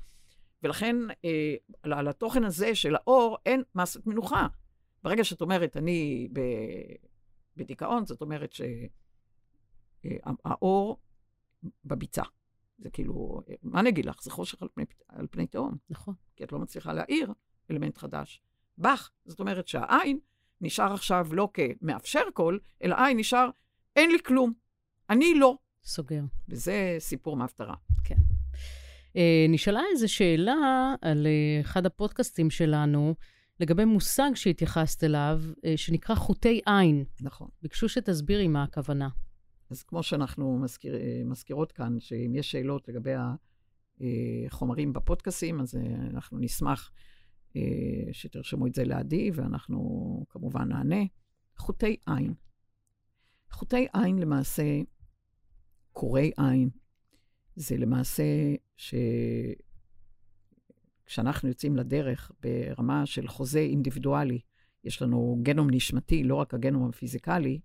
ולכן 0.64 0.95
אה, 1.26 1.55
על, 1.84 1.93
על 1.93 2.07
התוכן 2.07 2.43
הזה 2.43 2.76
של 2.76 2.95
האור 2.95 3.38
אין 3.45 3.64
מסת 3.76 4.07
מנוחה. 4.07 4.47
ברגע 5.03 5.24
שאת 5.24 5.41
אומרת, 5.41 5.78
אני 5.78 6.28
ב, 6.34 6.39
בדיכאון, 7.55 8.05
זאת 8.05 8.22
אומרת 8.22 8.53
שהאור 10.03 10.97
אה, 11.64 11.70
בביצה. 11.86 12.24
זה 12.78 12.89
כאילו, 12.89 13.41
מה 13.64 13.80
אני 13.80 13.89
אגיד 13.89 14.05
לך? 14.05 14.24
זה 14.24 14.32
חושך 14.32 14.62
על 14.62 14.68
פני, 14.74 14.86
על 15.07 15.28
פני 15.32 15.47
תהום. 15.47 15.78
נכון. 15.89 16.14
כי 16.36 16.43
את 16.43 16.51
לא 16.51 16.60
מצליחה 16.60 16.93
להאיר 16.93 17.34
אלמנט 17.72 17.97
חדש. 17.97 18.41
בח, 18.78 19.12
זאת 19.26 19.39
אומרת 19.39 19.68
שהעין 19.68 20.20
נשאר 20.62 20.93
עכשיו 20.93 21.28
לא 21.32 21.49
כמאפשר 21.53 22.24
קול, 22.34 22.60
אלא 22.84 22.95
עין 23.05 23.18
נשאר, 23.18 23.49
אין 23.95 24.12
לי 24.12 24.18
כלום. 24.24 24.53
אני 25.10 25.36
לא. 25.36 25.57
סוגר. 25.84 26.23
וזה 26.49 26.95
סיפור 26.99 27.38
מהפטרה. 27.38 27.75
כן. 28.03 28.17
אה, 29.15 29.45
נשאלה 29.49 29.82
איזו 29.91 30.13
שאלה 30.13 30.55
על 31.01 31.27
אה, 31.27 31.61
אחד 31.61 31.86
הפודקאסטים 31.86 32.49
שלנו, 32.49 33.15
לגבי 33.59 33.86
מושג 33.86 34.32
שהתייחסת 34.36 35.03
אליו, 35.03 35.41
אה, 35.65 35.77
שנקרא 35.77 36.15
חוטי 36.15 36.61
עין. 36.65 37.03
נכון. 37.21 37.47
ביקשו 37.61 37.89
שתסבירי 37.89 38.47
מה 38.47 38.63
הכוונה. 38.63 39.09
אז 39.71 39.84
כמו 39.84 40.03
שאנחנו 40.03 40.59
מזכיר, 40.59 40.95
מזכירות 41.25 41.71
כאן, 41.71 41.99
שאם 41.99 42.36
יש 42.36 42.51
שאלות 42.51 42.88
לגבי 42.88 43.11
החומרים 44.47 44.93
בפודקאסים, 44.93 45.61
אז 45.61 45.75
אנחנו 46.09 46.38
נשמח 46.38 46.91
שתרשמו 48.11 48.67
את 48.67 48.73
זה 48.75 48.84
לעדי, 48.84 49.32
ואנחנו 49.34 50.25
כמובן 50.30 50.69
נענה. 50.69 51.03
חוטי 51.57 51.97
עין. 52.07 52.34
חוטי 53.51 53.88
עין 53.93 54.19
למעשה, 54.19 54.63
קורי 55.94 56.32
עין, 56.38 56.70
זה 57.56 57.78
למעשה 57.78 58.24
שכשאנחנו 61.06 61.50
יוצאים 61.50 61.76
לדרך 61.76 62.32
ברמה 62.44 63.06
של 63.06 63.28
חוזה 63.28 63.60
אינדיבידואלי, 63.60 64.40
יש 64.84 65.02
לנו 65.02 65.40
גנום 65.44 65.68
נשמתי, 65.72 66.24
לא 66.24 66.36
רק 66.36 66.54
הגנום 66.54 66.90
הפיזיקלי, 66.90 67.60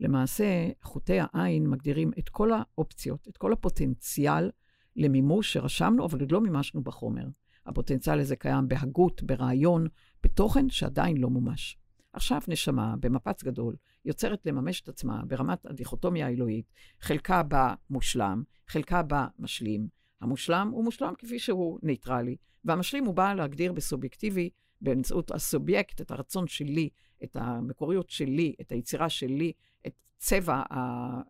למעשה 0.00 0.70
חוטי 0.82 1.18
העין 1.20 1.66
מגדירים 1.66 2.10
את 2.18 2.28
כל 2.28 2.50
האופציות, 2.52 3.28
את 3.28 3.36
כל 3.36 3.52
הפוטנציאל 3.52 4.50
למימוש 4.96 5.52
שרשמנו, 5.52 6.06
אבל 6.06 6.20
עוד 6.20 6.32
לא 6.32 6.40
מימשנו 6.40 6.82
בחומר. 6.82 7.28
הפוטנציאל 7.66 8.20
הזה 8.20 8.36
קיים 8.36 8.68
בהגות, 8.68 9.22
ברעיון, 9.22 9.86
בתוכן 10.22 10.70
שעדיין 10.70 11.16
לא 11.16 11.30
מומש. 11.30 11.78
עכשיו 12.14 12.40
נשמה, 12.48 12.94
במפץ 13.00 13.44
גדול, 13.44 13.76
יוצרת 14.04 14.46
לממש 14.46 14.80
את 14.80 14.88
עצמה 14.88 15.22
ברמת 15.26 15.66
הדיכוטומיה 15.66 16.26
האלוהית, 16.26 16.72
חלקה 17.00 17.42
בה 17.42 17.74
מושלם, 17.90 18.42
חלקה 18.68 19.02
בה 19.02 19.26
משלים. 19.38 19.88
המושלם 20.20 20.68
הוא 20.72 20.84
מושלם 20.84 21.14
כפי 21.18 21.38
שהוא 21.38 21.78
ניטרלי, 21.82 22.36
והמשלים 22.64 23.04
הוא 23.04 23.14
בא 23.14 23.34
להגדיר 23.34 23.72
בסובייקטיבי, 23.72 24.50
באמצעות 24.80 25.30
הסובייקט, 25.30 26.00
את 26.00 26.10
הרצון 26.10 26.46
שלי, 26.46 26.88
את 27.24 27.36
המקוריות 27.36 28.10
שלי, 28.10 28.54
את 28.60 28.72
היצירה 28.72 29.08
שלי, 29.08 29.52
את 29.86 29.92
צבע, 30.18 30.62
ה... 30.72 31.20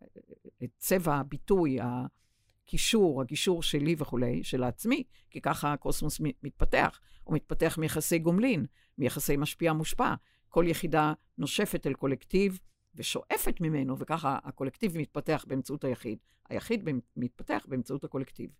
את 0.64 0.70
צבע 0.78 1.14
הביטוי, 1.14 1.78
הקישור, 1.80 3.20
הגישור 3.20 3.62
שלי 3.62 3.94
וכולי, 3.98 4.44
של 4.44 4.62
העצמי, 4.62 5.04
כי 5.30 5.40
ככה 5.40 5.72
הקוסמוס 5.72 6.20
מתפתח. 6.20 7.00
הוא 7.24 7.34
מתפתח 7.34 7.78
מיחסי 7.78 8.18
גומלין, 8.18 8.66
מיחסי 8.98 9.36
משפיע-מושפע. 9.36 10.14
כל 10.54 10.64
יחידה 10.68 11.12
נושפת 11.38 11.86
אל 11.86 11.94
קולקטיב 11.94 12.60
ושואפת 12.94 13.60
ממנו, 13.60 13.98
וככה 13.98 14.38
הקולקטיב 14.44 14.98
מתפתח 14.98 15.44
באמצעות 15.48 15.84
היחיד. 15.84 16.18
היחיד 16.48 16.88
מתפתח 17.16 17.66
באמצעות 17.68 18.04
הקולקטיב. 18.04 18.50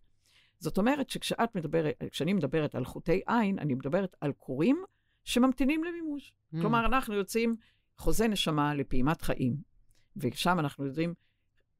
זאת 0.59 0.77
אומרת 0.77 1.09
שכשאת 1.09 1.55
מדברת, 1.55 2.03
כשאני 2.11 2.33
מדברת 2.33 2.75
על 2.75 2.85
חוטי 2.85 3.21
עין, 3.27 3.59
אני 3.59 3.73
מדברת 3.73 4.15
על 4.21 4.31
קורים 4.31 4.83
שממתינים 5.23 5.83
למימוש. 5.83 6.33
Mm. 6.33 6.61
כלומר, 6.61 6.85
אנחנו 6.85 7.13
יוצאים 7.13 7.55
חוזה 7.97 8.27
נשמה 8.27 8.73
לפעימת 8.73 9.21
חיים, 9.21 9.55
ושם 10.17 10.59
אנחנו 10.59 10.85
יודעים 10.85 11.13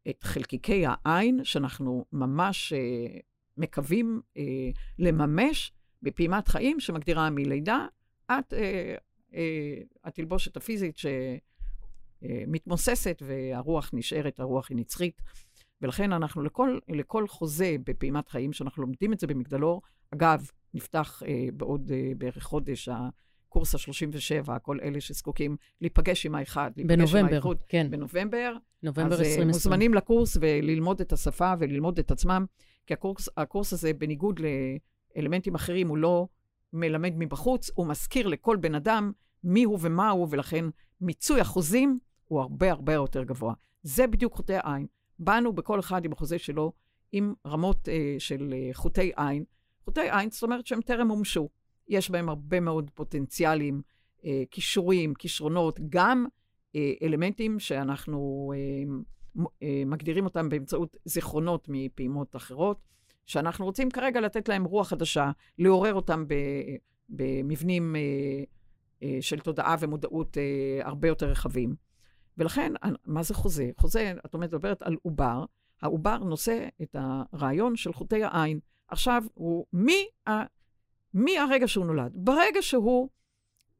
את 0.10 0.24
חלקיקי 0.24 0.84
העין 0.88 1.44
שאנחנו 1.44 2.06
ממש 2.12 2.74
אה, 2.74 3.20
מקווים 3.58 4.22
אה, 4.38 4.44
לממש 5.00 5.74
בפעימת 6.02 6.48
חיים 6.48 6.80
שמגדירה 6.80 7.30
מלידה 7.30 7.88
עד 8.28 8.44
אה, 8.54 8.60
אה, 8.60 8.96
התלבושת 10.04 10.58
הפיזית 10.58 10.96
שמתמוססת 12.22 13.22
והרוח 13.26 13.90
נשארת, 13.94 14.40
הרוח 14.40 14.70
היא 14.70 14.78
נצחית. 14.78 15.22
ולכן 15.82 16.14
אנחנו 16.14 16.44
לכל, 16.44 16.80
לכל 16.90 17.28
חוזה 17.28 17.76
בפעימת 17.84 18.30
חיים, 18.30 18.54
שאנחנו 18.54 18.84
לומדים 18.84 19.14
את 19.14 19.20
זה 19.20 19.28
במגדלור, 19.28 19.82
אגב, 20.14 20.50
נפתח 20.74 21.24
אה, 21.28 21.48
בעוד 21.54 21.92
אה, 21.92 22.12
בערך 22.18 22.44
חודש 22.44 22.90
הקורס 22.90 23.76
ה-37, 23.76 24.60
כל 24.60 24.78
אלה 24.84 25.02
שזקוקים 25.02 25.58
להיפגש 25.82 26.26
עם 26.26 26.36
האחד, 26.36 26.72
להיפגש 26.78 27.16
עם 27.16 27.26
האיחוד. 27.26 27.58
כן. 27.68 27.88
בנובמבר. 27.90 28.54
נובמבר 28.84 29.16
2020. 29.16 29.50
אז 29.50 29.56
מוזמנים 29.56 29.94
לקורס 29.94 30.38
וללמוד 30.42 31.02
את 31.02 31.14
השפה 31.14 31.54
וללמוד 31.60 32.00
את 32.00 32.12
עצמם, 32.12 32.46
כי 32.88 32.94
הקורס, 32.94 33.30
הקורס 33.38 33.74
הזה, 33.74 33.94
בניגוד 33.94 34.40
לאלמנטים 35.16 35.56
אחרים, 35.56 35.88
הוא 35.88 35.98
לא 35.98 36.28
מלמד 36.76 37.14
מבחוץ, 37.18 37.72
הוא 37.76 37.88
מזכיר 37.88 38.28
לכל 38.28 38.58
בן 38.58 38.76
אדם 38.76 39.12
מי 39.44 39.64
הוא 39.64 39.80
ומה 39.82 40.10
הוא, 40.10 40.28
ולכן 40.30 40.66
מיצוי 41.02 41.42
החוזים 41.42 42.00
הוא 42.26 42.42
הרבה 42.42 42.72
הרבה 42.72 42.94
יותר 42.94 43.24
גבוה. 43.24 43.54
זה 43.84 44.08
בדיוק 44.08 44.34
חוטי 44.34 44.54
העין. 44.56 44.88
באנו 45.20 45.54
בכל 45.54 45.80
אחד 45.80 46.06
עם 46.06 46.12
החוזה 46.12 46.40
שלו, 46.40 46.74
עם 47.12 47.34
רמות 47.48 47.90
אה, 47.90 48.16
של 48.20 48.54
אה, 48.54 48.70
חוטי 48.74 49.12
עין. 49.16 49.44
חוטי 49.86 50.12
עין, 50.12 50.30
זאת 50.32 50.44
אומרת 50.44 50.68
שהם 50.68 50.82
טרם 50.82 51.08
מומשו. 51.08 51.50
יש 51.88 52.10
בהם 52.10 52.30
הרבה 52.30 52.60
מאוד 52.60 52.92
פוטנציאלים, 52.94 53.82
אה, 54.26 54.44
כישורים, 54.52 55.14
כישרונות, 55.14 55.80
גם 55.90 56.26
אה, 56.76 56.94
אלמנטים 57.02 57.60
שאנחנו 57.60 58.52
אה, 58.56 59.44
אה, 59.64 59.84
מגדירים 59.86 60.26
אותם 60.26 60.50
באמצעות 60.50 60.98
זיכרונות 61.06 61.68
מפעימות 61.70 62.36
אחרות, 62.36 62.80
שאנחנו 63.26 63.66
רוצים 63.66 63.92
כרגע 63.92 64.22
לתת 64.22 64.50
להם 64.50 64.64
רוח 64.64 64.88
חדשה, 64.88 65.32
לעורר 65.60 65.94
אותם 65.94 66.26
במבנים 67.10 67.96
אה, 67.96 68.02
אה, 69.04 69.18
של 69.22 69.40
תודעה 69.40 69.76
ומודעות 69.80 70.38
אה, 70.38 70.88
הרבה 70.88 71.08
יותר 71.08 71.30
רחבים. 71.30 71.76
ולכן, 72.38 72.74
מה 73.06 73.24
זה 73.24 73.34
חוזה? 73.34 73.70
חוזה, 73.78 74.14
את 74.26 74.36
מדברת 74.36 74.82
על 74.82 74.96
עובר, 75.02 75.46
העובר 75.82 76.18
נושא 76.18 76.68
את 76.82 76.96
הרעיון 77.00 77.76
של 77.76 77.94
חוטי 77.94 78.24
העין. 78.24 78.60
עכשיו, 78.88 79.24
הוא 79.34 79.66
מהרגע 81.14 81.68
שהוא 81.68 81.86
נולד, 81.86 82.12
ברגע 82.16 82.62
שהוא 82.62 83.10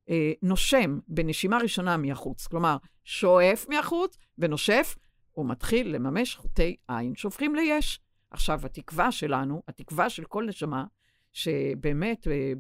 אה, 0.10 0.32
נושם 0.42 1.00
בנשימה 1.08 1.58
ראשונה 1.58 1.98
מהחוץ, 1.98 2.48
כלומר, 2.48 2.78
שואף 3.04 3.70
מהחוץ 3.70 4.18
ונושף, 4.38 4.96
הוא 5.32 5.46
מתחיל 5.46 5.96
לממש 5.96 6.36
חוטי 6.36 6.76
עין 6.88 7.16
שהופכים 7.16 7.56
ליש. 7.56 8.00
עכשיו, 8.36 8.66
התקווה 8.66 9.12
שלנו, 9.12 9.62
התקווה 9.68 10.10
של 10.10 10.26
כל 10.26 10.46
נשמה, 10.46 10.86
שבאמת 11.34 12.28
אה, 12.28 12.54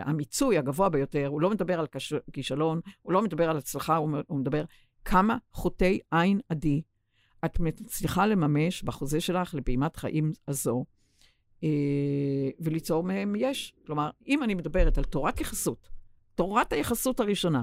המיצוי 0.00 0.58
הגבוה 0.58 0.88
ביותר, 0.88 1.26
הוא 1.26 1.40
לא 1.40 1.50
מדבר 1.50 1.78
על 1.78 1.86
כישלון, 2.32 2.80
הוא 3.02 3.12
לא 3.12 3.22
מדבר 3.22 3.50
על 3.50 3.56
הצלחה, 3.56 3.96
הוא 3.96 4.38
מדבר 4.38 4.64
כמה 5.04 5.36
חוטי 5.52 6.00
עין 6.10 6.40
עדי 6.48 6.82
את 7.44 7.60
מצליחה 7.60 8.26
לממש 8.26 8.82
בחוזה 8.82 9.20
שלך 9.20 9.54
לפעימת 9.54 9.96
חיים 9.96 10.32
הזו, 10.48 10.84
אה, 11.64 11.68
וליצור 12.60 13.02
מהם 13.02 13.34
יש. 13.36 13.74
כלומר, 13.86 14.10
אם 14.26 14.42
אני 14.42 14.54
מדברת 14.54 14.98
על 14.98 15.04
תורת 15.04 15.40
יחסות, 15.40 15.88
תורת 16.34 16.72
היחסות 16.72 17.20
הראשונה, 17.20 17.62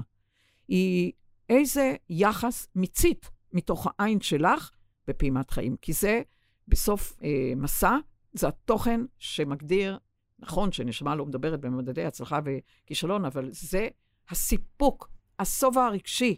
היא 0.68 1.12
איזה 1.48 1.94
יחס 2.10 2.68
מיצית 2.74 3.30
מתוך 3.52 3.86
העין 3.98 4.20
שלך 4.20 4.70
בפעימת 5.08 5.50
חיים. 5.50 5.76
כי 5.82 5.92
זה, 5.92 6.22
בסוף 6.68 7.16
אה, 7.22 7.52
מסע, 7.56 7.96
זה 8.32 8.48
התוכן 8.48 9.00
שמגדיר, 9.18 9.98
נכון 10.38 10.72
שנשמה 10.72 11.14
לא 11.14 11.26
מדברת 11.26 11.60
במדדי 11.60 12.04
הצלחה 12.04 12.40
וכישלון, 12.44 13.24
אבל 13.24 13.48
זה 13.52 13.88
הסיפוק, 14.30 15.10
השובע 15.38 15.84
הרגשי, 15.84 16.36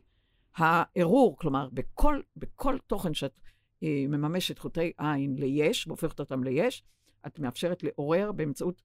הערעור, 0.56 1.36
כלומר, 1.36 1.68
בכל, 1.72 2.20
בכל 2.36 2.78
תוכן 2.86 3.14
שאת 3.14 3.40
אה, 3.82 4.04
מממשת 4.08 4.58
חוטי 4.58 4.92
עין 4.98 5.34
ליש, 5.38 5.86
והופכת 5.86 6.20
אותם 6.20 6.44
ליש, 6.44 6.82
את 7.26 7.38
מאפשרת 7.38 7.82
לעורר 7.82 8.32
באמצעות 8.32 8.82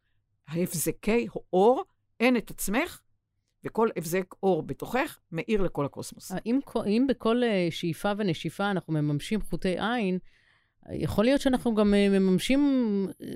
ההבזקי 0.47 1.27
האור, 1.33 1.83
אין 2.19 2.37
את 2.37 2.51
עצמך, 2.51 3.01
וכל 3.63 3.89
הבזק 3.97 4.35
אור 4.43 4.63
בתוכך 4.63 5.19
מאיר 5.31 5.61
לכל 5.61 5.85
הקוסמוס. 5.85 6.31
אם, 6.45 6.59
אם 6.85 7.05
בכל 7.09 7.43
אה, 7.43 7.67
שאיפה 7.71 8.11
ונשיפה 8.17 8.71
אנחנו 8.71 8.93
מממשים 8.93 9.41
חוטי 9.41 9.79
עין, 9.79 10.19
יכול 10.91 11.25
להיות 11.25 11.41
שאנחנו 11.41 11.75
גם 11.75 11.93
אה, 11.93 12.09
מממשים 12.09 12.61
אה, 13.21 13.27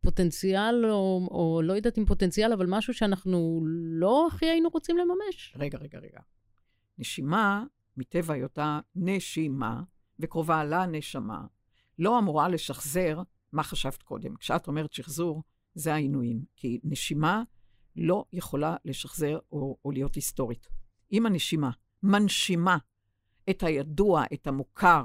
פוטנציאל, 0.00 0.90
או, 0.90 1.28
או 1.30 1.60
לא 1.64 1.72
יודעת 1.72 1.98
אם 1.98 2.04
פוטנציאל, 2.04 2.52
אבל 2.52 2.66
משהו 2.68 2.94
שאנחנו 2.94 3.64
לא 3.70 4.28
הכי 4.32 4.46
היינו 4.46 4.68
רוצים 4.72 4.96
לממש. 4.98 5.54
רגע, 5.58 5.78
רגע, 5.78 5.98
רגע. 5.98 6.20
נשימה, 6.98 7.64
מטבע 7.96 8.34
היותה 8.34 8.80
נשימה, 8.96 9.82
וקרובה 10.18 10.64
לנשמה, 10.64 11.44
לא 11.98 12.18
אמורה 12.18 12.48
לשחזר 12.48 13.22
מה 13.52 13.62
חשבת 13.62 14.02
קודם. 14.02 14.36
כשאת 14.36 14.66
אומרת 14.66 14.92
שחזור, 14.92 15.42
זה 15.74 15.94
העינויים. 15.94 16.44
כי 16.56 16.80
נשימה 16.84 17.42
לא 17.96 18.24
יכולה 18.32 18.76
לשחזר 18.84 19.38
או, 19.52 19.76
או 19.84 19.90
להיות 19.90 20.14
היסטורית. 20.14 20.66
אם 21.12 21.26
הנשימה 21.26 21.70
מנשימה 22.02 22.78
את 23.50 23.62
הידוע, 23.62 24.24
את 24.32 24.46
המוכר, 24.46 25.04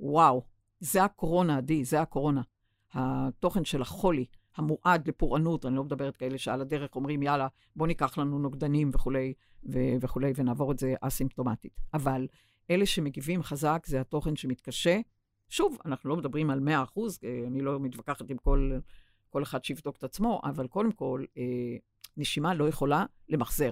וואו, 0.00 0.42
זה 0.86 1.04
הקורונה, 1.04 1.56
עדי, 1.56 1.84
זה 1.84 2.00
הקורונה. 2.00 2.42
התוכן 2.92 3.64
של 3.64 3.82
החולי, 3.82 4.24
המועד 4.56 5.08
לפורענות, 5.08 5.66
אני 5.66 5.76
לא 5.76 5.84
מדברת 5.84 6.16
כאלה 6.16 6.38
שעל 6.38 6.60
הדרך 6.60 6.94
אומרים, 6.96 7.22
יאללה, 7.22 7.48
בוא 7.76 7.86
ניקח 7.86 8.18
לנו 8.18 8.38
נוגדנים 8.38 8.90
וכולי, 8.94 9.34
ו- 9.72 9.96
וכולי, 10.00 10.32
ונעבור 10.36 10.72
את 10.72 10.78
זה 10.78 10.94
אסימפטומטית. 11.00 11.72
אבל 11.94 12.26
אלה 12.70 12.86
שמגיבים 12.86 13.42
חזק 13.42 13.82
זה 13.86 14.00
התוכן 14.00 14.36
שמתקשה. 14.36 15.00
שוב, 15.48 15.78
אנחנו 15.84 16.10
לא 16.10 16.16
מדברים 16.16 16.50
על 16.50 16.60
100 16.60 16.82
אחוז, 16.82 17.18
אני 17.46 17.60
לא 17.60 17.80
מתווכחת 17.80 18.30
עם 18.30 18.36
כל, 18.36 18.72
כל 19.30 19.42
אחד 19.42 19.64
שיבדוק 19.64 19.96
את 19.96 20.04
עצמו, 20.04 20.40
אבל 20.44 20.66
קודם 20.66 20.92
כל, 20.92 21.24
אה, 21.38 21.76
נשימה 22.16 22.54
לא 22.54 22.68
יכולה 22.68 23.04
למחזר. 23.28 23.70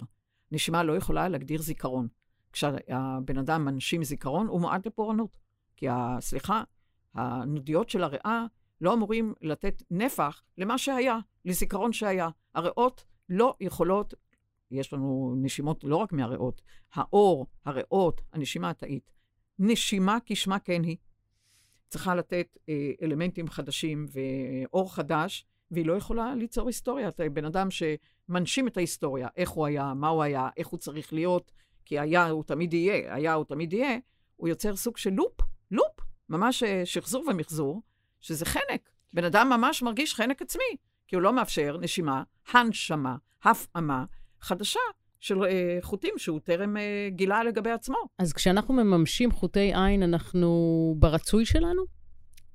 נשימה 0.52 0.82
לא 0.82 0.96
יכולה 0.96 1.28
להגדיר 1.28 1.62
זיכרון. 1.62 2.08
כשהבן 2.52 3.38
אדם 3.38 3.64
מנשים 3.64 4.04
זיכרון, 4.04 4.46
הוא 4.46 4.60
מועד 4.60 4.86
לפורענות. 4.86 5.38
כי, 5.76 5.88
ה, 5.88 6.16
סליחה, 6.20 6.62
הנודיות 7.14 7.88
של 7.88 8.04
הריאה 8.04 8.46
לא 8.80 8.94
אמורים 8.94 9.34
לתת 9.40 9.82
נפח 9.90 10.42
למה 10.58 10.78
שהיה, 10.78 11.18
לזיכרון 11.44 11.92
שהיה. 11.92 12.28
הריאות 12.54 13.04
לא 13.28 13.54
יכולות, 13.60 14.14
יש 14.70 14.92
לנו 14.92 15.34
נשימות 15.38 15.84
לא 15.84 15.96
רק 15.96 16.12
מהריאות, 16.12 16.62
האור, 16.94 17.46
הריאות, 17.64 18.20
הנשימה 18.32 18.70
התאית. 18.70 19.12
נשימה 19.58 20.18
כשמה 20.26 20.58
כן 20.58 20.84
היא. 20.84 20.96
צריכה 21.88 22.14
לתת 22.14 22.58
אה, 22.68 22.92
אלמנטים 23.02 23.48
חדשים 23.48 24.06
ואור 24.12 24.94
חדש, 24.94 25.46
והיא 25.70 25.86
לא 25.86 25.92
יכולה 25.92 26.34
ליצור 26.34 26.66
היסטוריה. 26.66 27.08
אתה 27.08 27.28
בן 27.28 27.44
אדם 27.44 27.68
שמנשים 27.70 28.68
את 28.68 28.76
ההיסטוריה, 28.76 29.28
איך 29.36 29.50
הוא 29.50 29.66
היה, 29.66 29.94
מה 29.94 30.08
הוא 30.08 30.22
היה, 30.22 30.48
איך 30.56 30.68
הוא 30.68 30.78
צריך 30.78 31.12
להיות, 31.12 31.52
כי 31.84 31.98
היה 31.98 32.28
הוא 32.28 32.44
תמיד 32.44 32.74
יהיה, 32.74 33.14
היה 33.14 33.34
הוא 33.34 33.44
תמיד 33.44 33.72
יהיה, 33.72 33.98
הוא 34.36 34.48
יוצר 34.48 34.76
סוג 34.76 34.96
של 34.96 35.10
לופ, 35.10 35.40
לופ, 35.70 36.00
ממש 36.28 36.62
אה, 36.62 36.82
שחזור 36.84 37.24
ומחזור, 37.28 37.82
שזה 38.20 38.44
חנק. 38.44 38.90
בן 39.12 39.24
אדם 39.24 39.48
ממש 39.48 39.82
מרגיש 39.82 40.14
חנק 40.14 40.42
עצמי, 40.42 40.76
כי 41.08 41.16
הוא 41.16 41.22
לא 41.22 41.32
מאפשר 41.32 41.76
נשימה, 41.80 42.22
הנשמה, 42.52 43.16
הפעמה 43.42 44.04
חדשה 44.40 44.80
של 45.20 45.38
uh, 45.38 45.46
חוטים 45.82 46.14
שהוא 46.16 46.40
טרם 46.40 46.76
uh, 46.76 46.80
גילה 47.14 47.44
לגבי 47.44 47.70
עצמו. 47.70 47.96
אז 48.18 48.32
כשאנחנו 48.32 48.74
מממשים 48.74 49.30
חוטי 49.30 49.72
עין, 49.74 50.02
אנחנו 50.02 50.94
ברצוי 50.98 51.46
שלנו? 51.46 51.82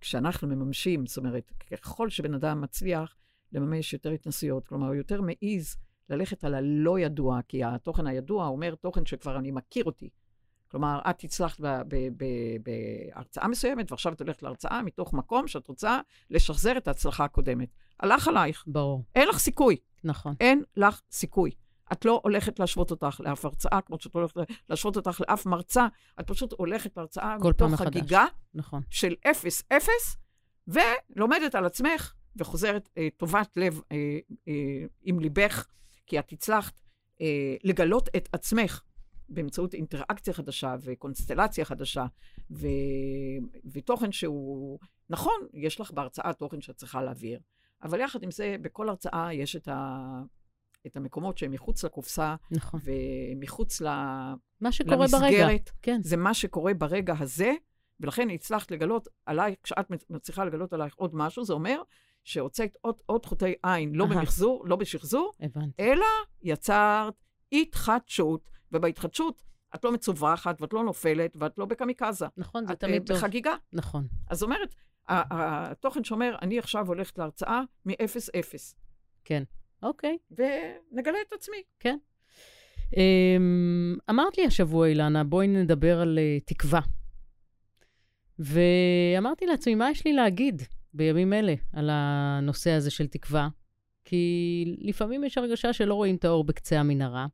כשאנחנו 0.01 0.47
מממשים, 0.47 1.05
זאת 1.05 1.17
אומרת, 1.17 1.51
ככל 1.71 2.09
שבן 2.09 2.33
אדם 2.33 2.61
מצליח 2.61 3.15
לממש 3.51 3.93
יותר 3.93 4.09
התנסויות, 4.09 4.67
כלומר, 4.67 4.87
הוא 4.87 4.95
יותר 4.95 5.21
מעז 5.21 5.75
ללכת 6.09 6.43
על 6.43 6.55
הלא 6.55 6.99
ידוע, 6.99 7.39
כי 7.47 7.63
התוכן 7.63 8.07
הידוע 8.07 8.47
אומר 8.47 8.75
תוכן 8.75 9.05
שכבר 9.05 9.39
אני 9.39 9.51
מכיר 9.51 9.83
אותי. 9.83 10.09
כלומר, 10.71 10.99
את 11.09 11.23
הצלחת 11.23 11.59
בהרצאה 12.63 13.47
מסוימת, 13.47 13.91
ועכשיו 13.91 14.13
את 14.13 14.21
הולכת 14.21 14.43
להרצאה 14.43 14.81
מתוך 14.81 15.13
מקום 15.13 15.47
שאת 15.47 15.67
רוצה 15.67 15.99
לשחזר 16.29 16.77
את 16.77 16.87
ההצלחה 16.87 17.23
הקודמת. 17.23 17.69
הלך 17.99 18.27
עלייך. 18.27 18.63
ברור. 18.67 19.03
אין 19.15 19.27
לך 19.27 19.39
סיכוי. 19.39 19.77
נכון. 20.03 20.35
אין 20.39 20.63
לך 20.77 21.01
סיכוי. 21.11 21.51
את 21.91 22.05
לא 22.05 22.21
הולכת 22.23 22.59
להשוות 22.59 22.91
אותך 22.91 23.21
לאף 23.23 23.45
הרצאה, 23.45 23.81
כמו 23.81 23.99
שאת 23.99 24.15
לא 24.15 24.19
הולכת 24.19 24.51
להשוות 24.69 24.97
אותך 24.97 25.21
לאף 25.21 25.45
מרצה, 25.45 25.87
את 26.19 26.27
פשוט 26.27 26.53
הולכת 26.57 26.97
להרצאה 26.97 27.37
מתוך 27.37 27.73
חגיגה 27.75 28.25
נכון. 28.53 28.81
של 28.89 29.15
אפס-אפס, 29.31 30.17
ולומדת 30.67 31.55
על 31.55 31.65
עצמך, 31.65 32.13
וחוזרת 32.35 32.89
אה, 32.97 33.07
טובת 33.17 33.57
לב 33.57 33.81
אה, 33.91 34.17
אה, 34.47 34.53
עם 35.03 35.19
ליבך, 35.19 35.65
כי 36.07 36.19
את 36.19 36.31
הצלחת 36.31 36.81
אה, 37.21 37.55
לגלות 37.63 38.09
את 38.15 38.29
עצמך 38.33 38.81
באמצעות 39.29 39.73
אינטראקציה 39.73 40.33
חדשה 40.33 40.75
וקונסטלציה 40.81 41.65
חדשה, 41.65 42.05
ו... 42.51 42.67
ותוכן 43.73 44.11
שהוא, 44.11 44.79
נכון, 45.09 45.47
יש 45.53 45.81
לך 45.81 45.91
בהרצאה 45.91 46.33
תוכן 46.33 46.61
שאת 46.61 46.75
צריכה 46.75 47.01
להעביר, 47.01 47.39
אבל 47.83 47.99
יחד 47.99 48.23
עם 48.23 48.31
זה, 48.31 48.55
בכל 48.61 48.89
הרצאה 48.89 49.33
יש 49.33 49.55
את 49.55 49.67
ה... 49.67 50.21
את 50.87 50.97
המקומות 50.97 51.37
שהם 51.37 51.51
מחוץ 51.51 51.83
לקופסה, 51.83 52.35
נכון. 52.51 52.79
ומחוץ 52.83 53.81
ל... 53.81 53.87
מה 54.61 54.71
שקורה 54.71 54.97
למסגרת. 54.97 55.21
ברגע, 55.21 55.57
כן. 55.81 55.99
זה 56.03 56.17
מה 56.17 56.33
שקורה 56.33 56.73
ברגע 56.73 57.13
הזה, 57.19 57.53
ולכן 57.99 58.29
הצלחת 58.29 58.71
לגלות 58.71 59.07
עליי, 59.25 59.55
כשאת 59.63 59.91
מצליחה 60.09 60.45
לגלות 60.45 60.73
עלייך 60.73 60.95
עוד 60.95 61.15
משהו, 61.15 61.45
זה 61.45 61.53
אומר 61.53 61.81
שהוצאת 62.23 62.77
עוד, 62.81 62.95
עוד 63.05 63.25
חוטי 63.25 63.53
עין, 63.63 63.95
לא 63.95 64.05
במחזור, 64.05 64.67
לא 64.67 64.75
בשחזור, 64.75 65.33
הבנתי. 65.39 65.83
אלא 65.83 66.05
יצרת 66.41 67.13
התחדשות, 67.51 68.49
ובהתחדשות 68.71 69.41
את 69.75 69.83
לא 69.83 69.91
מצווחת, 69.91 70.61
ואת 70.61 70.73
לא 70.73 70.83
נופלת, 70.83 71.37
ואת 71.39 71.57
לא 71.57 71.65
בקמיקזה. 71.65 72.25
נכון, 72.37 72.65
זה 72.67 72.75
תמיד 72.75 73.07
טוב. 73.07 73.17
את 73.17 73.23
בחגיגה. 73.23 73.53
נכון. 73.73 74.07
אז 74.29 74.43
אומרת, 74.43 74.75
התוכן 75.09 76.03
שאומר, 76.03 76.35
אני 76.41 76.59
עכשיו 76.59 76.87
הולכת 76.87 77.17
להרצאה 77.17 77.61
מ-0-0. 77.85 78.75
כן. 79.25 79.43
אוקיי. 79.83 80.17
ונגלה 80.31 81.17
את 81.27 81.33
עצמי. 81.33 81.63
כן. 81.79 81.97
אמ, 82.97 83.95
אמרת 84.09 84.37
לי 84.37 84.45
השבוע, 84.45 84.87
אילנה, 84.87 85.23
בואי 85.23 85.47
נדבר 85.47 86.01
על 86.01 86.19
uh, 86.19 86.43
תקווה. 86.45 86.81
ואמרתי 88.39 89.45
לעצמי, 89.45 89.75
מה 89.75 89.91
יש 89.91 90.05
לי 90.05 90.13
להגיד 90.13 90.61
בימים 90.93 91.33
אלה 91.33 91.53
על 91.73 91.89
הנושא 91.91 92.71
הזה 92.71 92.91
של 92.91 93.07
תקווה? 93.07 93.47
כי 94.05 94.75
לפעמים 94.77 95.23
יש 95.23 95.37
הרגשה 95.37 95.73
שלא 95.73 95.93
רואים 95.93 96.15
את 96.15 96.25
האור 96.25 96.43
בקצה 96.43 96.79
המנהרה. 96.79 97.27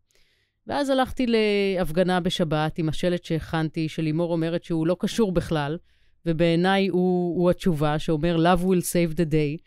ואז 0.67 0.89
הלכתי 0.89 1.25
להפגנה 1.27 2.19
בשבת 2.19 2.77
עם 2.77 2.89
השלט 2.89 3.23
שהכנתי, 3.23 3.89
שלימור 3.89 4.31
אומרת 4.31 4.63
שהוא 4.63 4.87
לא 4.87 4.95
קשור 4.99 5.31
בכלל, 5.31 5.77
ובעיניי 6.25 6.87
הוא, 6.87 7.39
הוא 7.39 7.49
התשובה, 7.49 7.99
שאומר 7.99 8.35
Love 8.35 8.61
will 8.61 8.81
save 8.81 9.15
the 9.15 9.31
day. 9.31 9.63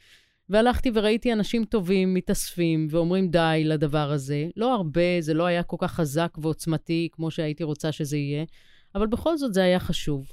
והלכתי 0.48 0.90
וראיתי 0.94 1.32
אנשים 1.32 1.64
טובים 1.64 2.14
מתאספים 2.14 2.88
ואומרים 2.90 3.30
די 3.30 3.62
לדבר 3.64 4.10
הזה. 4.12 4.48
לא 4.56 4.74
הרבה, 4.74 5.20
זה 5.20 5.34
לא 5.34 5.46
היה 5.46 5.62
כל 5.62 5.76
כך 5.80 5.92
חזק 5.92 6.34
ועוצמתי 6.38 7.08
כמו 7.12 7.30
שהייתי 7.30 7.64
רוצה 7.64 7.92
שזה 7.92 8.16
יהיה, 8.16 8.44
אבל 8.94 9.06
בכל 9.06 9.36
זאת 9.36 9.54
זה 9.54 9.62
היה 9.62 9.80
חשוב. 9.80 10.32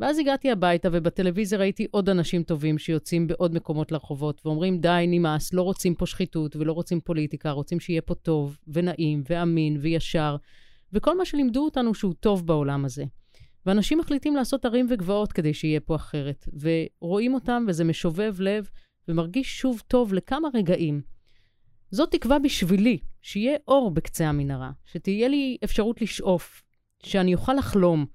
ואז 0.00 0.18
הגעתי 0.18 0.50
הביתה, 0.50 0.88
ובטלוויזיה 0.92 1.58
ראיתי 1.58 1.86
עוד 1.90 2.08
אנשים 2.08 2.42
טובים 2.42 2.78
שיוצאים 2.78 3.26
בעוד 3.26 3.54
מקומות 3.54 3.92
לרחובות, 3.92 4.40
ואומרים, 4.44 4.80
די, 4.80 5.04
נמאס, 5.08 5.52
לא 5.52 5.62
רוצים 5.62 5.94
פה 5.94 6.06
שחיתות 6.06 6.56
ולא 6.56 6.72
רוצים 6.72 7.00
פוליטיקה, 7.00 7.50
רוצים 7.50 7.80
שיהיה 7.80 8.02
פה 8.02 8.14
טוב, 8.14 8.58
ונעים, 8.68 9.22
ואמין, 9.30 9.76
וישר, 9.80 10.36
וכל 10.92 11.18
מה 11.18 11.24
שלימדו 11.24 11.64
אותנו 11.64 11.94
שהוא 11.94 12.14
טוב 12.20 12.46
בעולם 12.46 12.84
הזה. 12.84 13.04
ואנשים 13.66 13.98
מחליטים 13.98 14.36
לעשות 14.36 14.64
ערים 14.64 14.86
וגבעות 14.90 15.32
כדי 15.32 15.54
שיהיה 15.54 15.80
פה 15.80 15.96
אחרת, 15.96 16.48
ורואים 16.60 17.34
אותם, 17.34 17.64
וזה 17.68 17.84
משובב 17.84 18.36
לב, 18.38 18.70
ומרגיש 19.08 19.58
שוב 19.58 19.82
טוב 19.88 20.14
לכמה 20.14 20.48
רגעים. 20.54 21.00
זאת 21.90 22.10
תקווה 22.10 22.38
בשבילי, 22.38 22.98
שיהיה 23.22 23.56
אור 23.68 23.90
בקצה 23.90 24.28
המנהרה, 24.28 24.70
שתהיה 24.84 25.28
לי 25.28 25.56
אפשרות 25.64 26.02
לשאוף, 26.02 26.62
שאני 27.02 27.34
אוכל 27.34 27.54
לחלום, 27.54 28.06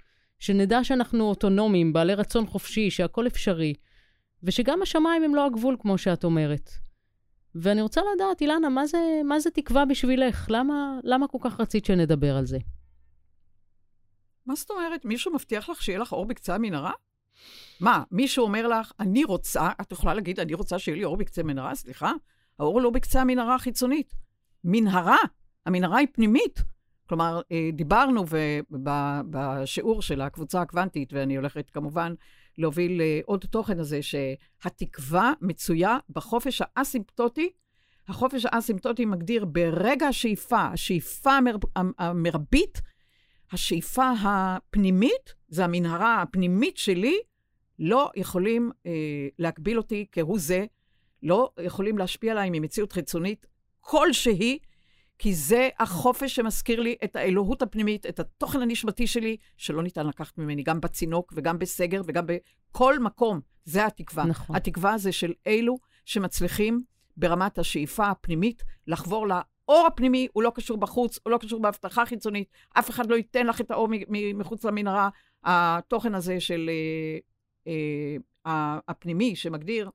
שנדע 0.41 0.83
שאנחנו 0.83 1.23
אוטונומיים, 1.23 1.93
בעלי 1.93 2.15
רצון 2.15 2.45
חופשי, 2.45 2.91
שהכל 2.91 3.27
אפשרי, 3.27 3.73
ושגם 4.43 4.81
השמיים 4.81 5.23
הם 5.23 5.35
לא 5.35 5.45
הגבול, 5.45 5.77
כמו 5.79 5.97
שאת 5.97 6.23
אומרת. 6.23 6.71
ואני 7.55 7.81
רוצה 7.81 8.01
לדעת, 8.15 8.41
אילנה, 8.41 8.69
מה 8.69 8.85
זה, 8.87 9.21
מה 9.25 9.39
זה 9.39 9.51
תקווה 9.51 9.85
בשבילך? 9.85 10.47
למה, 10.49 10.99
למה 11.03 11.27
כל 11.27 11.37
כך 11.41 11.59
רצית 11.59 11.85
שנדבר 11.85 12.35
על 12.35 12.45
זה? 12.45 12.57
מה 14.45 14.55
זאת 14.55 14.69
אומרת? 14.69 15.05
מישהו 15.05 15.33
מבטיח 15.33 15.69
לך 15.69 15.81
שיהיה 15.81 15.99
לך 15.99 16.11
אור 16.11 16.25
בקצה 16.25 16.55
המנהרה? 16.55 16.91
מה, 17.79 18.03
מישהו 18.11 18.43
אומר 18.43 18.67
לך, 18.67 18.91
אני 18.99 19.23
רוצה, 19.23 19.69
את 19.81 19.91
יכולה 19.91 20.13
להגיד, 20.13 20.39
אני 20.39 20.53
רוצה 20.53 20.79
שיהיה 20.79 20.97
לי 20.97 21.03
אור 21.03 21.17
בקצה 21.17 21.41
המנהרה? 21.41 21.75
סליחה, 21.75 22.11
האור 22.59 22.81
לא 22.81 22.89
בקצה 22.89 23.21
המנהרה 23.21 23.55
החיצונית. 23.55 24.13
מנהרה, 24.63 25.17
המנהרה 25.65 25.97
היא 25.97 26.07
פנימית. 26.13 26.63
כלומר, 27.11 27.41
אה, 27.51 27.69
דיברנו 27.73 28.25
בשיעור 29.29 30.01
של 30.01 30.21
הקבוצה 30.21 30.61
הקוונטית, 30.61 31.13
ואני 31.13 31.35
הולכת 31.35 31.69
כמובן 31.69 32.13
להוביל 32.57 33.01
אה, 33.01 33.19
עוד 33.25 33.45
תוכן 33.49 33.79
הזה, 33.79 33.99
שהתקווה 34.01 35.33
מצויה 35.41 35.97
בחופש 36.09 36.61
האסימפטוטי. 36.65 37.49
החופש 38.07 38.45
האסימפטוטי 38.45 39.05
מגדיר 39.05 39.45
ברגע 39.45 40.07
השאיפה, 40.07 40.65
השאיפה 40.65 41.31
המר, 41.31 41.55
המרבית, 41.99 42.81
השאיפה 43.51 44.11
הפנימית, 44.23 45.33
זה 45.47 45.65
המנהרה 45.65 46.21
הפנימית 46.21 46.77
שלי, 46.77 47.19
לא 47.79 48.11
יכולים 48.15 48.71
אה, 48.85 48.91
להגביל 49.39 49.77
אותי 49.77 50.05
כהוא 50.11 50.39
זה, 50.39 50.65
לא 51.23 51.51
יכולים 51.59 51.97
להשפיע 51.97 52.31
עליי 52.31 52.49
ממציאות 52.51 52.91
חיצונית 52.91 53.45
כלשהי, 53.79 54.59
כי 55.21 55.33
זה 55.33 55.69
החופש 55.79 56.35
שמזכיר 56.35 56.79
לי 56.79 56.95
את 57.03 57.15
האלוהות 57.15 57.61
הפנימית, 57.61 58.05
את 58.05 58.19
התוכן 58.19 58.61
הנשמתי 58.61 59.07
שלי, 59.07 59.37
שלא 59.57 59.83
ניתן 59.83 60.07
לקחת 60.07 60.37
ממני, 60.37 60.63
גם 60.63 60.81
בצינוק 60.81 61.33
וגם 61.35 61.59
בסגר 61.59 62.01
וגם 62.05 62.25
בכל 62.27 62.99
מקום. 62.99 63.39
זה 63.65 63.85
התקווה. 63.85 64.25
נכון. 64.25 64.55
התקווה 64.55 64.97
זה 64.97 65.11
של 65.11 65.33
אלו 65.47 65.77
שמצליחים 66.05 66.83
ברמת 67.17 67.59
השאיפה 67.59 68.07
הפנימית 68.07 68.63
לחבור 68.87 69.27
לאור 69.27 69.87
הפנימי, 69.87 70.27
הוא 70.33 70.43
לא 70.43 70.51
קשור 70.55 70.77
בחוץ, 70.77 71.19
הוא 71.23 71.31
לא 71.31 71.37
קשור 71.37 71.61
בהבטחה 71.61 72.05
חיצונית, 72.05 72.47
אף 72.79 72.89
אחד 72.89 73.09
לא 73.09 73.15
ייתן 73.15 73.47
לך 73.47 73.61
את 73.61 73.71
האור 73.71 73.87
מחוץ 74.33 74.65
למנהרה. 74.65 75.09
התוכן 75.43 76.15
הזה 76.15 76.39
של 76.39 76.69
אה, 77.67 77.71
אה, 78.47 78.79
הפנימי, 78.87 79.35
שמגדיר 79.35 79.89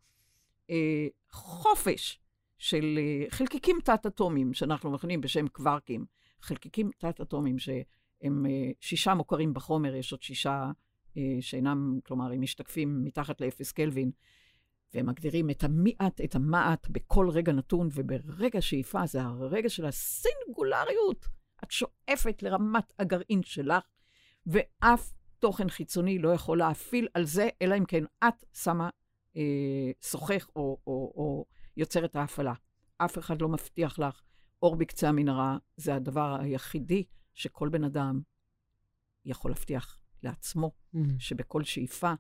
אה, 0.71 1.07
חופש, 1.31 2.21
של 2.59 2.99
אה, 2.99 3.27
חלקיקים 3.31 3.79
תת-אטומיים, 3.85 4.55
שאנחנו 4.55 4.91
מכנים 4.91 5.21
בשם 5.21 5.49
קווארקים, 5.49 6.07
חלקיקים 6.43 6.91
תת-אטומיים 6.99 7.59
שהם 7.59 8.47
אה, 8.47 8.71
שישה 8.81 9.15
מוכרים 9.15 9.55
בחומר, 9.55 9.95
יש 9.95 10.13
עוד 10.13 10.23
שישה 10.23 10.71
אה, 11.17 11.23
שאינם, 11.41 11.99
כלומר, 12.07 12.33
הם 12.33 12.41
משתקפים 12.41 13.05
מתחת 13.05 13.41
לאפס 13.41 13.73
קלווין, 13.73 14.11
והם 14.95 15.07
מגדירים 15.07 15.51
את 15.51 15.65
המעט, 15.65 16.21
את 16.25 16.35
המעט 16.35 16.89
בכל 16.91 17.31
רגע 17.31 17.53
נתון, 17.53 17.89
וברגע 17.95 18.61
שאיפה 18.61 19.07
זה 19.07 19.23
הרגע 19.23 19.69
של 19.69 19.87
הסינגולריות. 19.87 21.27
את 21.65 21.71
שואפת 21.71 22.43
לרמת 22.43 22.93
הגרעין 22.99 23.43
שלך, 23.43 23.85
ואף 24.47 25.13
תוכן 25.39 25.69
חיצוני 25.69 26.19
לא 26.19 26.29
יכול 26.29 26.59
להפעיל 26.59 27.09
על 27.15 27.25
זה, 27.25 27.49
אלא 27.63 27.79
אם 27.79 27.85
כן 27.85 28.05
את 28.29 28.45
שמה 28.55 28.91
אה, 29.37 29.91
שוחך 30.03 30.49
או, 30.57 30.79
או, 30.87 31.13
או 31.17 31.45
יוצר 31.77 32.05
את 32.05 32.17
ההפעלה. 32.17 32.55
אף 32.99 33.19
אחד 33.19 33.43
לא 33.43 33.49
מבטיח 33.49 33.99
לך 33.99 34.23
אור 34.63 34.77
בקצה 34.77 35.09
המנהרה, 35.09 35.59
זה 35.77 35.95
הדבר 35.95 36.37
היחידי 36.41 37.05
שכל 37.35 37.69
בן 37.69 37.85
אדם 37.85 38.21
יכול 39.25 39.51
להבטיח 39.51 39.99
לעצמו, 40.23 40.71
mm. 40.95 40.99
שבכל 41.19 41.65
שאיפה, 41.65 42.13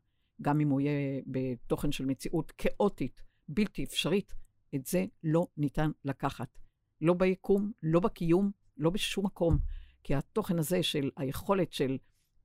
גם 0.42 0.60
אם 0.60 0.68
הוא 0.68 0.80
יהיה 0.80 1.20
בתוכן 1.26 1.92
של 1.92 2.06
מציאות 2.06 2.52
כאוטית, 2.58 3.22
בלתי 3.48 3.84
אפשרית, 3.84 4.34
את 4.74 4.86
זה 4.86 5.04
לא 5.22 5.46
ניתן 5.56 5.90
לקחת. 6.04 6.58
לא 7.00 7.14
ביקום, 7.14 7.72
לא 7.82 8.00
בקיום, 8.00 8.50
לא 8.76 8.90
בשום 8.90 9.26
מקום. 9.26 9.58
כי 10.02 10.14
התוכן 10.14 10.58
הזה 10.58 10.82
של 10.82 11.10
היכולת 11.16 11.72
של 11.72 11.98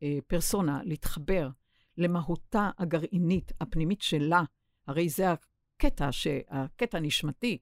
אה, 0.04 0.18
פרסונה 0.28 0.84
להתחבר 0.84 1.50
למהותה 1.98 2.70
הגרעינית, 2.78 3.52
הפנימית 3.62 4.02
שלה, 4.02 4.44
הרי 4.88 5.10
זה 5.10 5.26
הקטע, 5.86 6.10
הקטע 6.50 6.98
הנשמתי, 6.98 7.58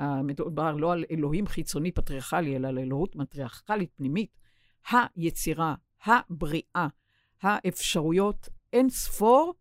מדובר 0.00 0.76
לא 0.76 0.92
על 0.92 1.04
אלוהים 1.10 1.46
חיצוני 1.46 1.92
פטריארכלי, 1.92 2.56
אלא 2.56 2.68
על 2.68 2.78
אלוהות 2.78 3.16
מטריארכלית 3.16 3.90
פנימית, 3.96 4.38
היצירה, 4.90 5.74
הבריאה, 6.04 6.86
האפשרויות 7.42 8.48
אין 8.72 8.88
ספור, 8.90 9.54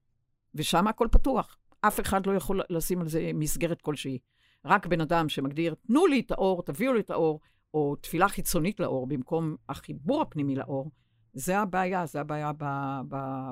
ושם 0.55 0.87
הכל 0.87 1.07
פתוח. 1.11 1.57
אף 1.81 1.99
אחד 1.99 2.25
לא 2.25 2.31
יכול 2.31 2.61
לשים 2.69 3.01
על 3.01 3.07
זה 3.07 3.31
מסגרת 3.33 3.81
כלשהי. 3.81 4.19
רק 4.65 4.85
בן 4.85 5.01
אדם 5.01 5.29
שמגדיר, 5.29 5.75
תנו 5.87 6.07
לי 6.07 6.19
את 6.19 6.31
האור, 6.31 6.63
תביאו 6.63 6.93
לי 6.93 6.99
את 6.99 7.09
האור, 7.09 7.39
או 7.73 7.95
תפילה 7.95 8.29
חיצונית 8.29 8.79
לאור 8.79 9.07
במקום 9.07 9.55
החיבור 9.69 10.21
הפנימי 10.21 10.55
לאור, 10.55 10.91
זה 11.33 11.59
הבעיה, 11.59 12.05
זה 12.05 12.19
הבעיה 12.21 12.51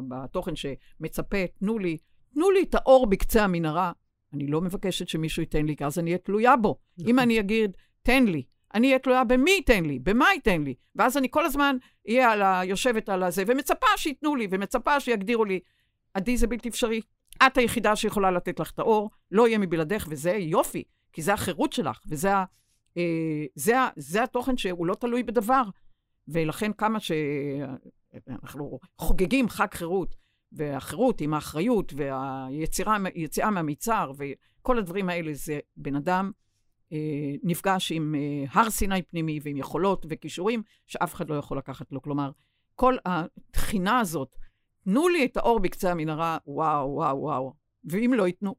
בתוכן 0.08 0.56
שמצפה, 0.56 1.48
תנו 1.60 1.80
לי, 1.80 1.98
תנו 2.34 2.52
לי 2.52 2.64
את 2.64 2.76
האור 2.76 3.08
בקצה 3.08 3.44
המנהרה, 3.44 3.92
אני 4.34 4.48
לא 4.48 4.62
מבקשת 4.62 5.08
שמישהו 5.08 5.42
ייתן 5.42 5.66
לי, 5.66 5.76
כי 5.76 5.86
אז 5.86 6.00
אני 6.00 6.10
אהיה 6.10 6.18
תלויה 6.18 6.56
בו. 6.56 6.78
נכון. 6.98 7.10
אם 7.10 7.20
אני 7.20 7.40
אגיד, 7.40 7.72
תן 8.04 8.26
לי, 8.26 8.44
אני 8.74 8.88
אהיה 8.88 9.00
תלויה 9.00 9.24
במי 9.24 9.52
ייתן 9.52 9.86
לי, 9.86 10.00
במה 10.00 10.26
ייתן 10.34 10.64
לי. 10.64 10.76
ואז 10.96 11.18
אני 11.18 11.28
כל 11.32 11.46
הזמן 11.46 11.78
אהיה 12.10 12.32
על 12.32 12.42
ה... 12.42 12.62
יושבת 12.66 13.10
על 13.10 13.24
הזה, 13.24 13.44
ומצפה 13.48 13.88
שייתנו 13.98 14.36
לי, 14.36 14.48
ומצפה 14.52 15.00
שיגדירו 15.00 15.46
לי. 15.46 15.60
עדי, 16.14 16.38
זה 16.38 16.48
בלתי 16.48 16.70
אפשרי. 16.70 17.02
את 17.48 17.58
היחידה 17.58 17.96
שיכולה 17.96 18.32
לתת 18.32 18.60
לך 18.60 18.72
את 18.72 18.80
האור, 18.80 19.10
לא 19.32 19.48
יהיה 19.48 19.58
מבלעדך, 19.58 20.08
וזה 20.10 20.32
יופי, 20.32 20.84
כי 21.14 21.22
זה 21.22 21.34
החירות 21.34 21.74
שלך, 21.74 22.00
וזה 22.08 22.34
ה... 22.36 22.44
אה, 22.98 23.46
זה, 23.56 23.76
זה 23.96 24.24
התוכן 24.24 24.58
שהוא 24.58 24.86
לא 24.86 24.96
תלוי 24.96 25.24
בדבר. 25.24 25.64
ולכן 26.28 26.74
כמה 26.74 27.00
שאנחנו 27.00 28.80
חוגגים 28.98 29.50
חג 29.50 29.68
חירות, 29.74 30.16
והחירות 30.52 31.22
עם 31.22 31.34
האחריות 31.34 31.94
והיציאה 31.96 33.50
מהמצר 33.52 34.12
וכל 34.18 34.78
הדברים 34.78 35.10
האלה, 35.10 35.34
זה 35.34 35.60
בן 35.78 35.96
אדם 35.96 36.32
אה, 36.94 37.36
נפגש 37.44 37.92
עם 37.92 38.16
אה, 38.16 38.46
הר 38.52 38.70
סיני 38.70 39.02
פנימי 39.02 39.40
ועם 39.44 39.58
יכולות 39.58 40.06
וכישורים 40.10 40.64
שאף 40.88 41.16
אחד 41.16 41.30
לא 41.30 41.36
יכול 41.36 41.58
לקחת 41.58 41.92
לו. 41.92 42.02
כלומר, 42.02 42.32
כל 42.76 42.96
התחינה 43.06 44.00
הזאת, 44.00 44.36
תנו 44.84 45.10
לי 45.10 45.26
את 45.26 45.38
האור 45.38 45.60
בקצה 45.60 45.92
המנהרה, 45.92 46.38
וואו, 46.48 46.90
וואו, 46.90 47.18
וואו. 47.18 47.54
ואם 47.84 48.14
לא 48.16 48.28
ייתנו. 48.28 48.56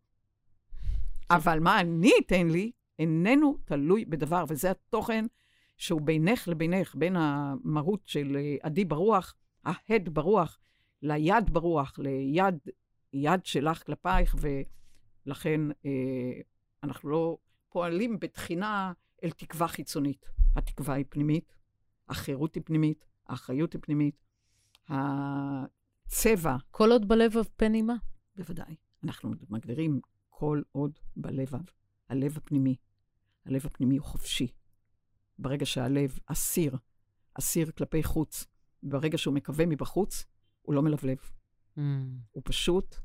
אבל 1.31 1.61
מה 1.61 1.81
אני 1.81 2.13
אתן 2.27 2.49
לי, 2.49 2.71
איננו 2.99 3.59
תלוי 3.65 4.05
בדבר, 4.05 4.45
וזה 4.49 4.71
התוכן 4.71 5.25
שהוא 5.77 6.01
בינך 6.01 6.49
לבינך, 6.49 6.95
בין 6.95 7.17
המהות 7.17 8.01
של 8.05 8.37
אה, 8.37 8.57
עדי 8.63 8.85
ברוח, 8.85 9.35
ההד 9.65 10.09
ברוח, 10.09 10.59
ליד 11.03 11.51
ברוח, 11.51 11.99
ליד 11.99 12.59
יד 13.13 13.47
שלך 13.47 13.87
כלפייך, 13.87 14.37
ולכן 15.27 15.61
אה, 15.85 16.41
אנחנו 16.83 17.11
לא 17.11 17.39
פועלים 17.69 18.19
בתחינה 18.19 18.93
אל 19.25 19.31
תקווה 19.31 19.69
חיצונית. 19.69 20.27
התקווה 20.57 20.95
היא 20.95 21.05
פנימית, 21.09 21.55
החירות 22.09 22.55
היא 22.55 22.63
פנימית, 22.67 23.05
האחריות 23.27 23.73
היא 23.73 23.81
פנימית, 23.83 24.25
הצבע... 24.89 26.57
כל 26.71 26.91
עוד 26.91 27.09
בלבב 27.09 27.45
פן 27.57 27.75
אימה. 27.75 27.95
בוודאי. 28.37 28.77
אנחנו 29.05 29.31
מגדירים 29.51 30.01
כל 30.31 30.63
עוד 30.73 30.99
בלבב, 31.17 31.63
הלב 32.09 32.37
הפנימי. 32.37 32.77
הלב 33.47 33.67
הפנימי 33.67 33.97
הוא 33.97 34.07
חופשי. 34.07 34.49
ברגע 35.39 35.67
שהלב 35.67 36.19
אסיר, 36.27 36.77
אסיר 37.35 37.71
כלפי 37.71 38.03
חוץ, 38.03 38.47
ברגע 38.83 39.19
שהוא 39.19 39.35
מקווה 39.35 39.67
מבחוץ, 39.67 40.25
הוא 40.63 40.75
לא 40.75 40.83
מלבלב. 40.83 41.19
Mm. 41.77 41.81
הוא 42.31 42.43
פשוט 42.45 42.97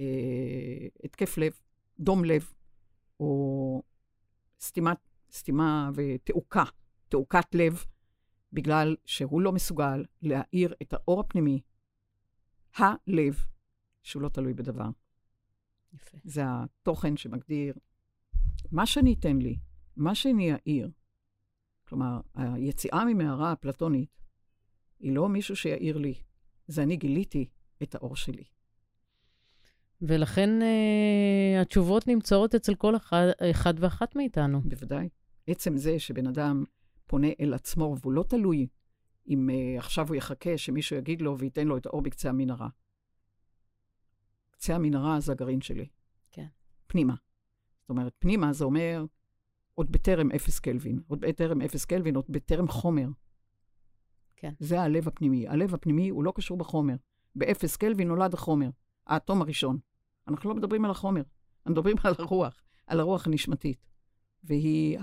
אה, 0.00 0.86
התקף 1.04 1.38
לב, 1.38 1.52
דום 2.00 2.24
לב, 2.24 2.52
או 3.20 3.82
סתימת, 4.60 4.98
סתימה 5.32 5.90
ותעוקה, 5.94 6.64
תעוקת 7.08 7.54
לב, 7.54 7.84
בגלל 8.52 8.96
שהוא 9.04 9.40
לא 9.40 9.52
מסוגל 9.52 10.04
להאיר 10.22 10.74
את 10.82 10.92
האור 10.92 11.20
הפנימי, 11.20 11.60
הלב, 12.76 13.46
שהוא 14.02 14.22
לא 14.22 14.28
תלוי 14.28 14.54
בדבר. 14.54 14.88
יפה. 15.92 16.18
זה 16.24 16.42
התוכן 16.46 17.16
שמגדיר 17.16 17.74
מה 18.70 18.86
שאני 18.86 19.14
אתן 19.14 19.36
לי, 19.36 19.58
מה 19.96 20.14
שאני 20.14 20.52
אעיר. 20.52 20.90
כלומר, 21.88 22.20
היציאה 22.34 23.04
ממערה 23.04 23.52
הפלטונית 23.52 24.22
היא 25.00 25.12
לא 25.12 25.28
מישהו 25.28 25.56
שיעיר 25.56 25.98
לי, 25.98 26.14
זה 26.66 26.82
אני 26.82 26.96
גיליתי 26.96 27.48
את 27.82 27.94
האור 27.94 28.16
שלי. 28.16 28.44
ולכן 30.02 30.50
uh, 30.60 31.62
התשובות 31.62 32.08
נמצאות 32.08 32.54
אצל 32.54 32.74
כל 32.74 32.96
אחד, 32.96 33.26
אחד 33.50 33.74
ואחת 33.76 34.16
מאיתנו. 34.16 34.60
בוודאי. 34.60 35.08
עצם 35.46 35.76
זה 35.76 35.98
שבן 35.98 36.26
אדם 36.26 36.64
פונה 37.06 37.28
אל 37.40 37.54
עצמו, 37.54 37.96
והוא 38.00 38.12
לא 38.12 38.24
תלוי 38.28 38.66
אם 39.28 39.50
uh, 39.50 39.78
עכשיו 39.78 40.08
הוא 40.08 40.16
יחכה 40.16 40.58
שמישהו 40.58 40.96
יגיד 40.96 41.22
לו 41.22 41.38
וייתן 41.38 41.66
לו 41.66 41.76
את 41.76 41.86
האור 41.86 42.02
בקצה 42.02 42.28
המנהרה. 42.28 42.68
קצה 44.50 44.74
המנהרה 44.74 45.20
זה 45.20 45.32
הגרעין 45.32 45.60
שלי. 45.60 45.88
כן. 46.30 46.46
פנימה. 46.86 47.14
זאת 47.80 47.90
אומרת, 47.90 48.12
פנימה 48.18 48.52
זה 48.52 48.64
אומר 48.64 49.04
עוד 49.74 49.92
בטרם 49.92 50.30
אפס 50.30 50.58
קלווין. 50.60 51.00
עוד 51.06 51.20
בטרם 51.20 51.62
אפס 51.62 51.84
קלווין, 51.84 52.16
עוד 52.16 52.24
בטרם 52.28 52.68
חומר. 52.68 53.08
כן. 54.42 54.52
זה 54.58 54.80
הלב 54.80 55.08
הפנימי. 55.08 55.48
הלב 55.48 55.74
הפנימי 55.74 56.08
הוא 56.08 56.24
לא 56.24 56.32
קשור 56.36 56.56
בחומר. 56.56 56.94
באפס 57.34 57.76
קלווין 57.76 58.08
נולד 58.08 58.34
החומר, 58.34 58.70
האטום 59.06 59.42
הראשון. 59.42 59.78
אנחנו 60.28 60.50
לא 60.50 60.56
מדברים 60.56 60.84
על 60.84 60.90
החומר, 60.90 61.22
אנחנו 61.58 61.72
מדברים 61.72 61.96
על 62.04 62.14
הרוח, 62.18 62.62
על 62.86 63.00
הרוח 63.00 63.26
הנשמתית. 63.26 63.86
והיא 64.44 64.98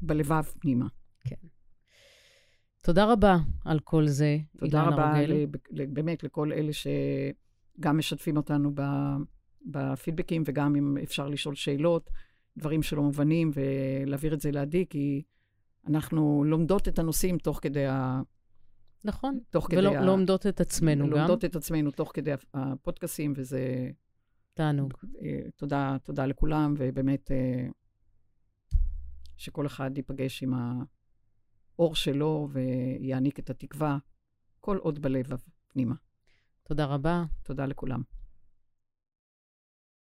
בלבב 0.00 0.42
פנימה. 0.42 0.86
כן. 1.20 1.36
תודה 2.80 3.12
רבה 3.12 3.36
על 3.64 3.80
כל 3.80 4.06
זה, 4.06 4.38
תודה 4.58 4.82
רבה 4.82 5.22
ל, 5.26 5.46
באמת 5.86 6.22
לכל 6.22 6.52
אלה 6.52 6.72
שגם 6.72 7.98
משתפים 7.98 8.36
אותנו 8.36 8.72
בפידבקים, 9.66 10.42
וגם 10.46 10.76
אם 10.76 10.98
אפשר 11.02 11.28
לשאול 11.28 11.54
שאלות, 11.54 12.10
דברים 12.56 12.82
שלא 12.82 13.02
מובנים, 13.02 13.50
ולהעביר 13.54 14.34
את 14.34 14.40
זה 14.40 14.50
לעדי, 14.50 14.86
כי 14.90 15.22
אנחנו 15.86 16.44
לומדות 16.44 16.88
את 16.88 16.98
הנושאים 16.98 17.38
תוך 17.38 17.58
כדי 17.62 17.86
ה... 17.86 18.22
נכון, 19.04 19.38
תוך 19.50 19.66
כדי 19.66 19.76
ולא 19.76 19.88
ה... 19.88 20.48
את 20.48 20.60
עצמנו 20.60 21.00
לומדות 21.00 21.18
גם. 21.18 21.26
לומדות 21.28 21.44
את 21.44 21.56
עצמנו 21.56 21.90
תוך 21.90 22.10
כדי 22.14 22.32
הפודקאסים, 22.54 23.32
וזה... 23.36 23.90
תענוג. 24.54 24.92
אה, 25.22 25.40
תודה, 25.56 25.96
תודה 26.02 26.26
לכולם, 26.26 26.74
ובאמת 26.78 27.30
אה, 27.30 27.66
שכל 29.36 29.66
אחד 29.66 29.90
ייפגש 29.96 30.42
עם 30.42 30.54
האור 30.54 31.94
שלו 31.94 32.48
ויעניק 32.52 33.38
את 33.38 33.50
התקווה, 33.50 33.98
כל 34.60 34.76
עוד 34.76 34.98
בלב 34.98 35.26
פנימה. 35.68 35.94
תודה 36.62 36.84
רבה. 36.84 37.24
תודה 37.42 37.66
לכולם. 37.66 38.02